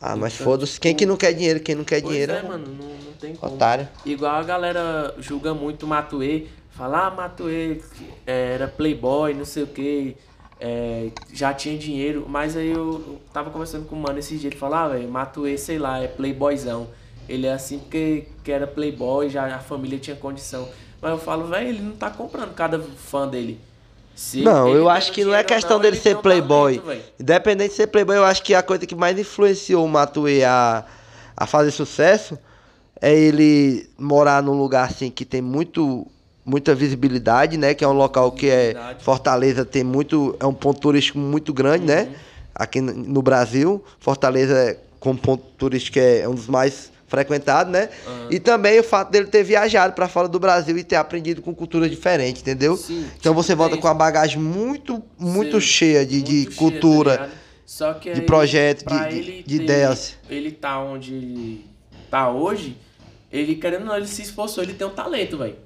[0.00, 0.72] Ah, mas então, foda-se.
[0.72, 1.60] Tipo, quem que não quer dinheiro?
[1.60, 3.54] Quem não quer dinheiro é, mano, não, não tem como.
[3.54, 3.86] Otário.
[4.06, 6.46] Igual a galera julga muito Matuê.
[6.70, 7.82] Fala, ah, Matuê
[8.26, 10.16] era playboy, não sei o que.
[10.58, 14.60] É, já tinha dinheiro, mas aí eu, tava conversando com o mano esses dias, ele
[14.60, 16.88] falava, ah, velho, Matuê, sei lá, é playboyzão.
[17.28, 20.68] Ele é assim porque que era playboy, já a família tinha condição.
[21.00, 23.60] Mas eu falo, velho, ele não tá comprando cada fã dele.
[24.20, 26.82] Se Não, eu tendo acho que não é questão não, dele ele ser um playboy.
[27.18, 30.84] Independente de ser playboy, eu acho que a coisa que mais influenciou o Matuê a,
[31.34, 32.38] a fazer sucesso
[33.00, 36.06] é ele morar num lugar assim que tem muito
[36.44, 37.72] muita visibilidade, né?
[37.72, 38.74] Que é um local que é.
[38.98, 41.86] Fortaleza tem muito é um ponto turístico muito grande, Uhum.
[41.86, 42.08] né?
[42.54, 47.90] Aqui no- no Brasil, Fortaleza é, como ponto turístico é um dos mais frequentados, né?
[48.06, 48.28] Aham.
[48.30, 51.52] E também o fato dele ter viajado para fora do Brasil e ter aprendido com
[51.54, 52.76] culturas diferentes, entendeu?
[52.76, 56.56] Sim, Então você volta com uma bagagem muito muito Sim, cheia de, de muito cheio,
[56.56, 57.18] cultura.
[57.18, 57.28] tá?
[57.66, 60.16] Só que de aí, projeto, de- de ter- ideias.
[60.28, 61.66] Ele tá onde ele
[62.10, 62.76] tá hoje,
[63.30, 65.56] ele querendo ou não, ele se esforçou, ele tem um talento, velho.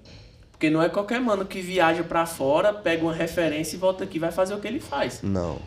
[0.50, 4.18] Porque não é qualquer mano que viaja pra fora, pega uma referência e volta aqui
[4.18, 5.20] vai fazer o que ele faz.
[5.22, 5.58] Não.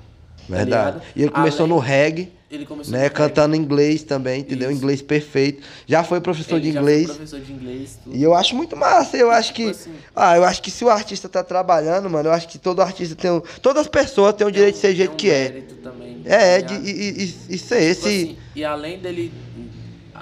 [0.50, 0.98] Verdade.
[0.98, 1.02] ligado?
[1.16, 3.10] e ele começou Além- no reggae, Ele começou né?
[3.10, 4.72] Cantando inglês também, entendeu?
[4.72, 4.80] Isso.
[4.80, 5.62] Inglês perfeito.
[5.86, 7.06] Já foi professor Ele de inglês.
[7.08, 8.16] professor de inglês, tudo.
[8.16, 9.18] E eu acho muito massa.
[9.18, 9.72] Eu acho tipo que.
[9.76, 12.82] assim- Ah, eu acho que se o artista tá trabalhando, mano, eu acho que todo
[12.82, 13.30] artista tem.
[13.32, 15.62] Um, todas as pessoas têm o direito de ser jeito um que é.
[15.84, 18.08] também, É, tá de, e, e, ser Tipo esse.
[18.08, 19.34] assim, e além dele,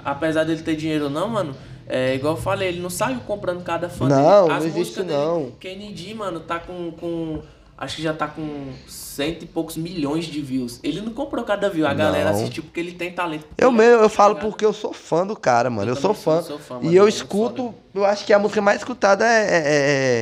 [0.04, 1.54] apesar dele ter dinheiro ou não, mano,
[1.88, 4.48] é igual eu falei, ele não saiu comprando cada fã Não, dele.
[4.48, 5.38] não As existe músicas isso, não.
[5.42, 7.42] Dele, Kennedy, mano, tá com, com.
[7.78, 10.80] Acho que já tá com cento e poucos milhões de views.
[10.82, 12.36] Ele não comprou cada view, a galera Não.
[12.38, 13.44] assistiu porque ele tem talento.
[13.58, 15.90] Eu ele- mesmo, eu falo porque eu sou fã do cara, mano.
[15.90, 16.40] Eu, Eu sou fã.
[16.42, 19.44] sou fã, e é eu muito escuto, eu acho que a música mais escutada é,
[19.44, 19.60] é,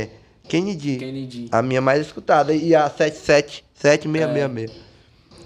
[0.04, 0.10] é
[0.48, 0.96] Kennedy.
[0.96, 1.48] Kennedy.
[1.52, 2.52] A minha mais escutada.
[2.52, 4.84] E a 77, 7666.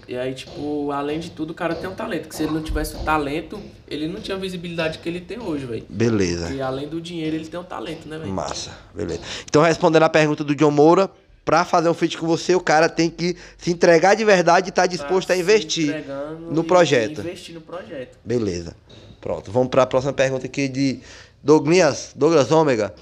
[0.09, 2.29] E aí, tipo, além de tudo, o cara tem um talento.
[2.31, 5.39] Que se ele não tivesse o talento, ele não tinha a visibilidade que ele tem
[5.39, 5.85] hoje, velho.
[5.87, 6.51] Beleza.
[6.55, 8.33] E além do dinheiro, ele tem um talento, né, velho?
[8.33, 9.21] Massa, beleza.
[9.45, 11.11] Então, respondendo a pergunta do John Moura,
[11.49, 14.69] pra fazer um feat com você, o cara tem que se entregar de verdade e
[14.69, 16.05] estar disposto Tá a se investir
[16.51, 17.23] no projeto.
[17.23, 18.19] Investir no projeto.
[18.23, 18.77] Beleza.
[19.19, 21.01] Pronto, vamos para a próxima pergunta aqui de
[21.43, 22.95] Douglas, Douglas Ômega.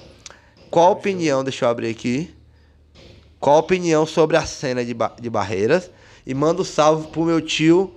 [0.71, 2.33] Qual a opinião, deixa eu abrir aqui.
[3.41, 5.91] Qual a opinião sobre a cena de, ba- de barreiras?
[6.25, 7.93] E manda um salve pro meu tio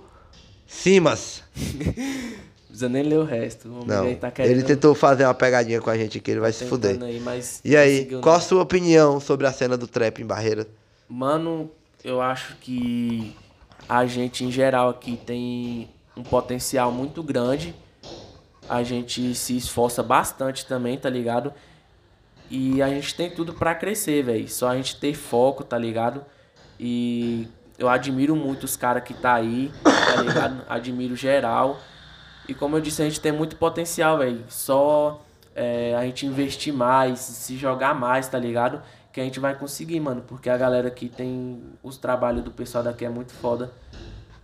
[0.66, 1.44] Simas.
[2.80, 3.68] Não precisa nem ler o resto.
[3.68, 6.52] O Não, tá querendo, ele tentou fazer uma pegadinha com a gente aqui, ele vai
[6.52, 6.98] se fuder.
[7.02, 10.66] Aí, E aí, conseguiu qual a sua opinião sobre a cena do trap em Barreiras?
[11.08, 11.70] Mano,
[12.02, 13.36] eu acho que
[13.88, 17.74] a gente em geral aqui tem um potencial muito grande.
[18.68, 21.52] A gente se esforça bastante também, tá ligado?
[22.48, 24.48] E a gente tem tudo pra crescer, velho.
[24.48, 26.24] Só a gente ter foco, tá ligado?
[26.78, 27.46] E
[27.78, 30.62] eu admiro muito os caras que tá aí, tá ligado?
[30.68, 31.80] Admiro geral.
[32.50, 34.42] E como eu disse, a gente tem muito potencial, velho.
[34.48, 35.22] Só
[35.54, 38.82] é, a gente investir mais, se jogar mais, tá ligado?
[39.12, 40.24] Que a gente vai conseguir, mano.
[40.26, 41.62] Porque a galera aqui tem.
[41.80, 43.72] Os trabalhos do pessoal daqui é muito foda.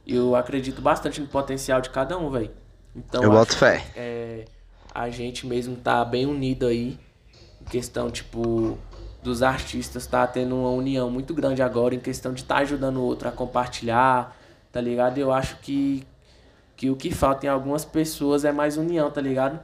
[0.07, 2.52] E eu acredito bastante no potencial de cada um, velho.
[2.94, 3.78] Então, Eu boto fé.
[3.78, 4.44] que, é,
[4.94, 6.96] a gente mesmo tá bem unido aí.
[7.61, 8.78] Em questão, tipo,
[9.20, 11.92] dos artistas tá tendo uma união muito grande agora.
[11.92, 14.36] Em questão de estar ajudando o outro a compartilhar,
[14.70, 15.18] tá ligado?
[15.18, 16.07] Eu acho que
[16.76, 19.58] que o que falta em algumas pessoas é mais união, tá ligado?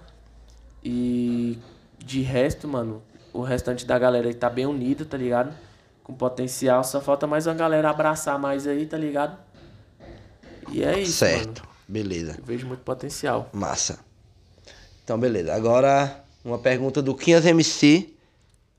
[0.83, 1.59] E
[1.99, 3.03] de resto, mano,
[3.33, 5.55] o restante da galera aí tá bem unido, tá ligado?
[6.03, 9.37] Com potencial, só falta mais uma galera abraçar mais aí, tá ligado?
[10.71, 11.73] E é isso, certo, mano.
[11.87, 12.35] beleza.
[12.39, 13.49] Eu vejo muito potencial.
[13.53, 13.99] Massa.
[15.05, 15.55] Então, beleza.
[15.55, 18.09] Agora, uma pergunta do Quinhas MC.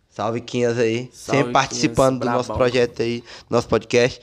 [0.10, 1.10] Salve, Quinhas aí.
[1.14, 4.22] Salve, Sempre participando Quinhas, do nosso projeto aí, nosso podcast.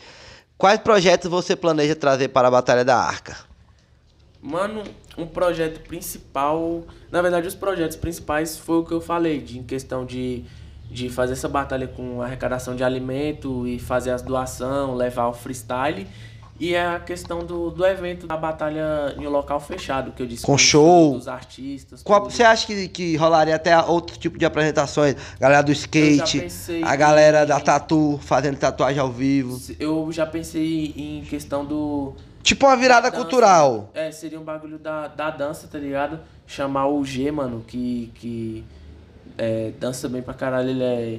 [0.59, 3.50] Quais projetos você planeja trazer para a Batalha da Arca?
[4.43, 4.83] Mano,
[5.19, 6.83] um projeto principal.
[7.11, 10.45] Na verdade, os projetos principais foi o que eu falei, de, em questão de,
[10.91, 16.07] de fazer essa batalha com arrecadação de alimento e fazer as doações, levar o freestyle.
[16.59, 20.27] E é a questão do, do evento da batalha em um local fechado, que eu
[20.27, 20.45] disse.
[20.45, 21.15] Com show.
[21.15, 22.03] Dos artistas.
[22.03, 22.33] Qual, tudo.
[22.33, 25.17] você acha que, que rolaria até outro tipo de apresentações?
[25.41, 26.47] Galera do skate,
[26.83, 29.59] a galera em- da tatu, fazendo tatuagem ao vivo.
[29.79, 32.15] Eu já pensei em questão do.
[32.51, 33.23] Tipo uma virada da dança.
[33.23, 33.91] cultural.
[33.95, 36.19] É, seria um bagulho da, da dança, tá ligado?
[36.49, 38.65] Chamar o G, mano, que, que
[39.39, 41.19] é, dança bem pra caralho, ele é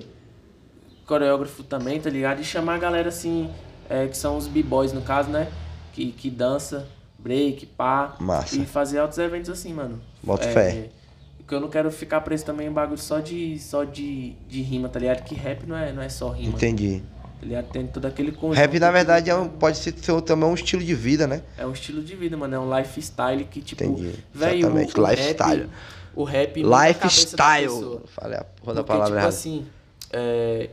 [1.08, 2.42] coreógrafo também, tá ligado?
[2.42, 3.50] E chamar a galera assim,
[3.90, 5.48] é, que são os b-boys no caso, né?
[5.94, 6.86] Que, que dança,
[7.18, 8.18] break, pá.
[8.20, 8.58] Massa.
[8.58, 10.02] E fazer outros eventos assim, mano.
[10.22, 10.90] Boto é, fé.
[11.38, 14.90] Porque eu não quero ficar preso também em bagulho só de, só de, de rima,
[14.90, 15.24] tá ligado?
[15.24, 16.56] Que rap não é, não é só rima.
[16.56, 17.02] Entendi.
[17.42, 17.70] Ligado?
[17.72, 18.56] Tem todo aquele conjunto.
[18.58, 21.42] Rap, na verdade, é um, pode ser também um estilo de vida, né?
[21.58, 22.56] é um estilo de vida, mano.
[22.56, 23.84] É um lifestyle que, tipo.
[23.84, 24.14] Entendi.
[24.32, 25.62] Véio, Exatamente, o, o lifestyle.
[25.62, 25.70] Rap,
[26.16, 26.64] o rap.
[26.64, 28.02] Lifestyle.
[28.06, 29.28] Falei a porra da Porque, palavra tipo errada.
[29.28, 29.66] assim.
[30.14, 30.70] É,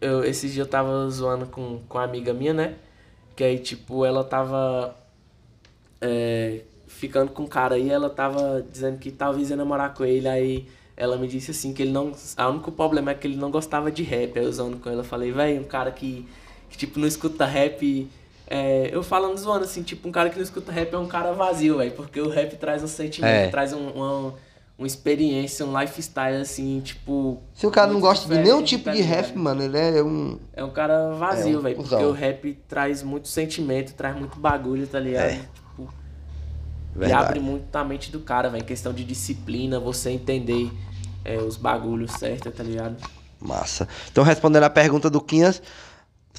[0.00, 2.74] eu, esses dias eu tava zoando com, com uma amiga minha, né?
[3.34, 4.94] Que aí, tipo, ela tava.
[6.00, 10.28] É, ficando com um cara aí, ela tava dizendo que talvez ia namorar com ele,
[10.28, 10.68] aí
[11.00, 12.12] ela me disse assim que ele não.
[12.12, 14.38] O único problema é que ele não gostava de rap.
[14.38, 16.28] Aí eu zoando com ela, falei, velho, um cara que,
[16.68, 18.06] que, tipo, não escuta rap.
[18.46, 21.32] É, eu falando zoando assim, tipo, um cara que não escuta rap é um cara
[21.32, 21.92] vazio, velho.
[21.92, 23.48] Porque o rap traz um sentimento, É.
[23.48, 24.34] traz um, uma,
[24.76, 27.40] uma experiência, um lifestyle, assim, tipo.
[27.54, 30.38] Se o cara não gosta de nenhum tipo tá de rap, mano, ele é um.
[30.52, 31.76] É um cara É vazio, um velho.
[31.76, 35.30] Porque o rap traz muito sentimento, traz muito bagulho, tá ligado?
[35.30, 35.40] É.
[35.54, 35.88] Tipo,
[37.00, 38.64] e abre muito a mente do cara, velho.
[38.64, 40.70] Questão de disciplina, você entender
[41.24, 42.96] é, os bagulhos certos, tá ligado?
[43.40, 43.88] Massa.
[44.10, 45.62] Então, respondendo a pergunta do Quinhas,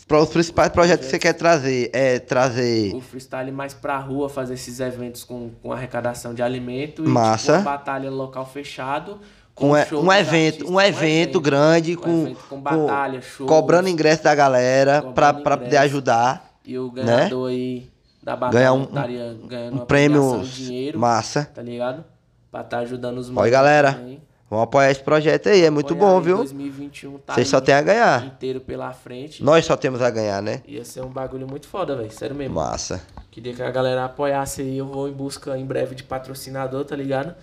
[0.08, 2.94] para os principais projetos que você quer trazer é trazer.
[2.94, 7.03] O freestyle mais pra rua, fazer esses eventos com, com arrecadação de alimento.
[7.03, 7.58] E, Massa.
[7.58, 9.20] Tipo, uma batalha local fechado.
[9.60, 13.45] Um, e- show um evento, um evento grande um com, evento com batalha, show.
[13.45, 16.52] cobrando ingresso da galera pra poder ajudar.
[16.66, 17.88] E o ganhador aí
[18.24, 20.98] da batalha Ganhar um- estaria ganhando Um prêmio dinheiro.
[20.99, 21.48] massa.
[21.53, 22.03] tá ligado?
[22.52, 23.94] Pra estar ajudando os Oi, galera.
[23.94, 24.22] também.
[24.52, 26.36] Vamos apoiar esse projeto aí, é muito Apoiar bom, viu?
[26.36, 28.26] 2021 tá Vocês só tem a ganhar.
[28.26, 29.41] inteiro pela frente.
[29.41, 30.61] Nós só temos a ganhar, né?
[30.68, 32.11] Ia ser um bagulho muito foda, velho.
[32.11, 32.56] Sério mesmo.
[32.56, 33.02] Massa.
[33.32, 34.78] Queria que a galera apoiasse aí.
[34.78, 37.34] Eu vou em busca em breve de patrocinador, tá ligado?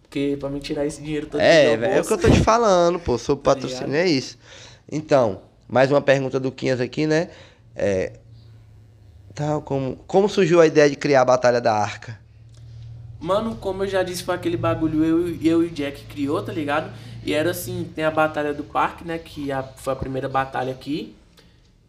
[0.00, 2.40] Porque pra me tirar esse dinheiro todo É, velho, é o que eu tô te
[2.40, 3.18] falando, pô.
[3.18, 4.06] Sobre Tá patrocínio, ligado?
[4.06, 4.38] é isso.
[4.90, 7.28] Então, mais uma pergunta do Quinhas aqui, né?
[7.74, 8.14] É.
[9.34, 12.18] Tal, como, como surgiu a ideia de criar a Batalha da Arca?
[13.20, 16.52] Mano, como eu já disse, foi aquele bagulho eu, eu e o Jack criou, tá
[16.52, 16.92] ligado?
[17.24, 19.18] E era assim, tem a Batalha do Parque, né?
[19.18, 21.14] Que a- foi a primeira batalha aqui.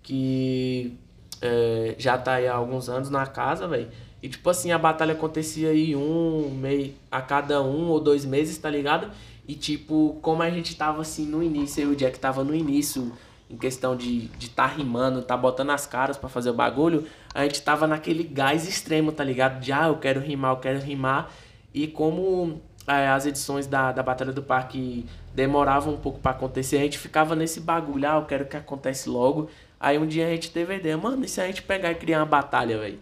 [0.03, 0.93] Que
[1.41, 3.87] é, já tá aí há alguns anos na casa, velho.
[4.23, 8.57] E tipo assim, a batalha acontecia aí um meio a cada um ou dois meses,
[8.57, 9.11] tá ligado?
[9.47, 12.55] E tipo, como a gente tava assim no início, eu e o Jack tava no
[12.55, 13.11] início,
[13.49, 17.43] em questão de, de tá rimando, tá botando as caras pra fazer o bagulho, a
[17.43, 19.59] gente tava naquele gás extremo, tá ligado?
[19.59, 21.31] De ah, eu quero rimar, eu quero rimar.
[21.73, 26.77] E como é, as edições da, da Batalha do Parque demoravam um pouco pra acontecer,
[26.77, 29.49] a gente ficava nesse bagulho, ah, eu quero que acontece logo.
[29.79, 31.95] Aí um dia a gente teve a ideia, mano, e se a gente pegar e
[31.95, 32.99] criar uma batalha, velho?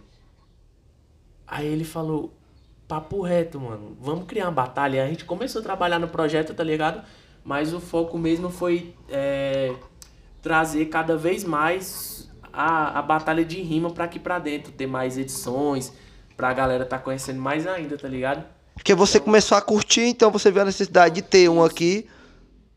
[1.47, 2.33] Aí ele falou,
[2.87, 5.03] papo reto, mano, vamos criar uma batalha.
[5.03, 7.03] A gente começou a trabalhar no projeto, tá ligado?
[7.43, 9.73] Mas o foco mesmo foi é,
[10.45, 15.17] trazer cada vez mais a, a batalha de rima pra aqui pra dentro, ter mais
[15.17, 15.91] edições,
[16.37, 18.45] pra galera tá conhecendo mais ainda, tá ligado?
[18.75, 22.05] Porque você começou a curtir, então você viu a necessidade de ter um aqui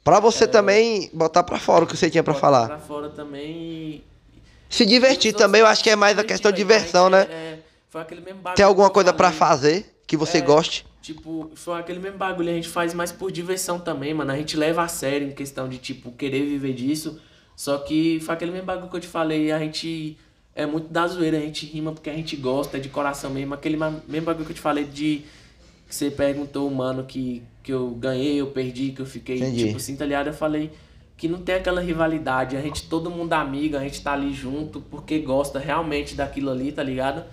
[0.03, 2.67] pra você também botar pra fora o que você tinha pra Bota falar.
[2.69, 4.05] Pra fora também e...
[4.71, 7.27] Se divertir também, eu acho que é mais a questão de diversão, né?
[7.31, 7.59] É,
[7.91, 9.39] foi aquele mesmo bagulho Tem alguma coisa pra falei.
[9.83, 10.41] fazer que você É.
[10.41, 10.87] goste?
[11.03, 14.33] Tipo, foi aquele mesmo bagulho, a gente faz mais por diversão também, mano.
[14.33, 17.21] A gente leva a sério em questão de, tipo, querer viver disso.
[17.59, 20.17] Só que foi aquele mesmo bagulho que eu te falei, a gente
[20.55, 23.53] é muito da zoeira, a gente rima porque a gente gosta, é de coração mesmo.
[23.53, 25.25] Aquele mesmo bagulho que eu te falei de.
[25.89, 29.65] Que você perguntou, mano, que, que eu ganhei, eu perdi, que eu fiquei, Entendi.
[29.65, 30.29] tipo assim, tá ligado?
[30.29, 30.71] Eu falei
[31.17, 34.81] que não tem aquela rivalidade, a gente, todo mundo amigo, a gente tá ali junto
[34.83, 37.25] porque gosta realmente daquilo ali, tá ligado?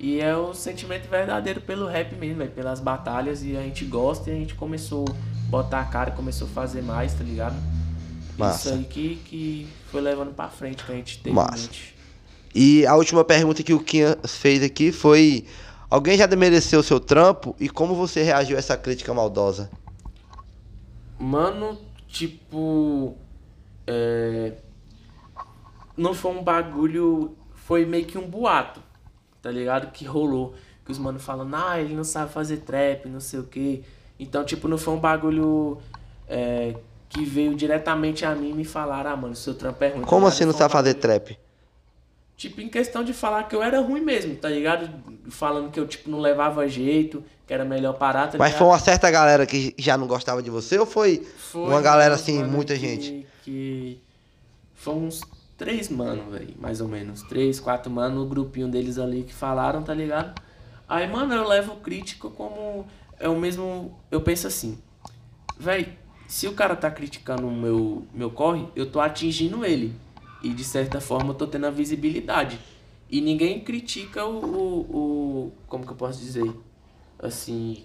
[0.00, 4.30] E é o sentimento verdadeiro pelo rap mesmo, véio, pelas batalhas, e a gente gosta
[4.30, 7.56] e a gente começou a botar a cara, começou a fazer mais, tá ligado?
[8.38, 8.70] Massa.
[8.70, 11.62] Isso aí que, que foi levando pra frente, que a gente teve em Massa.
[11.62, 11.96] mente.
[12.54, 15.46] E a última pergunta que o Quinhas fez aqui foi:
[15.88, 19.70] Alguém já demereceu o seu trampo e como você reagiu a essa crítica maldosa?
[21.18, 23.16] Mano, tipo.
[23.86, 24.54] É...
[25.96, 27.36] Não foi um bagulho.
[27.54, 28.80] Foi meio que um boato,
[29.40, 29.90] tá ligado?
[29.92, 30.54] Que rolou.
[30.84, 33.82] Que os mano falando, ah, ele não sabe fazer trap, não sei o quê.
[34.20, 35.78] Então, tipo, não foi um bagulho
[36.28, 36.76] é,
[37.08, 40.00] que veio diretamente a mim e me falaram, ah, mano, seu trampo é ruim.
[40.02, 40.32] tá Como ligado?
[40.34, 41.38] assim não sabe fazer trap?
[42.36, 44.90] Tipo, em questão de falar que eu era ruim mesmo, tá ligado?
[45.30, 48.58] Falando que eu, tipo, não levava jeito, que era melhor parar, tá Mas ligado?
[48.58, 52.14] foi uma certa galera que já não gostava de você ou foi, Foi, uma galera
[52.16, 53.26] assim, muita que- gente?
[53.42, 53.98] Que
[54.74, 55.22] foi uns
[55.56, 57.22] três mano, velho, mais ou menos.
[57.22, 60.38] Três, quatro mano, o grupinho deles ali que falaram, tá ligado?
[60.86, 62.86] Aí, mano, eu levo crítica como
[63.18, 63.98] é o mesmo.
[64.10, 64.78] Eu penso assim,
[65.58, 65.88] velho,
[66.26, 69.94] se o cara tá criticando o meu, meu corre, eu tô atingindo ele.
[70.42, 72.58] E de certa forma eu tô tendo a visibilidade.
[73.10, 75.52] E ninguém critica o, o, o.
[75.68, 76.52] Como que eu posso dizer?
[77.18, 77.84] Assim,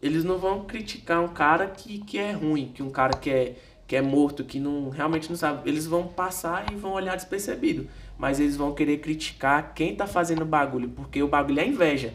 [0.00, 3.56] eles não vão criticar um cara que, que é ruim, que um cara que é,
[3.86, 5.68] que é morto, que não realmente não sabe.
[5.68, 7.88] Eles vão passar e vão olhar despercebido.
[8.16, 12.14] Mas eles vão querer criticar quem tá fazendo o bagulho, porque o bagulho é inveja.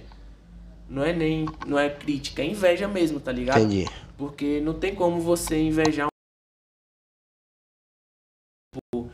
[0.89, 1.45] Não é nem.
[1.65, 3.59] Não é crítica, é inveja mesmo, tá ligado?
[3.59, 3.89] Entendi.
[4.17, 6.07] Porque não tem como você invejar
[8.95, 9.09] um.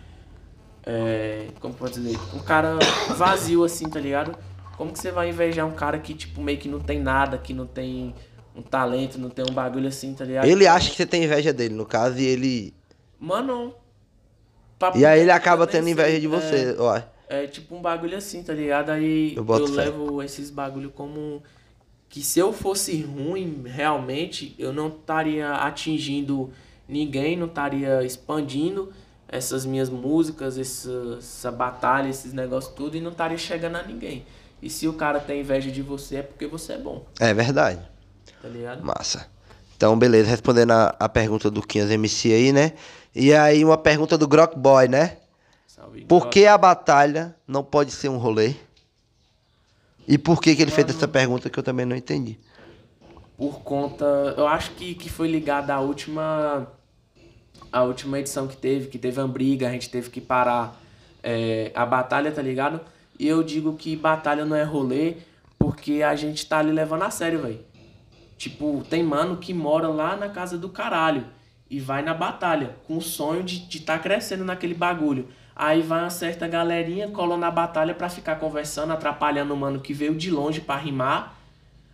[0.86, 2.18] É, como pode dizer?
[2.34, 2.78] Um cara
[3.16, 4.38] vazio assim, tá ligado?
[4.78, 7.54] Como que você vai invejar um cara que, tipo, meio que não tem nada, que
[7.54, 8.16] não tem
[8.56, 10.46] um talento, não tem um bagulho assim, tá ligado?
[10.46, 12.74] Ele acha que você tem inveja dele, no caso, e ele.
[13.20, 13.74] Mano.
[14.96, 15.94] E aí ele reto, acaba tendo sei.
[15.94, 16.98] inveja de você, ó.
[17.28, 18.90] É, é tipo um bagulho assim, tá ligado?
[18.92, 21.44] Aí Eu eu, levo esses bagulho como.
[22.10, 26.52] Que se eu fosse ruim, realmente, eu não estaria atingindo
[26.88, 28.92] ninguém, não estaria expandindo
[29.28, 34.26] essas minhas músicas, essa, essa batalha, esses negócios tudo, e não estaria chegando a ninguém.
[34.62, 37.80] E se o cara tem inveja de você, é porque você é bom, É verdade.
[38.42, 38.84] tá ligado?
[38.84, 39.28] Massa.
[39.78, 42.74] Então, beleza, respondendo a, a pergunta do 15 MC aí, né?
[43.16, 45.18] E aí, uma pergunta do Grok Boy, né?
[45.68, 46.02] Salve.
[46.06, 48.56] Por que a batalha não pode ser um rolê?
[50.10, 52.38] E por que, que ele fez essa pergunta que eu também não entendi?
[53.40, 54.06] por conta.
[54.36, 56.68] Eu acho que, que foi ligada à última.
[57.72, 60.78] A última edição que teve, que teve uma briga, a gente teve que parar
[61.24, 62.82] é, a batalha, tá ligado?
[63.18, 65.18] E eu digo que batalha não é rolê
[65.58, 67.60] porque a gente tá ali levando a sério, velho.
[68.38, 71.26] Tipo, tem mano que mora lá na casa do caralho
[71.70, 75.28] e vai na batalha com o sonho de estar de tá crescendo naquele bagulho.
[75.62, 79.94] Aí vai uma certa galerinha, cola na batalha pra ficar conversando, atrapalhando o mano que
[79.94, 81.36] veio de longe pra rimar.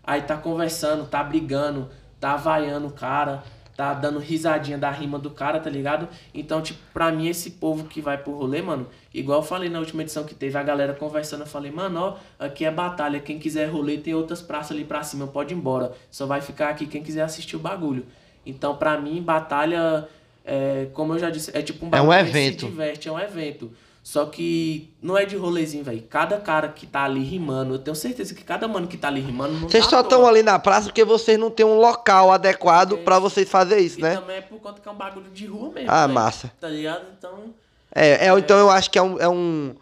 [0.03, 1.89] Aí tá conversando, tá brigando,
[2.19, 3.43] tá vaiando o cara,
[3.75, 6.07] tá dando risadinha da rima do cara, tá ligado?
[6.31, 9.79] Então, tipo, pra mim, esse povo que vai pro rolê, mano, igual eu falei na
[9.79, 13.39] última edição que teve a galera conversando, eu falei, mano, ó, aqui é batalha, quem
[13.39, 15.91] quiser rolê tem outras praças ali pra cima, pode ir embora.
[16.11, 18.05] Só vai ficar aqui quem quiser assistir o bagulho.
[18.45, 20.07] Então, pra mim, batalha,
[20.45, 22.59] é, como eu já disse, é tipo um É um bagulho que evento.
[22.61, 23.71] se diverte, é um evento.
[24.03, 26.03] Só que não é de rolezinho, velho.
[26.07, 29.19] Cada cara que tá ali rimando, eu tenho certeza que cada mano que tá ali
[29.19, 32.31] rimando não Vocês tá só estão ali na praça porque vocês não têm um local
[32.31, 34.15] adequado pra vocês fazer isso, E né?
[34.15, 35.89] também é por conta que é um bagulho de rua mesmo.
[35.89, 36.13] Ah, velho.
[36.13, 36.51] massa.
[36.61, 37.03] Tá ligado?
[37.17, 37.31] Então.
[37.95, 39.19] É, é, então eu acho que é um.
[39.19, 39.73] É, um,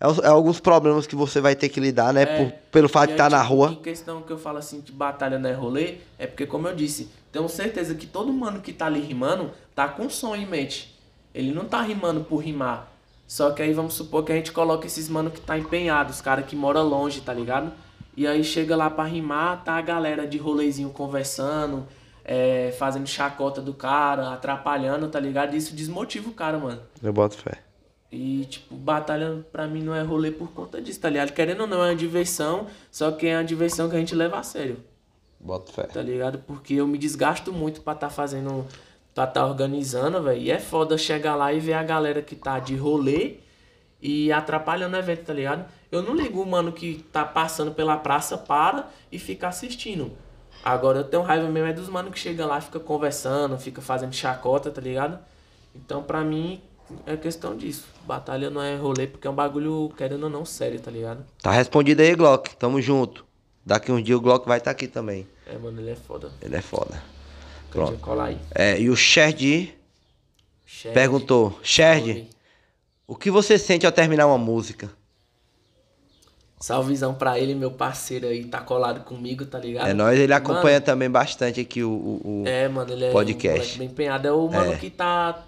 [0.00, 2.22] é, é alguns problemas que você vai ter que lidar, né?
[2.22, 3.72] é, por- pelo fato de estar na tipo, rua.
[3.72, 6.74] Em questão que eu falo assim de batalha não é rolê, é porque, como eu
[6.74, 10.98] disse, tenho certeza que todo mano que tá ali rimando tá com sonho em mente.
[11.34, 12.90] Ele não tá rimando por rimar.
[13.28, 16.20] Só que aí vamos supor que a gente coloca esses mano que tá empenhado, os
[16.20, 17.70] cara que mora longe, tá ligado?
[18.16, 21.86] E aí chega lá pra rimar, tá a galera de rolezinho conversando,
[22.24, 25.54] é, fazendo chacota do cara, atrapalhando, tá ligado?
[25.54, 26.80] Isso desmotiva o cara, mano.
[27.00, 27.58] Eu boto fé.
[28.12, 31.32] E, tipo, batalha pra mim não é rolê por conta disso, tá ligado?
[31.32, 34.38] Querendo ou não, é uma diversão, só que é uma diversão que a gente leva
[34.38, 34.82] a sério,
[35.38, 35.84] Boto fé.
[35.84, 36.38] tá ligado?
[36.40, 38.66] Porque eu me desgasto muito pra tá fazendo,
[39.14, 40.40] pra tá organizando, velho.
[40.40, 43.36] E é foda chegar lá e ver a galera que tá de rolê
[44.02, 45.70] e atrapalhando o evento, tá ligado?
[45.92, 50.10] Eu não ligo o mano que tá passando pela praça, para e fica assistindo.
[50.64, 54.12] Agora eu tenho raiva mesmo é dos mano que chega lá, fica conversando, fica fazendo
[54.12, 55.18] chacota, tá ligado?
[55.74, 56.60] Então pra mim
[57.06, 57.84] é questão disso.
[58.06, 61.24] Batalha não é rolê porque é um bagulho, querendo ou não, sério, tá ligado?
[61.42, 62.54] Tá respondido aí, Glock.
[62.56, 63.24] Tamo junto.
[63.64, 65.26] Daqui uns dias o Glock vai estar aqui também.
[65.46, 66.30] É, mano, ele é foda.
[66.42, 67.02] Ele é foda.
[67.70, 67.98] Pronto.
[67.98, 68.38] Colar aí.
[68.54, 69.72] É, e o Sherd
[70.92, 72.28] perguntou: Sherd,
[73.06, 74.90] o que você sente ao terminar uma música?
[76.58, 79.88] Salvezão pra ele, meu parceiro aí, tá colado comigo, tá ligado?
[79.88, 81.90] É nóis, ele Mano, acompanha também bastante aqui o.
[81.90, 83.76] o- o- É, mano, ele é podcast.
[83.76, 84.28] um bem empenhado.
[84.28, 84.76] É o mano É.
[84.76, 85.42] que tá.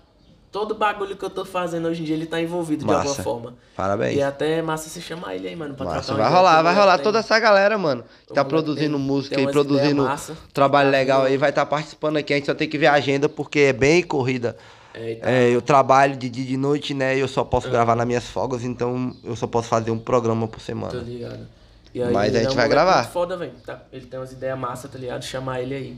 [0.53, 3.09] Todo bagulho que eu tô fazendo hoje em dia, ele tá envolvido de Massa.
[3.09, 3.55] alguma forma.
[3.75, 4.17] Parabéns.
[4.17, 6.99] E é até massa você chamar ele aí, mano, pra Massa, vai rolar, vai rolar
[6.99, 8.05] tem- toda essa galera, mano.
[8.29, 10.07] Que tá produzindo tem- música tem e produzindo
[10.53, 12.35] trabalho tá legal aí, vai estar participando aqui.
[12.35, 14.55] A gente só tem que ver a agenda porque é bem corrida.
[14.93, 17.17] É, tá- É, eu trabalho de dia e de noite, né?
[17.17, 20.47] E eu só posso gravar nas minhas folgas, então eu só posso fazer um programa
[20.47, 21.01] por Tô semana.
[21.01, 21.49] ligado.
[21.95, 23.05] E Mas a gente é um vai gravar.
[23.05, 23.53] foda, velho.
[23.65, 25.25] Tá- ele tem umas ideias massa, tá ligado?
[25.25, 25.97] Chamar ele aí.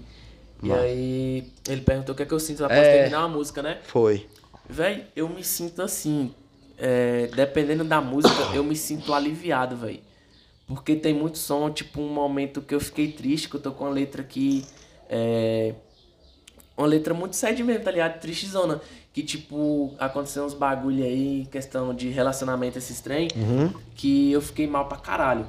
[0.63, 2.93] E aí, ele perguntou o que é que eu sinto após É.
[2.99, 3.79] terminar uma música, né?
[3.85, 4.27] Foi.
[4.69, 6.33] Véi, eu me sinto assim.
[6.79, 10.03] é, dependendo da música, eu me sinto aliviado, véi.
[10.67, 13.85] Porque tem muito som, tipo um momento que eu fiquei triste, que eu tô com
[13.85, 14.65] uma letra aqui.
[15.09, 15.75] É,
[16.77, 18.19] uma letra muito sad mesmo, tá ligado?
[18.21, 18.81] Tristezona.
[19.13, 23.29] Que, tipo, aconteceu uns bagulho aí, questão de relacionamento, esses trem,
[23.95, 25.47] que eu fiquei mal pra caralho.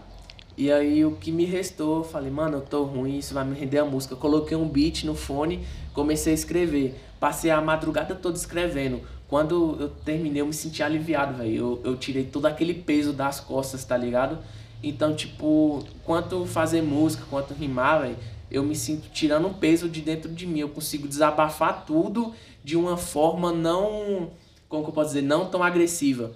[0.55, 3.57] E aí o que me restou, eu falei, mano, eu tô ruim, isso vai me
[3.57, 4.13] render a música.
[4.13, 6.93] Eu coloquei um beat no fone, comecei a escrever.
[7.19, 9.01] Passei a madrugada toda escrevendo.
[9.27, 11.55] Quando eu terminei, eu me senti aliviado, velho.
[11.55, 14.37] Eu, eu tirei todo aquele peso das costas, tá ligado?
[14.83, 18.17] Então, tipo, quanto fazer música, quanto rimar, velho,
[18.51, 20.59] eu me sinto tirando um peso de dentro de mim.
[20.59, 22.33] Eu consigo desabafar tudo
[22.63, 24.31] de uma forma não.
[24.69, 25.23] Como que eu posso dizer?
[25.23, 26.33] Não tão agressiva.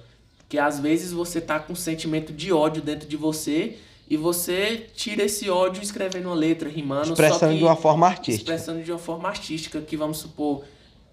[0.47, 3.77] Que às vezes você tá com um sentimento de ódio dentro de você
[4.09, 7.07] e você tira esse ódio escrevendo uma letra, rimando.
[7.07, 8.51] só Expressando que- de uma forma artística.
[8.51, 10.63] Expressando de uma forma artística, que vamos supor,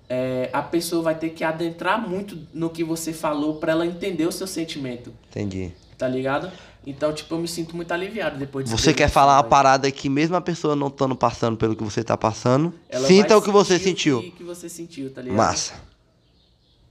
[0.09, 4.25] é, a pessoa vai ter que adentrar muito no que você falou pra ela entender
[4.27, 5.73] o seu sentimento, Entendi.
[5.99, 6.51] tá ligado?
[6.87, 9.91] Então, tipo, eu me sinto muito aliviado depois de Você quer disso, falar uma parada
[9.91, 13.43] que mesmo a pessoa não estando passando pelo que você tá passando, Ela sinta o
[13.43, 14.19] que você sentiu.
[14.21, 15.37] O que, que você sentiu, tá ligado?
[15.37, 15.75] Massa.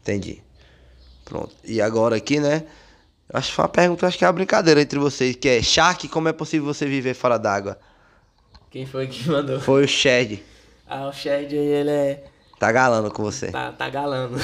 [0.01, 0.41] Entendi.
[1.23, 1.55] Pronto.
[1.63, 2.65] E agora aqui, né?
[3.29, 5.61] Eu Acho que foi uma pergunta, acho que é uma brincadeira entre vocês, que é
[5.61, 7.79] Shark, como é possível você viver fora d'água?
[8.69, 9.59] Quem foi que mandou?
[9.59, 10.43] Foi o Shed.
[10.87, 12.23] Ah, o Shed aí, ele é.
[12.59, 13.51] Tá galando com você.
[13.51, 14.37] Tá, tá galando.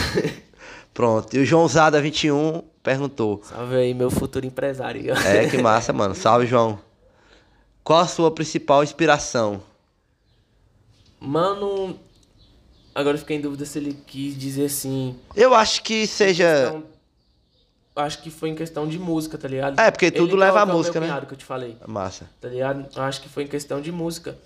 [0.94, 1.36] Pronto.
[1.36, 3.41] E o João Zada 21 perguntou.
[3.44, 5.14] Salve aí, meu futuro empresário.
[5.26, 6.16] É, que massa, mano.
[6.16, 6.80] Salve, João.
[7.84, 9.62] Qual a sua principal inspiração?
[11.20, 11.99] Mano.
[12.94, 15.18] Agora eu fiquei em dúvida se ele quis dizer assim.
[15.36, 16.82] Eu acho que seja.
[17.96, 19.80] Acho que foi em questão de música, tá ligado?
[19.80, 21.22] É, porque tudo Ele leva a música, meu né?
[21.28, 21.76] que eu te falei.
[21.86, 22.30] Massa.
[22.40, 22.86] tá ligado?
[22.96, 24.38] Eu acho que foi em questão de música.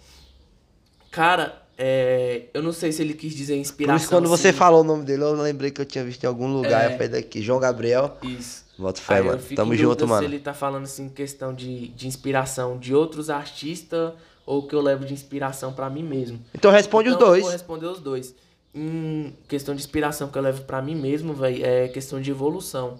[1.12, 3.98] Cara, é, eu não sei se ele quis dizer Por inspiração.
[4.04, 6.48] isso, quando você falou o nome dele, eu lembrei que eu tinha visto em algum
[6.52, 6.92] lugar.
[6.92, 6.98] É.
[6.98, 7.42] Foi daqui.
[7.42, 8.18] João Gabriel.
[8.24, 8.66] Isso.
[8.78, 9.42] Bota fé, eu mano.
[9.56, 10.20] Tamo junto, mano.
[10.22, 14.12] Se ele tá falando assim, questão de, de inspiração de outros artistas
[14.46, 16.40] ou que eu levo de inspiração pra mim mesmo.
[16.54, 17.44] Então responde Então, os Eu dois.
[17.44, 18.36] vou responder os dois.
[18.74, 23.00] Em questão de inspiração que eu levo pra mim mesmo, velho, é questão de evolução.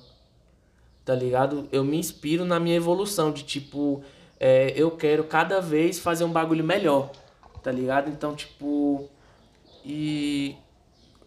[1.06, 1.70] Tá ligado?
[1.72, 4.04] Eu me inspiro na minha evolução, de tipo,
[4.40, 7.12] é, eu quero cada vez fazer um bagulho melhor.
[7.62, 8.10] Tá ligado?
[8.10, 9.08] Então, tipo.
[9.86, 10.56] E.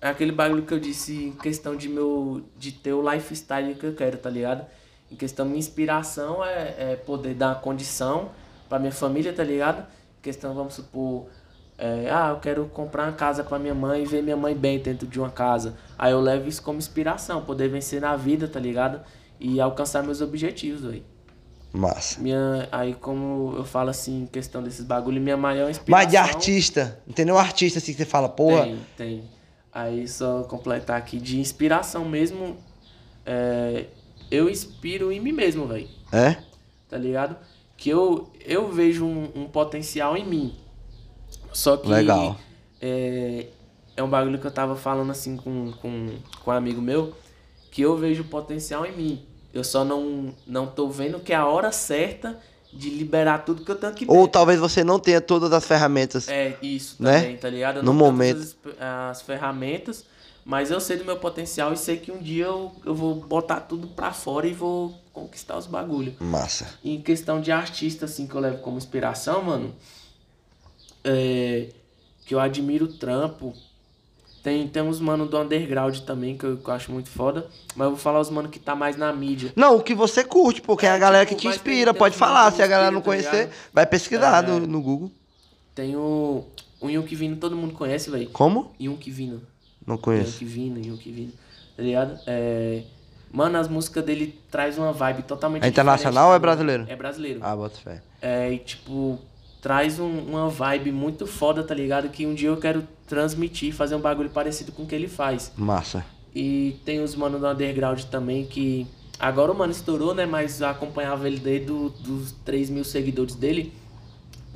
[0.00, 2.42] É aquele bagulho que eu disse em questão de meu.
[2.56, 4.66] de ter o lifestyle que eu quero, tá ligado?
[5.10, 8.30] Em questão minha inspiração é, é poder dar condição
[8.68, 9.80] pra minha família, tá ligado?
[10.18, 11.26] Em questão, vamos supor.
[11.78, 14.78] é, ah, eu quero comprar uma casa pra minha mãe e ver minha mãe bem
[14.80, 15.76] dentro de uma casa.
[15.98, 19.00] Aí eu levo isso como inspiração, poder vencer na vida, tá ligado?
[19.40, 21.02] E alcançar meus objetivos, aí.
[21.72, 22.20] Massa.
[22.20, 26.04] Minha, aí como eu falo assim, questão desses bagulho, minha maior inspiração...
[26.04, 27.00] Mas de artista.
[27.06, 28.64] Não tem nenhum artista assim que você fala, porra.
[28.64, 29.24] Tem, tem.
[29.72, 32.56] Aí só completar aqui, de inspiração mesmo,
[33.24, 33.86] é,
[34.30, 35.88] eu inspiro em mim mesmo, velho.
[36.10, 36.38] É?
[36.88, 37.36] Tá ligado?
[37.76, 40.56] Que eu, eu vejo um, um potencial em mim.
[41.52, 41.88] Só que...
[41.88, 42.36] Legal.
[42.80, 43.46] É,
[43.96, 46.08] é um bagulho que eu tava falando assim com, com,
[46.42, 47.12] com um amigo meu,
[47.70, 49.26] que eu vejo potencial em mim.
[49.52, 52.38] Eu só não, não tô vendo que é a hora certa
[52.72, 54.32] de liberar tudo que eu tenho aqui Ou dentro.
[54.32, 56.28] talvez você não tenha todas as ferramentas.
[56.28, 57.20] É, isso Né?
[57.22, 57.76] também, tá ligado?
[57.78, 58.36] Eu No não tenho momento.
[58.36, 60.04] todas As, as ferramentas,
[60.44, 63.60] mas eu sei do meu potencial e sei que um dia eu, eu vou botar
[63.60, 66.14] tudo pra fora e vou conquistar os bagulhos.
[66.20, 66.66] Massa.
[66.84, 69.74] Em questão de artista, assim, que eu levo como inspiração, mano,
[71.04, 71.68] é,
[72.26, 73.54] que eu admiro o trampo.
[74.48, 77.46] Tem, tem uns mano do underground também, que eu, que eu acho muito foda.
[77.76, 79.52] Mas eu vou falar os mano que tá mais na mídia.
[79.54, 81.92] Não, o que você curte, porque é, É, a galera tipo, que te tem- inspira.
[81.92, 82.50] tem Pode mano falar.
[82.52, 83.52] Se a galera não tá conhecer, ligado?
[83.74, 84.46] vai pesquisar É.
[84.46, 85.10] no, no Google.
[85.74, 86.44] Tem o,
[86.80, 88.30] o Yunque Vino, todo mundo conhece, velho.
[88.30, 88.72] Como?
[88.80, 89.42] Yunque Vino.
[89.86, 90.30] Não conheço.
[90.42, 91.32] Yunque Vino, Yunque Vino.
[91.76, 92.18] Tá ligado?
[92.26, 92.82] É,
[93.30, 96.86] mano, as músicas dele traz uma vibe totalmente É internacional ou é tá brasileiro?
[96.88, 97.40] É brasileiro.
[97.42, 98.00] Ah, bota fé.
[98.22, 99.18] É, e tipo,
[99.60, 102.08] traz um- uma vibe muito foda, tá ligado?
[102.08, 105.52] Que um dia eu quero transmitir, fazer um bagulho parecido com o que ele faz.
[105.56, 106.04] Massa.
[106.34, 108.86] E tem os mano do underground também que.
[109.18, 110.26] Agora o mano estourou, né?
[110.26, 113.72] Mas eu acompanhava ele desde do, dos 3 mil seguidores dele.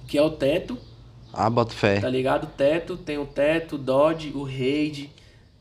[0.07, 0.77] Que é o Teto,
[1.33, 2.11] Ah, bota tá fé.
[2.11, 2.45] ligado?
[2.45, 5.11] O Teto, tem o Teto, o Dodge, o Raid,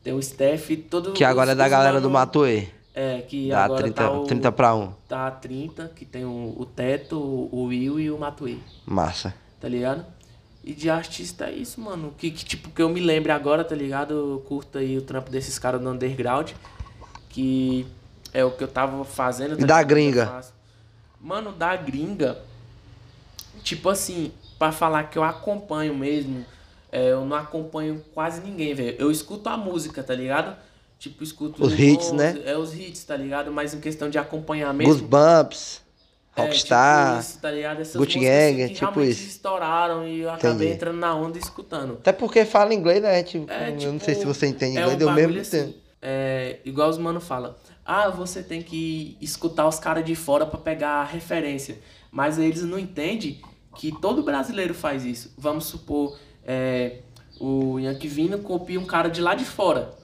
[0.04, 2.68] tem o Steph, todo Que agora é os- da os galera mano- do Matuê.
[2.94, 4.24] É, que Dá agora 30, tá o.
[4.24, 4.92] 30 pra 1.
[5.08, 8.56] Tá 30, que tem o, o Teto, o Will e o Matuê.
[8.84, 9.34] Massa.
[9.58, 10.04] tá ligado?
[10.64, 12.14] E de artista é isso, mano.
[12.16, 14.14] Que, que tipo, que eu me lembre agora, tá ligado?
[14.14, 16.52] Eu curto aí o trampo desses caras do underground.
[17.28, 17.86] Que
[18.32, 19.56] é o que eu tava fazendo.
[19.56, 20.42] tá E da gringa?
[21.20, 22.38] Mano, da gringa.
[23.62, 26.44] Tipo assim, pra falar que eu acompanho mesmo.
[26.90, 28.96] é, eu não acompanho quase ninguém, velho.
[28.98, 30.54] Eu escuto a música, tá ligado?
[30.98, 32.40] Tipo, escuto Os hits, os- né?
[32.44, 33.50] É os hits, tá ligado?
[33.50, 34.92] Mas em questão de acompanhar mesmo.
[36.34, 37.08] É, Rockstar.
[37.18, 37.80] tipo isso, tá ligado?
[37.82, 39.26] Essas Gucci assim, Gang, que tipo isso.
[39.26, 40.72] estouraram e eu acabei Entendi.
[40.72, 41.94] entrando na onda e escutando.
[41.94, 43.22] Até porque fala inglês, né?
[43.22, 45.58] Tipo, É, eu não tipo, sei se você entende é inglês, um eu mesmo assim,
[45.58, 45.74] entendo.
[46.00, 50.58] É, igual os mano fala, ah, você tem que escutar os caras de fora pra
[50.58, 51.78] pegar a referência.
[52.10, 53.40] Mas eles não entendem
[53.76, 55.32] que todo brasileiro faz isso.
[55.36, 56.98] Vamos supor, é,
[57.38, 59.94] o Yankee Vino copia um cara de lá de fora.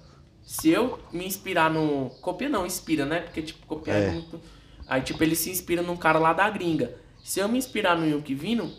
[0.43, 2.11] Se eu me inspirar no.
[2.23, 3.21] Copia não, inspira, né?
[3.21, 4.11] Porque, tipo, copiar é, É.
[4.11, 4.41] muito.
[4.89, 6.95] Aí, tipo, ele se inspira num cara lá da gringa.
[7.23, 8.73] Se eu me inspirar no Yankee Vino,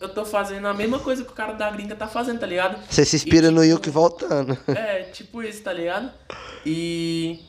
[0.00, 2.78] eu tô fazendo a mesma coisa que o cara da gringa tá fazendo, tá ligado?
[2.90, 4.58] Você se inspira E, no tipo, Yuki voltando.
[4.68, 6.10] É, tipo isso, tá ligado?
[6.64, 7.40] E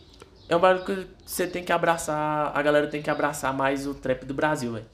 [0.48, 3.94] é um bagulho que você tem que abraçar, a galera tem que abraçar mais o
[3.94, 4.86] trap do Brasil, velho.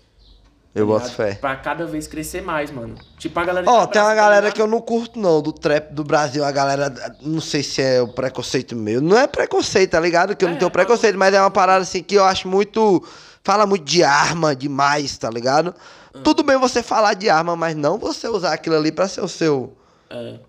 [0.73, 1.15] Eu boto ligado?
[1.15, 1.35] fé.
[1.35, 2.95] Pra cada vez crescer mais, mano.
[3.17, 3.69] Tipo, a galera.
[3.69, 4.55] Ó, que tem uma tá galera ligado?
[4.55, 6.43] que eu não curto, não, do trap do Brasil.
[6.43, 6.91] A galera,
[7.21, 8.99] não sei se é o preconceito meu.
[9.01, 10.35] Não é preconceito, tá ligado?
[10.35, 13.03] Que eu não É, tenho preconceito, mas é uma parada assim que eu acho muito
[13.43, 15.75] fala muito de arma demais, tá ligado?
[16.23, 19.27] Tudo bem você falar de arma, mas não você usar aquilo ali pra ser o
[19.27, 19.75] seu.
[20.09, 20.39] É.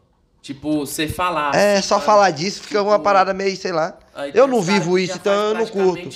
[0.40, 1.55] Tipo, você falar.
[1.55, 2.06] É, assim, só sabe?
[2.06, 3.96] falar disso fica Tipo, uma parada meio, sei lá.
[4.15, 6.09] Aí Eu não vivo isso, então eu não curto.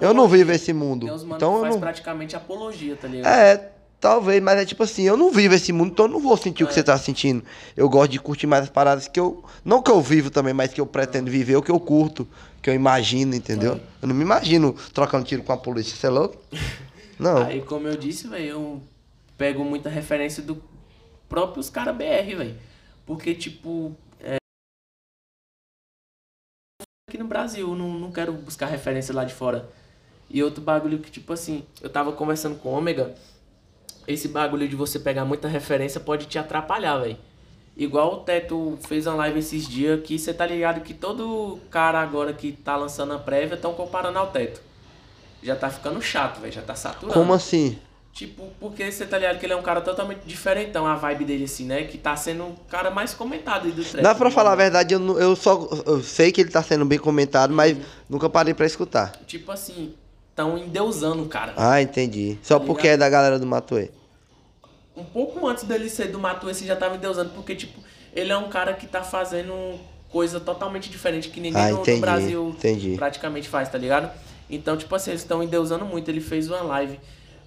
[0.00, 1.06] Eu não vivo esse mundo.
[1.06, 1.80] Tem uns Então que eu faz não.
[1.80, 3.32] praticamente apologia, tá ligado?
[3.32, 3.70] É,
[4.00, 6.64] talvez, mas é tipo assim, eu não vivo esse mundo, então eu não vou sentir
[6.64, 6.74] o que É.
[6.76, 7.42] você tá sentindo.
[7.76, 9.44] Eu gosto de curtir mais as paradas que eu.
[9.64, 12.26] Não que eu vivo também, mas que eu pretendo viver, o que eu curto,
[12.60, 13.74] que eu imagino, entendeu?
[13.74, 13.80] É.
[14.02, 16.36] Eu não me imagino trocando tiro com a polícia, você é louco?
[17.18, 17.44] Não.
[17.44, 18.82] Aí, como eu disse, velho, eu
[19.38, 20.60] pego muita referência do
[21.28, 22.56] próprios caras BR, velho.
[23.06, 23.94] Porque, tipo.
[27.08, 29.68] Aqui no Brasil, não, não quero buscar referência lá de fora.
[30.28, 33.14] E outro bagulho que, tipo assim, eu tava conversando com o Ômega.
[34.08, 37.16] Esse bagulho de você pegar muita referência pode te atrapalhar, velho.
[37.76, 42.00] Igual o Teto fez uma live esses dias que você tá ligado que todo cara
[42.00, 44.60] agora que tá lançando a prévia estão comparando ao Teto.
[45.42, 46.52] Já tá ficando chato, velho.
[46.52, 47.12] Já tá saturando.
[47.12, 47.78] Como assim?
[48.14, 51.44] Tipo, porque você tá ligado que ele é um cara totalmente diferentão, a vibe dele,
[51.44, 51.82] assim, né?
[51.82, 54.02] Que tá sendo o cara mais comentado aí do trap.
[54.04, 56.84] Dá pra falar a verdade, eu, não- eu só eu sei que ele tá sendo
[56.84, 57.76] bem comentado, mas
[58.08, 59.10] nunca parei pra escutar.
[59.26, 59.94] Tipo assim,
[60.34, 61.54] tão endeusando o cara.
[61.56, 62.38] Ah, entendi.
[62.40, 63.90] Só Tá porque é da galera do Matuê.
[64.96, 67.80] Um pouco antes dele ser do Matu, esse já tava endeusando, porque, tipo,
[68.14, 69.52] ele é um cara que tá fazendo
[70.08, 72.94] coisa totalmente diferente que ninguém Ah, no, no entendi, Brasil entendi.
[72.94, 74.08] praticamente faz, tá ligado?
[74.48, 76.08] Então, tipo assim, eles estão endeusando muito.
[76.08, 77.00] Ele fez uma live.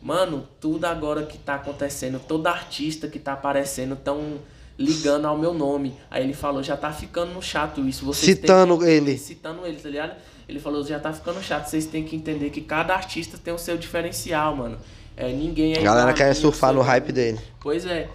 [0.08, 4.36] Mano, tudo agora que tá acontecendo, todo artista que tá aparecendo tão
[4.80, 5.98] ligando ao meu nome.
[6.10, 8.06] Aí ele falou, já tá ficando chato isso.
[8.06, 9.18] Vocês Citando que- ele.
[9.18, 10.16] Citando ele, tá ligado?
[10.48, 11.66] Ele falou, já tá ficando chato.
[11.66, 14.78] Vocês têm que entender que cada artista tem o seu diferencial, mano.
[15.18, 17.40] É, ninguém é A galera quer ninguém surfar no hype dele.
[17.60, 18.08] Pois é.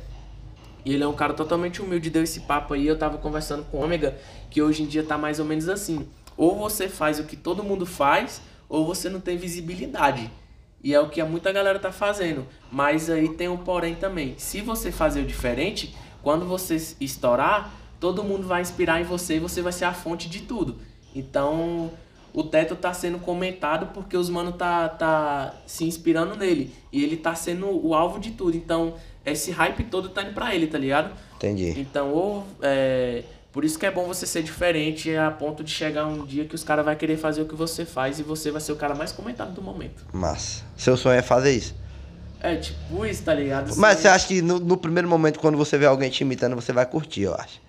[0.86, 2.86] E ele é um cara totalmente humilde, deu esse papo aí.
[2.86, 4.16] Eu tava conversando com o Ômega,
[4.48, 6.08] que hoje em dia tá mais ou menos assim.
[6.38, 10.30] Ou você faz o que todo mundo faz, ou você não tem visibilidade.
[10.82, 12.46] E é o que muita galera tá fazendo.
[12.70, 14.34] Mas aí tem um porém também.
[14.36, 19.38] Se você fazer o diferente, quando você estourar, todo mundo vai inspirar em você e
[19.38, 20.78] você vai ser a fonte de tudo.
[21.14, 21.90] Então,
[22.34, 26.72] o teto tá sendo comentado porque os mano tá, tá se inspirando nele.
[26.92, 28.56] E ele tá sendo o alvo de tudo.
[28.56, 28.94] Então,
[29.24, 31.12] esse hype todo tá indo pra ele, tá ligado?
[31.36, 31.78] Entendi.
[31.78, 32.46] Então, ou.
[32.60, 33.22] É,
[33.52, 36.54] por isso que é bom você ser diferente a ponto de chegar um dia que
[36.54, 38.94] os caras vão querer fazer o que você faz e você vai ser o cara
[38.94, 40.04] mais comentado do momento.
[40.12, 40.64] Massa.
[40.76, 41.74] Seu sonho é fazer isso.
[42.40, 43.76] É, tipo isso, tá ligado?
[43.76, 46.56] Mas Você- você acha que no, no primeiro momento, quando você vê alguém te imitando,
[46.56, 47.60] você vai curtir, eu acho.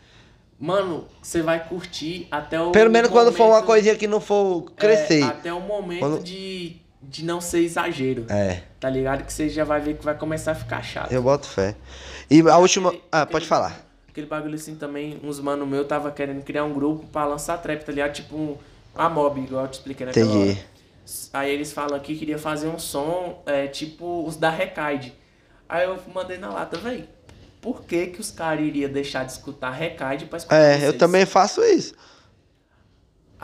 [0.60, 2.72] Mano, você vai curtir até o.
[2.72, 5.22] Pelo menos quando for uma coisinha que não for crescer.
[5.22, 8.26] É, até o momento Quando- de, de não ser exagero.
[8.30, 9.24] É, Tá ligado?
[9.26, 11.12] Que você já vai ver que vai começar a ficar chato.
[11.12, 11.76] eu boto fé.
[12.30, 12.94] E a última.
[13.12, 13.86] Ah, pode falar.
[14.14, 17.84] Aquele bagulho assim também, uns mano meu tava querendo criar um grupo pra lançar trap,
[17.84, 18.14] tá ligado?
[18.14, 18.58] Tipo um,
[18.94, 20.50] a mob, igual eu te expliquei naquela Entendi.
[20.52, 20.60] hora.
[21.34, 25.16] Aí eles falam que queria fazer um som, é, tipo os da Recaide.
[25.68, 27.10] Aí eu mandei na lata, véi,
[27.60, 30.98] por que que os caras iriam deixar de escutar Recaide pra escutar É, eu vocês?
[30.98, 31.96] também faço isso.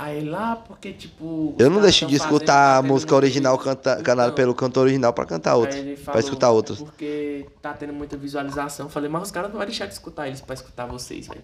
[0.01, 1.53] Aí lá, porque tipo...
[1.59, 3.65] Eu não deixo de escutar a música original vídeo.
[3.65, 6.79] canta, Então, cantada pelo cantor original pra cantar ele Pra escutar outros.
[6.79, 8.85] Porque tá tendo muita visualização.
[8.85, 11.43] Eu falei, mas os caras não vão deixar de escutar eles pra escutar vocês, velho.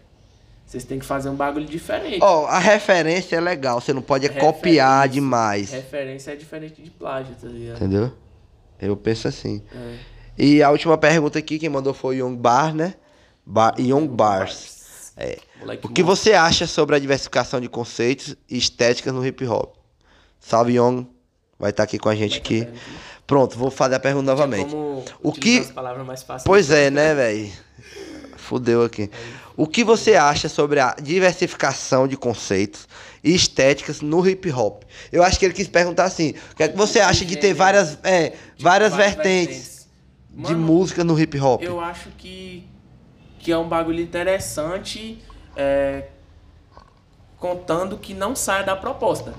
[0.65, 2.19] Vocês têm que fazer um bagulho diferente.
[2.21, 4.53] Ó, a referência é legal, você não pode é Referência.
[4.53, 5.71] copiar demais.
[5.71, 7.75] Referência é diferente de plágio, tá ligado?
[7.75, 8.11] Entendeu?
[8.79, 9.61] Eu penso assim.
[9.75, 9.95] É.
[10.37, 12.93] E a última pergunta aqui, quem mandou foi o Young Bar, né?
[13.45, 14.84] Bar, Young Bars.
[15.17, 15.39] É.
[15.83, 19.75] O que você acha sobre a diversificação de conceitos e estéticas no hip hop?
[20.39, 21.07] Salve, Young.
[21.57, 22.67] Vai estar aqui com a gente aqui.
[23.25, 24.69] Pronto, vou fazer a pergunta novamente.
[24.71, 26.43] Como O que- as palavras mais fáceis.
[26.45, 27.51] Pois é, né, velho?
[28.35, 29.09] Fudeu aqui.
[29.57, 32.87] O que você acha sobre a diversificação de conceitos
[33.23, 34.83] e estéticas no hip hop?
[35.11, 37.53] Eu acho que ele quis perguntar assim: o que é que você acha de ter
[37.53, 39.87] várias, é, várias vertentes
[40.29, 41.63] de música no hip hop?
[41.63, 42.67] Eu acho que,
[43.45, 45.21] que é um bagulho interessante,
[45.55, 46.05] é,
[47.37, 49.35] contando que não saia da proposta.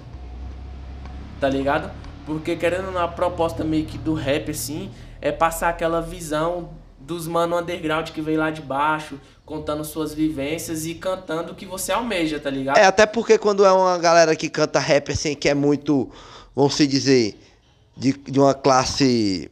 [1.41, 1.91] Tá ligado?
[2.25, 6.71] Porque querendo ou não, a proposta meio que do rap, assim, é passar aquela visão
[7.01, 11.67] dos mano underground que veio lá de baixo, contando suas vivências e cantando o que
[11.67, 12.79] você almeja, tá ligado?
[12.79, 16.09] É, até porque quando é uma galera que canta rap assim, que é muito,
[16.55, 17.41] vamos se dizer,
[17.97, 19.51] de, de uma classe.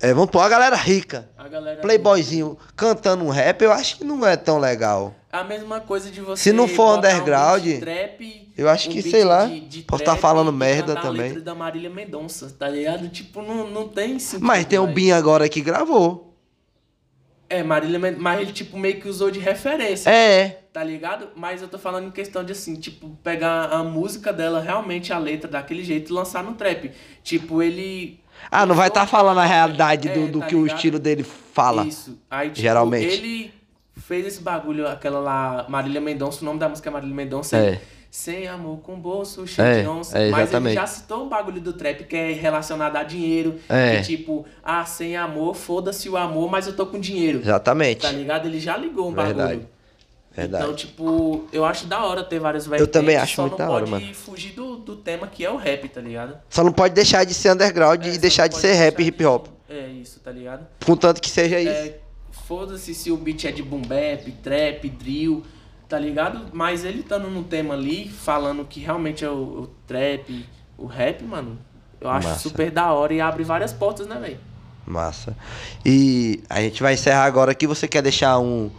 [0.00, 1.28] É, vamos pôr a galera rica.
[1.38, 5.14] A galera Playboyzinho cantando um rap, eu acho que não é tão legal.
[5.32, 6.42] A mesma coisa de você.
[6.44, 9.82] Se não for um underground, de trap, eu acho um que, sei lá, de- de
[9.82, 11.40] posso estar trap falando merda também.
[11.40, 13.08] da Marília Mendonça, tá ligado?
[13.08, 14.44] Tipo, não, não tem sentido.
[14.46, 14.94] Mas tem o velho.
[14.94, 16.34] Bin agora que gravou.
[17.48, 20.10] É, Marília Mendonça, mas ele, tipo, meio que usou de referência.
[20.10, 21.28] É, Tá ligado?
[21.34, 25.18] Mas eu tô falando em questão de assim, tipo, pegar a música dela, realmente a
[25.18, 26.90] letra daquele jeito e lançar no trap.
[27.22, 28.20] Tipo, ele.
[28.50, 30.76] Ah, não vai estar falando a realidade É, do, do tá que o ligado?
[30.76, 31.22] estilo dele
[31.52, 31.84] fala.
[31.86, 32.18] Isso.
[32.30, 33.06] Aí, tipo, geralmente.
[33.06, 33.54] ele
[33.96, 37.56] fez esse bagulho, aquela lá, Marília Mendonça, o nome da música é Marília Mendonça.
[37.56, 37.80] É.
[38.08, 40.18] Sem amor com bolso, cheio É, de onça.
[40.18, 43.56] é, Mas ele já citou um bagulho do trap que é relacionado a dinheiro.
[43.68, 43.96] É.
[43.96, 47.40] Que tipo, ah, sem amor, foda-se o amor, mas eu tô com dinheiro.
[47.40, 48.00] Exatamente.
[48.02, 48.46] Tá ligado?
[48.46, 49.38] Ele já ligou um Verdade.
[49.38, 49.68] bagulho.
[50.36, 50.64] Verdade.
[50.64, 52.92] Então, tipo, eu acho da hora ter várias vertentes.
[52.92, 54.14] também acho só muito não da hora, pode mano.
[54.14, 56.36] fugir do, do tema que é o rap, tá ligado?
[56.50, 58.74] Só não pode deixar de ser underground É, e só deixar não de pode ser
[58.74, 59.46] rap e hip hop.
[59.68, 60.66] de- É isso, tá ligado?
[60.84, 61.70] Contanto que seja isso.
[61.70, 61.98] É,
[62.46, 65.42] Foda-se se o beat é de boom bap, trap, drill,
[65.88, 66.46] tá ligado?
[66.52, 69.32] Mas ele estando no tema ali, falando que realmente é o,
[69.62, 70.46] o trap,
[70.78, 71.58] o rap, mano,
[72.00, 72.40] eu acho Massa.
[72.40, 74.38] super da hora e abre várias portas, né, velho?
[74.86, 75.36] Massa.
[75.84, 77.66] E a gente vai encerrar agora aqui.
[77.66, 78.70] Você quer deixar um,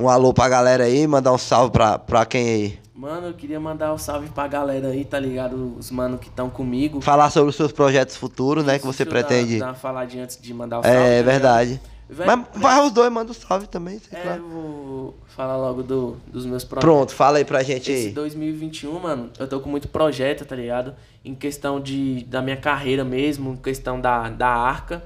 [0.00, 1.06] um alô pra galera aí?
[1.06, 2.78] Mandar um salve pra, pra quem aí?
[2.94, 5.74] Mano, eu queria mandar um salve pra galera aí, tá ligado?
[5.78, 7.00] Os mano que estão comigo.
[7.00, 8.78] Falar sobre os seus projetos futuros, né?
[8.78, 9.58] Que você pretende.
[9.58, 10.98] Dar, dar uma faladinha antes de mandar o salve.
[10.98, 11.80] É tá verdade.
[12.12, 14.00] Véi, Mas vai os dois, manda um salve também.
[14.00, 14.36] sei É, lá.
[14.36, 16.84] eu vou falar logo do, dos meus projetos.
[16.84, 18.12] Pronto, fala aí pra gente Esse aí.
[18.12, 20.92] 2021, mano, eu tô com muito projeto, tá ligado?
[21.24, 25.04] Em questão de, da minha carreira mesmo, em questão da, da arca,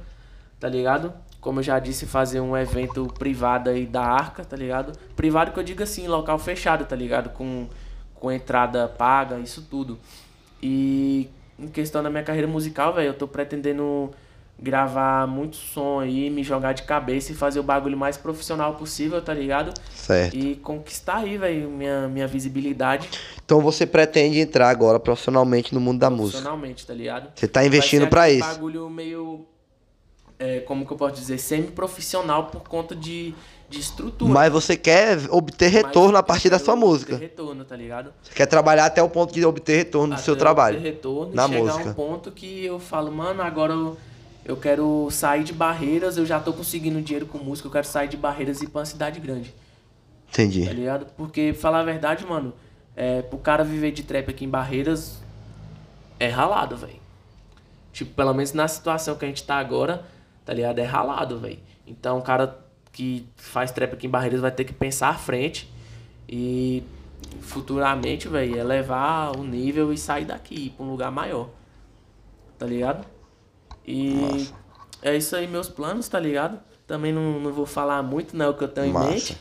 [0.59, 1.13] tá ligado?
[1.45, 4.99] Como eu já disse, fazer um evento privado aí da arca, tá ligado?
[5.15, 7.29] Privado que eu digo assim, local fechado, tá ligado?
[7.29, 7.67] Com,
[8.15, 9.99] com entrada paga, isso tudo.
[10.63, 14.11] E em questão da minha carreira musical, velho, eu tô pretendendo
[14.59, 19.21] gravar muito som aí, me jogar de cabeça e fazer o bagulho mais profissional possível,
[19.21, 19.75] tá ligado?
[19.95, 20.35] Certo.
[20.35, 23.11] E conquistar aí, velho, minha, minha visibilidade
[23.45, 26.39] Então você pretende entrar agora profissionalmente no mundo da música.
[26.39, 27.29] profissionalmente, tá ligado?
[27.35, 28.49] Você tá investindo aquele isso.
[28.49, 29.45] bagulho meio.
[30.39, 31.39] É, como que eu posso dizer?
[31.39, 33.35] Semi-profissional por conta de,
[33.71, 34.33] de estrutura.
[34.33, 37.17] Mas você quer obter retorno a partir da sua música.
[37.17, 38.13] retorno, tá ligado?
[38.23, 40.81] Você quer trabalhar até o ponto de obter retorno do seu Até eu trabalho.
[40.81, 41.89] retorno na e chegar música.
[41.89, 43.97] a um ponto que eu falo, mano, agora eu,
[44.45, 48.09] eu quero sair de barreiras, eu já tô conseguindo dinheiro com música, eu quero sair
[48.09, 49.51] de barreiras e ir pra uma cidade grande.
[50.33, 50.65] Tá Entendi.
[50.65, 51.07] ligado?
[51.17, 52.53] Porque, falar a verdade, mano,
[52.97, 55.21] é, pro cara viver de trap aqui em Barreiras
[56.19, 56.99] é ralado, velho.
[57.93, 60.05] Tipo, pelo menos na situação que a gente tá agora,
[60.45, 60.79] tá ligado?
[60.79, 61.59] É ralado, velho.
[61.87, 62.59] Então, o cara
[62.93, 65.73] que faz trap aqui em Barreiras vai ter que pensar à frente
[66.29, 66.83] e
[67.41, 71.49] futuramente, velho, elevar o nível e sair daqui, pra um lugar maior.
[72.59, 73.05] Tá ligado?
[73.87, 74.55] E Massa.
[75.03, 76.59] é isso aí, meus planos, tá ligado?
[76.87, 78.47] Também não, não vou falar muito, né?
[78.47, 79.09] O que eu tenho Massa.
[79.09, 79.37] em mente.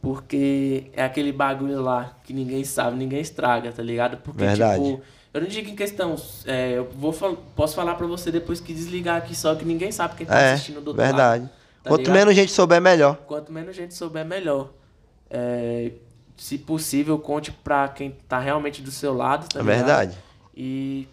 [0.00, 4.16] Porque é aquele bagulho lá que ninguém sabe, ninguém estraga, tá ligado?
[4.18, 4.82] Porque, Verdade.
[4.82, 5.02] tipo,
[5.32, 6.16] eu não digo em questão.
[6.46, 7.12] é, eu vou
[7.56, 10.52] posso falar pra você depois que desligar aqui, só que ninguém sabe quem tá É,
[10.54, 11.42] assistindo do outro verdade.
[11.44, 11.50] lado.
[11.82, 12.14] tá Quanto ligado?
[12.16, 13.16] menos gente souber, melhor.
[13.26, 14.70] Quanto menos gente souber, melhor.
[15.28, 15.92] É,
[16.36, 19.76] se possível, conte pra quem tá realmente do seu lado, tá É ligado?
[19.76, 20.18] verdade.
[20.56, 21.06] E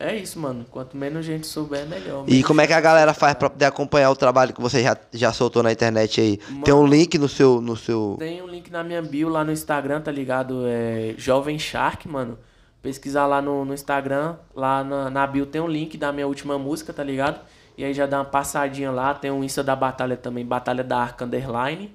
[0.00, 0.64] é isso, mano.
[0.70, 2.24] Quanto menos gente souber, melhor.
[2.28, 4.96] E como é que a galera faz pra poder acompanhar o trabalho que você já,
[5.12, 6.36] já soltou na internet aí?
[6.64, 6.86] Tem um Mano.
[6.94, 7.60] link no seu.
[7.60, 8.16] No seu...
[8.18, 10.62] Tem um link na minha bio lá no Instagram, tá ligado?
[10.66, 12.38] É Jovem Shark, mano.
[12.82, 16.58] Pesquisar lá no, no Instagram, lá na, na bio tem um link da minha última
[16.58, 17.40] música, tá ligado?
[17.76, 20.98] E aí já dá uma passadinha lá, tem um Insta da Batalha também, Batalha da
[20.98, 21.94] Arca Underline.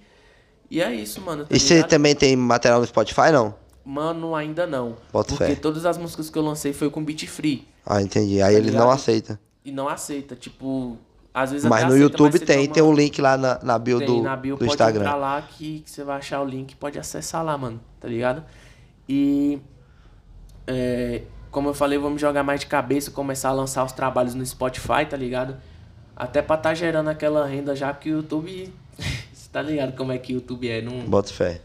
[0.70, 1.46] E é isso, mano.
[1.46, 3.54] Tá E você também tem material no Spotify, não?
[3.86, 4.96] Mano, ainda não.
[5.12, 5.60] Bota porque fé.
[5.60, 7.68] todas as músicas que eu lancei foi com beat free.
[7.86, 8.42] Ah, entendi.
[8.42, 9.38] Aí Tá eles não aceitam.
[9.64, 10.98] E não aceita, tipo...
[11.34, 13.98] Às vezes Mas no aceita, YouTube mas tem, tem um link lá na, na bio
[13.98, 15.02] tem do, na bio, do pode Instagram.
[15.02, 18.44] entrar lá que, que você vai achar o link, pode acessar lá, mano, tá ligado?
[19.10, 19.60] E
[20.68, 21.22] é,
[21.52, 25.06] como eu falei, vamos jogar mais de cabeça, começar a lançar os trabalhos no Spotify,
[25.10, 25.58] tá ligado?
[26.16, 28.72] Até pra tá gerando aquela renda já que o YouTube,
[29.34, 31.62] você tá ligado como é que o YouTube é, não, Bota fé.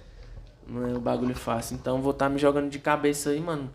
[0.67, 1.75] não é um bagulho fácil.
[1.75, 3.71] Então vou estar me jogando de cabeça aí, mano.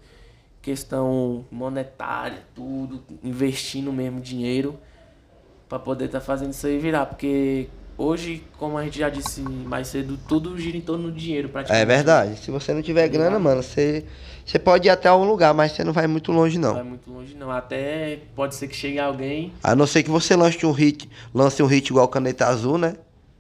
[0.62, 4.80] Questão monetária, tudo, investindo mesmo dinheiro
[5.68, 7.68] pra poder estar fazendo isso aí virar, porque
[7.98, 11.84] hoje, como a gente já disse mais cedo, tudo gira em torno do dinheiro, praticamente.
[11.84, 12.38] É verdade.
[12.38, 14.06] Se você não tiver Tá grana, mano, você,
[14.46, 16.76] você pode ir até algum lugar, mas você não vai muito longe, Não não.
[16.76, 20.36] vai muito longe não, até pode ser que chegue alguém, A não ser que você
[20.36, 22.96] lance um hit, lance um hit igual Caneta Azul, né?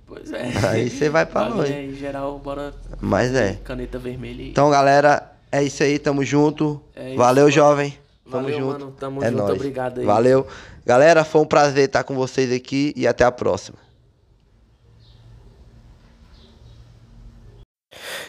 [0.07, 0.51] pois é.
[0.69, 1.73] Aí você vai pra longe.
[1.73, 3.57] aí, em geral, bora Mas é.
[3.63, 4.49] caneta vermelha e...
[4.49, 6.79] Então, galera, é isso aí, tamo junto.
[6.95, 7.51] É isso, Valeu, mano.
[7.55, 7.97] jovem.
[8.29, 8.79] Tamo Valeu, junto.
[8.79, 9.55] mano, tamo é junto, nóis.
[9.55, 10.05] obrigado aí.
[10.05, 10.47] Valeu.
[10.85, 13.77] Galera, foi um prazer estar com vocês aqui e até a próxima.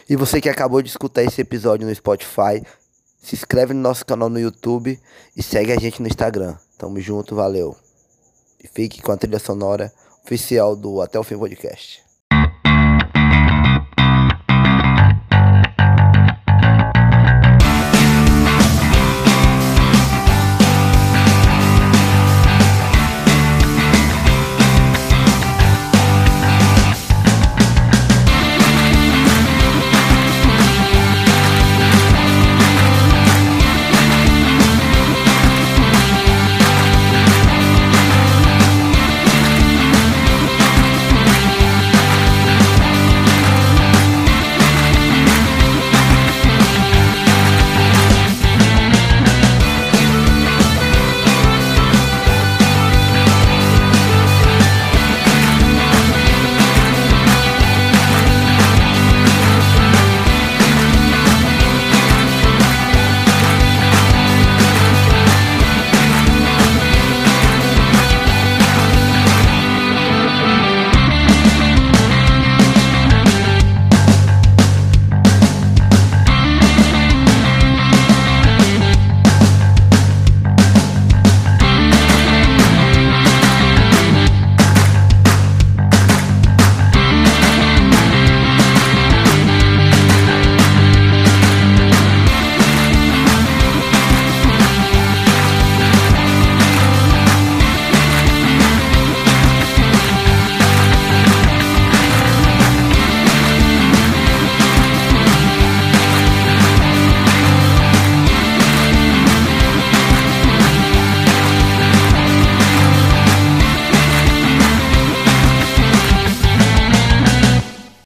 [0.07, 2.63] E você que acabou de escutar esse episódio no Spotify,
[3.17, 4.99] se inscreve no nosso canal no YouTube
[5.35, 6.55] e segue a gente no Instagram.
[6.77, 7.75] Tamo junto, valeu.
[8.63, 9.91] E fique com a trilha sonora
[10.23, 12.04] oficial do Até o Fim Podcast.